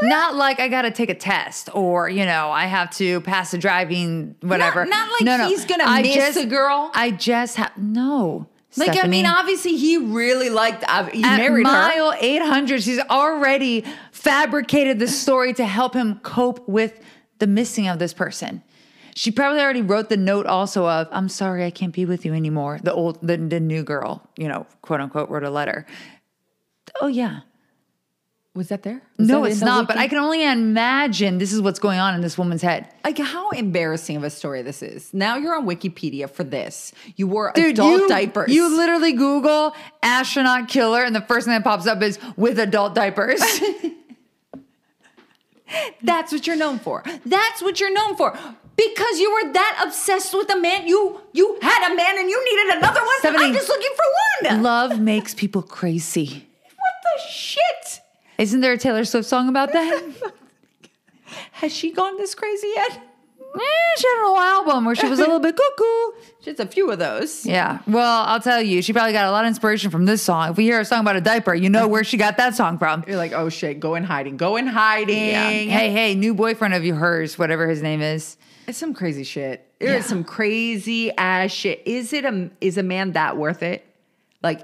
Not 0.01 0.35
like 0.35 0.59
I 0.59 0.67
got 0.67 0.83
to 0.83 0.91
take 0.91 1.09
a 1.09 1.15
test 1.15 1.69
or, 1.73 2.09
you 2.09 2.25
know, 2.25 2.51
I 2.51 2.65
have 2.65 2.89
to 2.97 3.21
pass 3.21 3.53
a 3.53 3.57
driving 3.57 4.35
whatever. 4.41 4.85
not 4.85 5.11
like 5.11 5.21
no, 5.21 5.37
no. 5.37 5.47
he's 5.47 5.65
gonna 5.65 6.01
miss 6.01 6.37
a 6.37 6.45
girl. 6.45 6.91
I 6.93 7.11
just 7.11 7.57
have 7.57 7.77
no. 7.77 8.47
like 8.77 8.97
I 9.03 9.07
mean, 9.07 9.25
obviously 9.25 9.75
he 9.75 9.97
really 9.97 10.49
liked. 10.49 10.83
Uh, 10.87 11.05
he 11.05 11.23
At 11.23 11.37
married 11.37 11.65
her. 11.65 11.71
mile 11.71 12.13
800, 12.19 12.81
she's 12.83 12.99
already 12.99 13.83
fabricated 14.11 14.99
the 14.99 15.07
story 15.07 15.53
to 15.53 15.65
help 15.65 15.93
him 15.93 16.19
cope 16.19 16.67
with 16.67 16.99
the 17.39 17.47
missing 17.47 17.87
of 17.87 17.99
this 17.99 18.13
person. 18.13 18.63
She 19.15 19.31
probably 19.31 19.59
already 19.59 19.81
wrote 19.81 20.07
the 20.07 20.17
note 20.17 20.45
also 20.45 20.87
of, 20.87 21.09
I'm 21.11 21.27
sorry, 21.27 21.65
I 21.65 21.71
can't 21.71 21.93
be 21.93 22.05
with 22.05 22.25
you 22.25 22.33
anymore. 22.33 22.79
The 22.81 22.93
old, 22.93 23.19
the, 23.21 23.35
the 23.35 23.59
new 23.59 23.83
girl, 23.83 24.25
you 24.37 24.47
know, 24.47 24.65
quote 24.81 25.01
unquote, 25.01 25.29
wrote 25.29 25.43
a 25.43 25.49
letter. 25.49 25.85
Oh, 27.01 27.07
yeah. 27.07 27.41
Was 28.59 28.67
that 28.67 28.83
there? 28.83 29.01
Was 29.17 29.29
No, 29.29 29.43
that 29.43 29.51
it's 29.51 29.61
not, 29.61 29.87
but? 29.87 29.95
I 29.97 30.09
can 30.09 30.17
only 30.17 30.43
imagine 30.43 31.37
this 31.37 31.53
is 31.53 31.61
what's 31.61 31.79
going 31.79 31.97
on 31.97 32.13
in 32.13 32.19
this 32.19 32.37
woman's 32.37 32.61
head. 32.61 32.89
Like 33.05 33.17
how 33.17 33.51
embarrassing 33.51 34.17
of 34.17 34.25
a 34.25 34.29
story 34.29 34.63
this 34.63 34.83
is. 34.83 35.13
Now 35.13 35.37
you're 35.37 35.55
on 35.55 35.65
Wikipedia 35.65 36.29
for 36.29 36.43
this. 36.43 36.91
You 37.15 37.27
wore 37.27 37.53
Dude, 37.55 37.75
adult 37.79 38.01
you, 38.01 38.09
diapers. 38.09 38.53
You 38.53 38.75
literally 38.75 39.13
Google 39.13 39.73
astronaut 40.03 40.67
killer, 40.67 41.01
and 41.03 41.15
the 41.15 41.21
first 41.21 41.45
thing 41.47 41.53
that 41.53 41.63
pops 41.63 41.87
up 41.87 42.01
is 42.01 42.19
with 42.35 42.59
adult 42.59 42.95
diapers. 42.95 43.41
That's 46.03 46.33
what 46.33 46.45
you're 46.45 46.57
known 46.57 46.79
for. 46.79 47.01
That's 47.25 47.61
what 47.61 47.79
you're 47.79 47.93
known 47.93 48.17
for. 48.17 48.37
Because 48.75 49.19
you 49.21 49.31
were 49.31 49.53
that 49.53 49.81
obsessed 49.85 50.33
with 50.33 50.49
a 50.51 50.59
man, 50.59 50.85
you 50.85 51.21
you 51.31 51.57
had 51.61 51.93
a 51.93 51.95
man 51.95 52.17
and 52.19 52.29
you 52.29 52.43
needed 52.43 52.77
another 52.77 52.99
one. 52.99 53.19
Stephanie, 53.19 53.45
I'm 53.45 53.53
just 53.53 53.69
looking 53.69 53.91
for 53.95 54.49
one. 54.49 54.63
Love 54.63 54.99
makes 54.99 55.33
people 55.33 55.61
crazy. 55.61 56.45
what 56.75 56.93
the 57.03 57.21
shit? 57.31 57.78
Isn't 58.39 58.61
there 58.61 58.71
a 58.73 58.77
Taylor 58.77 59.03
Swift 59.03 59.27
song 59.27 59.49
about 59.49 59.73
that? 59.73 60.01
Has 61.51 61.75
she 61.75 61.91
gone 61.91 62.17
this 62.17 62.33
crazy 62.33 62.67
yet? 62.73 62.91
Eh, 62.91 63.59
she 63.97 64.07
had 64.07 64.19
an 64.19 64.25
whole 64.25 64.37
album 64.39 64.85
where 64.85 64.95
she 64.95 65.07
was 65.07 65.19
a 65.19 65.23
little 65.23 65.39
bit 65.39 65.57
cuckoo. 65.57 66.21
Just 66.41 66.59
a 66.59 66.65
few 66.65 66.89
of 66.89 66.99
those. 66.99 67.45
Yeah. 67.45 67.79
Well, 67.85 68.23
I'll 68.25 68.39
tell 68.39 68.61
you, 68.61 68.81
she 68.81 68.93
probably 68.93 69.11
got 69.11 69.25
a 69.25 69.31
lot 69.31 69.43
of 69.43 69.49
inspiration 69.49 69.91
from 69.91 70.05
this 70.05 70.21
song. 70.21 70.51
If 70.51 70.57
we 70.57 70.63
hear 70.63 70.79
a 70.79 70.85
song 70.85 71.01
about 71.01 71.17
a 71.17 71.21
diaper, 71.21 71.53
you 71.53 71.69
know 71.69 71.87
where 71.87 72.03
she 72.03 72.15
got 72.15 72.37
that 72.37 72.55
song 72.55 72.77
from. 72.77 73.03
You're 73.07 73.17
like, 73.17 73.33
oh 73.33 73.49
shit, 73.49 73.79
go 73.81 73.95
in 73.95 74.03
hiding. 74.05 74.37
Go 74.37 74.55
in 74.55 74.67
hiding. 74.67 75.17
Yeah. 75.29 75.49
Hey, 75.49 75.91
hey, 75.91 76.15
new 76.15 76.33
boyfriend 76.33 76.73
of 76.75 76.85
you, 76.85 76.95
hers, 76.95 77.37
whatever 77.37 77.67
his 77.67 77.81
name 77.81 78.01
is. 78.01 78.37
It's 78.67 78.77
some 78.77 78.93
crazy 78.93 79.23
shit. 79.23 79.65
Is 79.79 79.89
Yeah. 79.89 80.01
some 80.01 80.23
crazy 80.23 81.11
ass 81.17 81.51
shit. 81.51 81.81
Is 81.85 82.13
it 82.13 82.23
a 82.23 82.49
is 82.61 82.77
a 82.77 82.83
man 82.83 83.13
that 83.13 83.35
worth 83.35 83.63
it? 83.63 83.85
Like, 84.41 84.61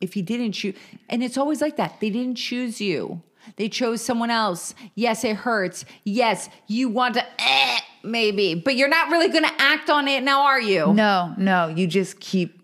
if 0.00 0.14
he 0.14 0.22
didn't 0.22 0.52
choose, 0.52 0.74
and 1.08 1.22
it's 1.22 1.36
always 1.36 1.60
like 1.60 1.76
that. 1.76 2.00
They 2.00 2.10
didn't 2.10 2.36
choose 2.36 2.80
you. 2.80 3.22
They 3.56 3.68
chose 3.68 4.02
someone 4.02 4.30
else. 4.30 4.74
Yes, 4.94 5.24
it 5.24 5.36
hurts. 5.36 5.84
Yes, 6.04 6.48
you 6.66 6.88
want 6.88 7.14
to, 7.14 7.24
eh, 7.38 7.78
maybe, 8.02 8.54
but 8.54 8.76
you're 8.76 8.88
not 8.88 9.10
really 9.10 9.28
going 9.28 9.44
to 9.44 9.52
act 9.60 9.88
on 9.90 10.08
it 10.08 10.22
now, 10.22 10.42
are 10.42 10.60
you? 10.60 10.92
No, 10.92 11.34
no, 11.36 11.68
you 11.68 11.86
just 11.86 12.20
keep 12.20 12.62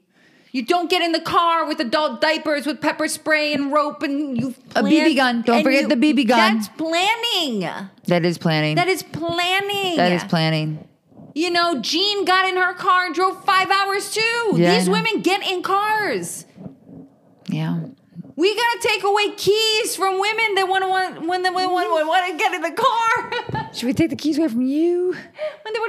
You 0.53 0.64
don't 0.64 0.88
get 0.88 1.03
in 1.03 1.12
the 1.12 1.20
car 1.20 1.66
with 1.66 1.81
adult 1.81 2.20
diapers 2.20 2.66
with 2.66 2.81
pepper 2.81 3.09
spray 3.09 3.53
and 3.53 3.72
rope 3.72 4.03
and 4.03 4.38
you 4.38 4.55
A 4.75 4.83
BB 4.83 5.16
gun. 5.16 5.42
Don't 5.42 5.62
forget 5.62 5.88
the 5.88 5.96
BB 5.96 6.29
gun. 6.29 6.57
That's 6.57 6.68
planning. 6.68 7.61
that 8.07 8.25
is 8.25 8.38
planning. 8.38 8.77
That 8.77 8.88
is 8.88 9.03
planning. 9.03 9.96
that 9.96 10.12
is 10.12 10.25
planning. 10.25 10.87
You 11.35 11.51
know, 11.51 11.83
Jean 11.83 12.25
got 12.25 12.49
in 12.49 12.57
her 12.57 12.72
car 12.72 13.05
and 13.05 13.14
drove 13.14 13.44
five 13.44 13.70
hours 13.70 14.14
too. 14.14 14.53
Yeah, 14.55 14.79
These 14.79 14.88
women 14.88 15.20
get 15.20 15.42
in 15.46 15.62
cars. 15.62 16.46
Yeah. 17.49 17.81
We 18.35 18.55
gotta 18.55 18.79
take 18.81 19.03
away 19.03 19.31
keys 19.37 19.97
from 19.97 20.21
women 20.21 20.55
that 20.57 20.67
want 20.69 20.85
to 20.85 20.89
want 20.89 21.27
when 21.27 21.43
they 21.43 21.51
want 21.51 21.67
want 21.73 22.31
to 22.33 22.37
get 22.39 22.53
in 22.55 22.61
the 22.63 22.71
car. 22.73 23.71
Should 23.73 23.87
we 23.87 23.93
take 23.95 24.11
the 24.11 24.17
keys 24.17 24.39
away 24.39 24.49
from 24.49 24.63
you? 24.63 25.13
When 25.13 25.73
they- 25.73 25.81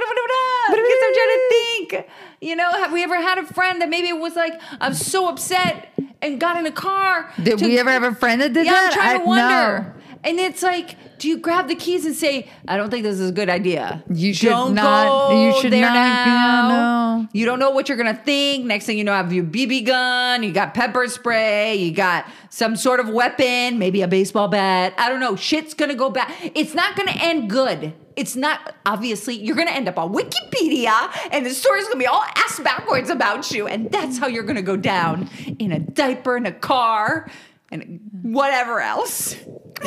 Because 0.70 1.02
I'm 1.04 1.14
trying 1.14 1.28
to 1.28 1.48
think. 1.50 2.06
You 2.40 2.56
know, 2.56 2.70
have 2.72 2.92
we 2.92 3.02
ever 3.02 3.16
had 3.16 3.38
a 3.38 3.46
friend 3.46 3.80
that 3.82 3.88
maybe 3.88 4.12
was 4.12 4.36
like, 4.36 4.60
I'm 4.80 4.94
so 4.94 5.28
upset 5.28 5.88
and 6.22 6.40
got 6.40 6.56
in 6.56 6.66
a 6.66 6.72
car? 6.72 7.30
Did 7.42 7.58
to- 7.58 7.64
we 7.66 7.78
ever 7.78 7.90
have 7.90 8.02
a 8.04 8.14
friend 8.14 8.40
that 8.40 8.52
did 8.52 8.66
yeah, 8.66 8.72
that? 8.72 8.92
I'm 8.92 8.92
trying 8.92 9.14
I- 9.16 9.18
to 9.18 9.24
wonder. 9.24 9.94
And 10.24 10.38
it's 10.40 10.62
like, 10.62 11.18
do 11.18 11.28
you 11.28 11.38
grab 11.38 11.68
the 11.68 11.74
keys 11.76 12.04
and 12.04 12.14
say, 12.14 12.48
"I 12.66 12.76
don't 12.76 12.90
think 12.90 13.04
this 13.04 13.18
is 13.20 13.30
a 13.30 13.32
good 13.32 13.48
idea"? 13.48 14.02
You 14.12 14.34
should 14.34 14.48
don't 14.48 14.74
not- 14.74 15.06
Go 15.30 15.46
you 15.46 15.60
should 15.60 15.72
there 15.72 15.82
not- 15.82 15.94
now. 15.94 16.68
no. 16.68 17.28
You 17.32 17.44
don't 17.46 17.58
know 17.58 17.70
what 17.70 17.88
you're 17.88 17.98
gonna 17.98 18.14
think. 18.14 18.64
Next 18.64 18.86
thing 18.86 18.98
you 18.98 19.04
know, 19.04 19.12
have 19.12 19.32
your 19.32 19.44
BB 19.44 19.82
gun. 19.86 20.42
You 20.42 20.52
got 20.52 20.74
pepper 20.74 21.06
spray. 21.08 21.76
You 21.76 21.92
got 21.92 22.26
some 22.50 22.76
sort 22.76 23.00
of 23.00 23.08
weapon, 23.08 23.78
maybe 23.78 24.02
a 24.02 24.08
baseball 24.08 24.48
bat. 24.48 24.94
I 24.98 25.08
don't 25.08 25.20
know. 25.20 25.34
Shit's 25.36 25.74
gonna 25.74 25.94
go 25.94 26.10
bad. 26.10 26.32
It's 26.54 26.74
not 26.74 26.96
gonna 26.96 27.14
end 27.20 27.48
good. 27.50 27.92
It's 28.16 28.34
not 28.34 28.74
obviously 28.86 29.36
you're 29.36 29.56
gonna 29.56 29.70
end 29.70 29.88
up 29.88 29.98
on 29.98 30.12
Wikipedia 30.12 30.92
and 31.30 31.46
the 31.46 31.50
story's 31.50 31.84
gonna 31.86 31.98
be 32.00 32.06
all 32.06 32.24
ass 32.36 32.58
backwards 32.60 33.10
about 33.10 33.50
you, 33.52 33.66
and 33.68 33.90
that's 33.90 34.18
how 34.18 34.26
you're 34.26 34.42
gonna 34.44 34.62
go 34.62 34.76
down 34.76 35.28
in 35.58 35.70
a 35.72 35.78
diaper, 35.78 36.36
in 36.36 36.46
a 36.46 36.52
car, 36.52 37.28
and 37.70 38.00
whatever 38.22 38.80
else. 38.80 39.36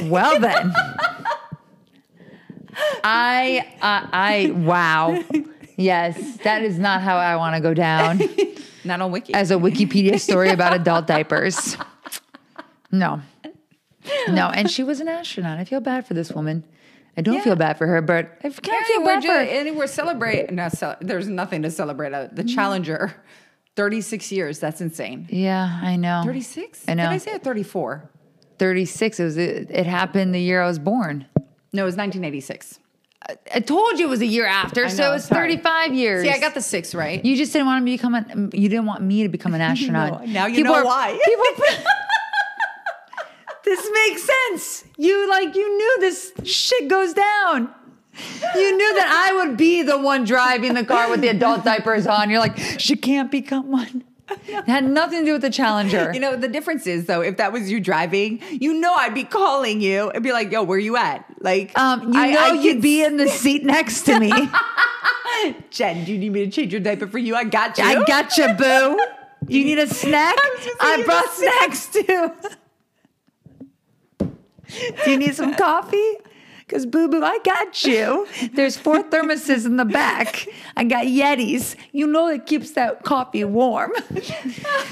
Well 0.04 0.40
then, 0.40 0.74
I, 3.04 3.68
uh, 3.82 4.08
I, 4.12 4.52
wow, 4.56 5.22
yes, 5.78 6.38
that 6.38 6.62
is 6.64 6.80
not 6.80 7.02
how 7.02 7.18
I 7.18 7.36
want 7.36 7.56
to 7.56 7.62
go 7.62 7.74
down 7.74 8.22
Not 8.84 9.02
on 9.02 9.12
Wiki. 9.12 9.34
as 9.34 9.52
a 9.52 9.56
Wikipedia 9.56 10.20
story 10.20 10.50
about 10.50 10.74
adult 10.74 11.08
diapers. 11.08 11.78
No, 12.92 13.22
no, 14.30 14.48
and 14.50 14.70
she 14.70 14.84
was 14.84 15.00
an 15.02 15.08
astronaut. 15.08 15.60
I 15.60 15.66
feel 15.66 15.82
bad 15.82 16.06
for 16.08 16.14
this 16.14 16.32
woman. 16.32 16.64
I 17.18 17.22
don't 17.22 17.36
Yeah. 17.36 17.42
feel 17.44 17.56
bad 17.58 17.78
for 17.78 17.88
her, 17.88 18.02
but 18.02 18.38
I 18.44 18.50
can't 18.50 18.68
Yeah, 18.68 18.84
feel 18.88 19.06
bad 19.06 19.24
for 19.24 19.32
her. 19.32 19.40
and 19.42 19.78
we're 19.78 19.88
celebrating. 19.88 20.56
No, 20.56 20.70
there's 21.02 21.28
nothing 21.28 21.62
to 21.64 21.72
celebrate. 21.72 22.14
Uh, 22.14 22.28
the 22.32 22.44
Challenger, 22.44 23.14
36 23.76 24.32
years. 24.32 24.60
That's 24.60 24.80
insane. 24.80 25.28
Yeah, 25.30 25.80
I 25.82 25.98
know. 25.98 26.22
36? 26.24 26.86
I 26.88 26.94
know. 26.94 27.04
Did 27.04 27.12
I 27.14 27.18
say 27.18 27.38
34? 27.38 28.10
36. 28.62 29.20
It 29.20 29.24
was. 29.24 29.38
It, 29.38 29.72
it 29.72 29.88
happened 29.88 30.36
the 30.36 30.40
year 30.40 30.62
I 30.62 30.68
was 30.68 30.78
born. 30.78 31.26
No, 31.74 31.82
it 31.82 31.86
was 31.86 31.96
1986. 31.96 32.78
I 33.52 33.60
told 33.60 33.98
you 33.98 34.06
it 34.06 34.10
was 34.10 34.22
a 34.22 34.26
year 34.28 34.46
after, 34.46 34.86
I 34.86 34.90
so 34.90 35.02
know, 35.02 35.10
it 35.10 35.14
was 35.14 35.26
sorry. 35.26 35.56
35 35.56 35.96
years. 35.96 36.24
See, 36.24 36.30
I 36.30 36.40
got 36.40 36.54
the 36.54 36.62
six 36.62 36.94
right. 36.94 37.26
You 37.26 37.36
just 37.36 37.54
didn't 37.54 37.66
want 37.66 37.84
me 37.84 37.98
to 37.98 37.98
become 37.98 38.14
an. 38.14 38.52
You 38.54 38.70
didn't 38.70 38.86
want 38.86 39.02
me 39.02 39.24
to 39.24 39.30
become 39.30 39.56
an 39.56 39.62
astronaut. 39.72 40.28
No, 40.28 40.32
now 40.32 40.46
you 40.46 40.64
know 40.64 40.84
why. 40.84 41.20
People. 41.26 41.76
this 43.66 43.90
makes 43.94 44.30
sense. 44.30 44.86
You 44.96 45.28
like 45.28 45.56
you 45.56 45.78
knew 45.78 45.98
this 46.02 46.32
shit 46.44 46.88
goes 46.88 47.14
down. 47.14 47.74
You 48.54 48.78
knew 48.78 48.94
that 48.96 49.28
I 49.28 49.44
would 49.44 49.58
be 49.58 49.82
the 49.82 49.98
one 49.98 50.24
driving 50.24 50.76
the 50.76 50.86
car 50.86 51.10
with 51.10 51.22
the 51.22 51.30
adult 51.30 51.64
diapers 51.64 52.06
on. 52.06 52.30
You're 52.30 52.40
like, 52.40 52.60
she 52.78 52.96
can't 52.96 53.32
become 53.32 53.72
one. 53.72 54.04
It 54.48 54.66
had 54.68 54.84
nothing 54.90 55.20
to 55.20 55.26
do 55.26 55.34
with 55.34 55.42
the 55.42 55.50
Challenger. 55.50 56.12
You 56.14 56.20
know, 56.20 56.36
the 56.36 56.48
difference 56.48 56.88
is 56.88 57.06
though, 57.06 57.22
if 57.22 57.38
that 57.38 57.52
was 57.52 57.70
you 57.72 57.80
driving, 57.80 58.42
you 58.52 58.74
know 58.74 58.94
I'd 58.94 59.14
be 59.14 59.24
calling 59.24 59.82
you 59.82 60.10
and 60.12 60.24
be 60.24 60.32
like, 60.32 60.52
yo, 60.52 60.64
where 60.64 60.80
you 60.80 60.98
at? 60.98 61.26
Like, 61.40 61.78
um, 61.78 62.14
you 62.14 62.20
I- 62.20 62.32
know 62.32 62.40
I 62.40 62.54
you'd 62.54 62.72
can 62.74 62.82
be 62.82 63.04
in 63.04 63.18
the 63.18 63.28
seat 63.28 63.64
next 63.64 64.04
to 64.04 64.20
me. 64.20 64.32
Jen, 65.72 66.06
do 66.06 66.12
you 66.14 66.18
need 66.20 66.32
me 66.32 66.46
to 66.46 66.52
change 66.52 66.72
your 66.72 66.82
diaper 66.82 67.08
for 67.08 67.18
you? 67.18 67.36
I 67.36 67.44
got 67.46 67.78
you. 67.78 67.84
I 67.84 68.04
got 68.06 68.38
you, 68.38 68.54
boo. 68.54 69.00
You 69.48 69.66
need 69.66 69.80
a 69.80 69.88
snack? 69.88 70.36
I 70.80 71.02
brought 71.04 71.26
a 71.26 71.30
snack. 71.34 71.74
snacks 71.76 71.88
too. 71.88 72.32
Do 75.04 75.12
you 75.12 75.18
need 75.18 75.36
some 75.36 75.56
coffee? 75.56 76.14
Because 76.72 76.86
boo 76.86 77.10
boo, 77.10 77.22
I 77.22 77.38
got 77.44 77.84
you. 77.84 78.26
There's 78.54 78.78
four 78.78 79.04
thermoses 79.04 79.66
in 79.66 79.76
the 79.76 79.84
back. 79.84 80.48
I 80.78 80.86
got 80.86 81.04
Yetis. 81.06 81.76
You 81.92 82.08
know 82.08 82.30
it 82.30 82.46
keeps 82.46 82.72
that 82.72 83.04
coffee 83.04 83.44
warm. 83.44 83.92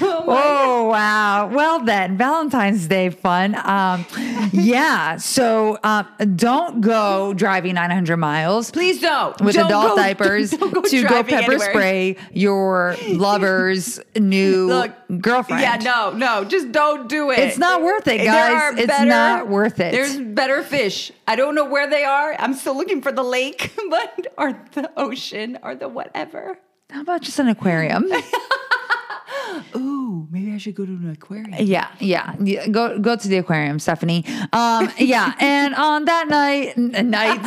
Oh, 0.02 0.88
wow. 0.88 1.48
Well 1.48 1.80
then, 1.84 2.16
Valentine's 2.16 2.86
Day 2.86 3.10
fun. 3.10 3.54
Um, 3.64 4.04
yeah. 4.52 5.16
So 5.16 5.78
uh, 5.82 6.04
don't 6.36 6.80
go 6.80 7.34
driving 7.34 7.74
900 7.74 8.16
miles 8.16 8.70
Please 8.70 9.00
don't. 9.00 9.38
with 9.40 9.54
Don't 9.56 9.66
adult 9.66 9.90
go- 9.90 9.96
diapers 9.96 10.50
don't 10.58 10.72
go 10.72 10.82
to 10.82 11.02
go 11.02 11.22
pepper 11.22 11.34
anywhere. 11.52 11.70
spray 11.70 12.16
your 12.32 12.96
lover's 13.08 14.00
new 14.16 14.66
Look, 14.68 14.92
girlfriend. 15.18 15.62
Yeah, 15.62 15.76
no, 15.76 16.12
no, 16.12 16.44
just 16.44 16.70
don't 16.72 17.08
do 17.08 17.30
it. 17.30 17.38
It's 17.38 17.58
not 17.58 17.82
worth 17.82 18.06
it, 18.06 18.18
There 18.18 18.26
guys. 18.26 18.52
are 18.52 18.78
It's 18.78 19.00
not 19.02 19.48
worth 19.48 19.80
it. 19.80 19.92
There's 19.92 20.16
better 20.18 20.62
fish. 20.62 21.10
I 21.26 21.36
don't 21.36 21.54
know 21.54 21.64
where 21.64 21.88
they 21.88 22.04
are. 22.04 22.34
I'm 22.38 22.54
still 22.54 22.76
looking 22.76 23.02
for 23.02 23.12
the 23.12 23.22
lake, 23.24 23.72
but 23.90 24.26
or 24.38 24.52
the 24.72 24.90
ocean 24.96 25.58
or 25.62 25.74
the 25.74 25.88
whatever. 25.88 26.58
How 26.90 27.00
about 27.02 27.22
just 27.22 27.38
an 27.38 27.48
aquarium? 27.48 28.04
Ooh, 29.76 30.26
maybe 30.30 30.52
I 30.52 30.58
should 30.58 30.74
go 30.74 30.84
to 30.84 30.90
an 30.92 31.10
aquarium. 31.10 31.54
yeah, 31.60 31.88
yeah, 32.00 32.34
yeah. 32.40 32.66
Go 32.68 32.98
go 32.98 33.16
to 33.16 33.28
the 33.28 33.38
aquarium, 33.38 33.78
Stephanie. 33.78 34.24
Um, 34.52 34.90
yeah, 34.98 35.34
and 35.40 35.74
on 35.74 36.04
that 36.06 36.28
night, 36.28 36.74
n- 36.76 37.10
night. 37.10 37.40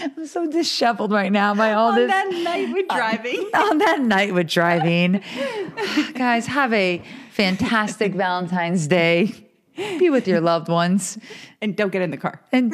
I'm 0.00 0.26
so 0.26 0.46
disheveled 0.50 1.12
right 1.12 1.30
now 1.32 1.54
by 1.54 1.72
all 1.72 1.88
On 1.90 1.94
this. 1.96 2.10
that 2.10 2.30
night 2.32 2.72
with 2.72 2.86
uh, 2.90 2.96
driving. 2.96 3.50
on 3.54 3.78
that 3.78 4.00
night 4.00 4.34
with 4.34 4.48
driving. 4.48 5.22
Guys, 6.14 6.46
have 6.46 6.72
a 6.72 7.02
fantastic 7.30 8.14
Valentine's 8.14 8.86
Day. 8.86 9.32
Be 9.76 10.08
with 10.10 10.26
your 10.26 10.40
loved 10.40 10.68
ones. 10.68 11.18
and 11.60 11.76
don't 11.76 11.92
get 11.92 12.02
in 12.02 12.10
the 12.10 12.16
car. 12.16 12.40
And 12.52 12.72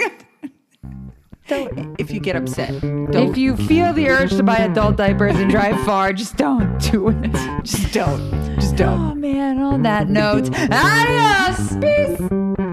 If 1.99 2.11
you 2.11 2.21
get 2.21 2.37
upset, 2.37 2.71
if 2.71 2.83
don't. 3.11 3.37
you 3.37 3.57
feel 3.57 3.93
the 3.93 4.09
urge 4.09 4.31
to 4.37 4.43
buy 4.43 4.57
adult 4.59 4.97
diapers 4.97 5.37
and 5.37 5.51
drive 5.51 5.79
far, 5.85 6.13
just 6.13 6.37
don't 6.37 6.79
do 6.91 7.09
it. 7.09 7.33
just 7.65 7.93
don't. 7.93 8.55
Just 8.61 8.77
don't. 8.77 9.01
Oh 9.11 9.15
man, 9.15 9.59
on 9.59 9.83
that 9.83 10.09
note, 10.09 10.49
adios. 10.71 11.77
Peace. 11.77 12.72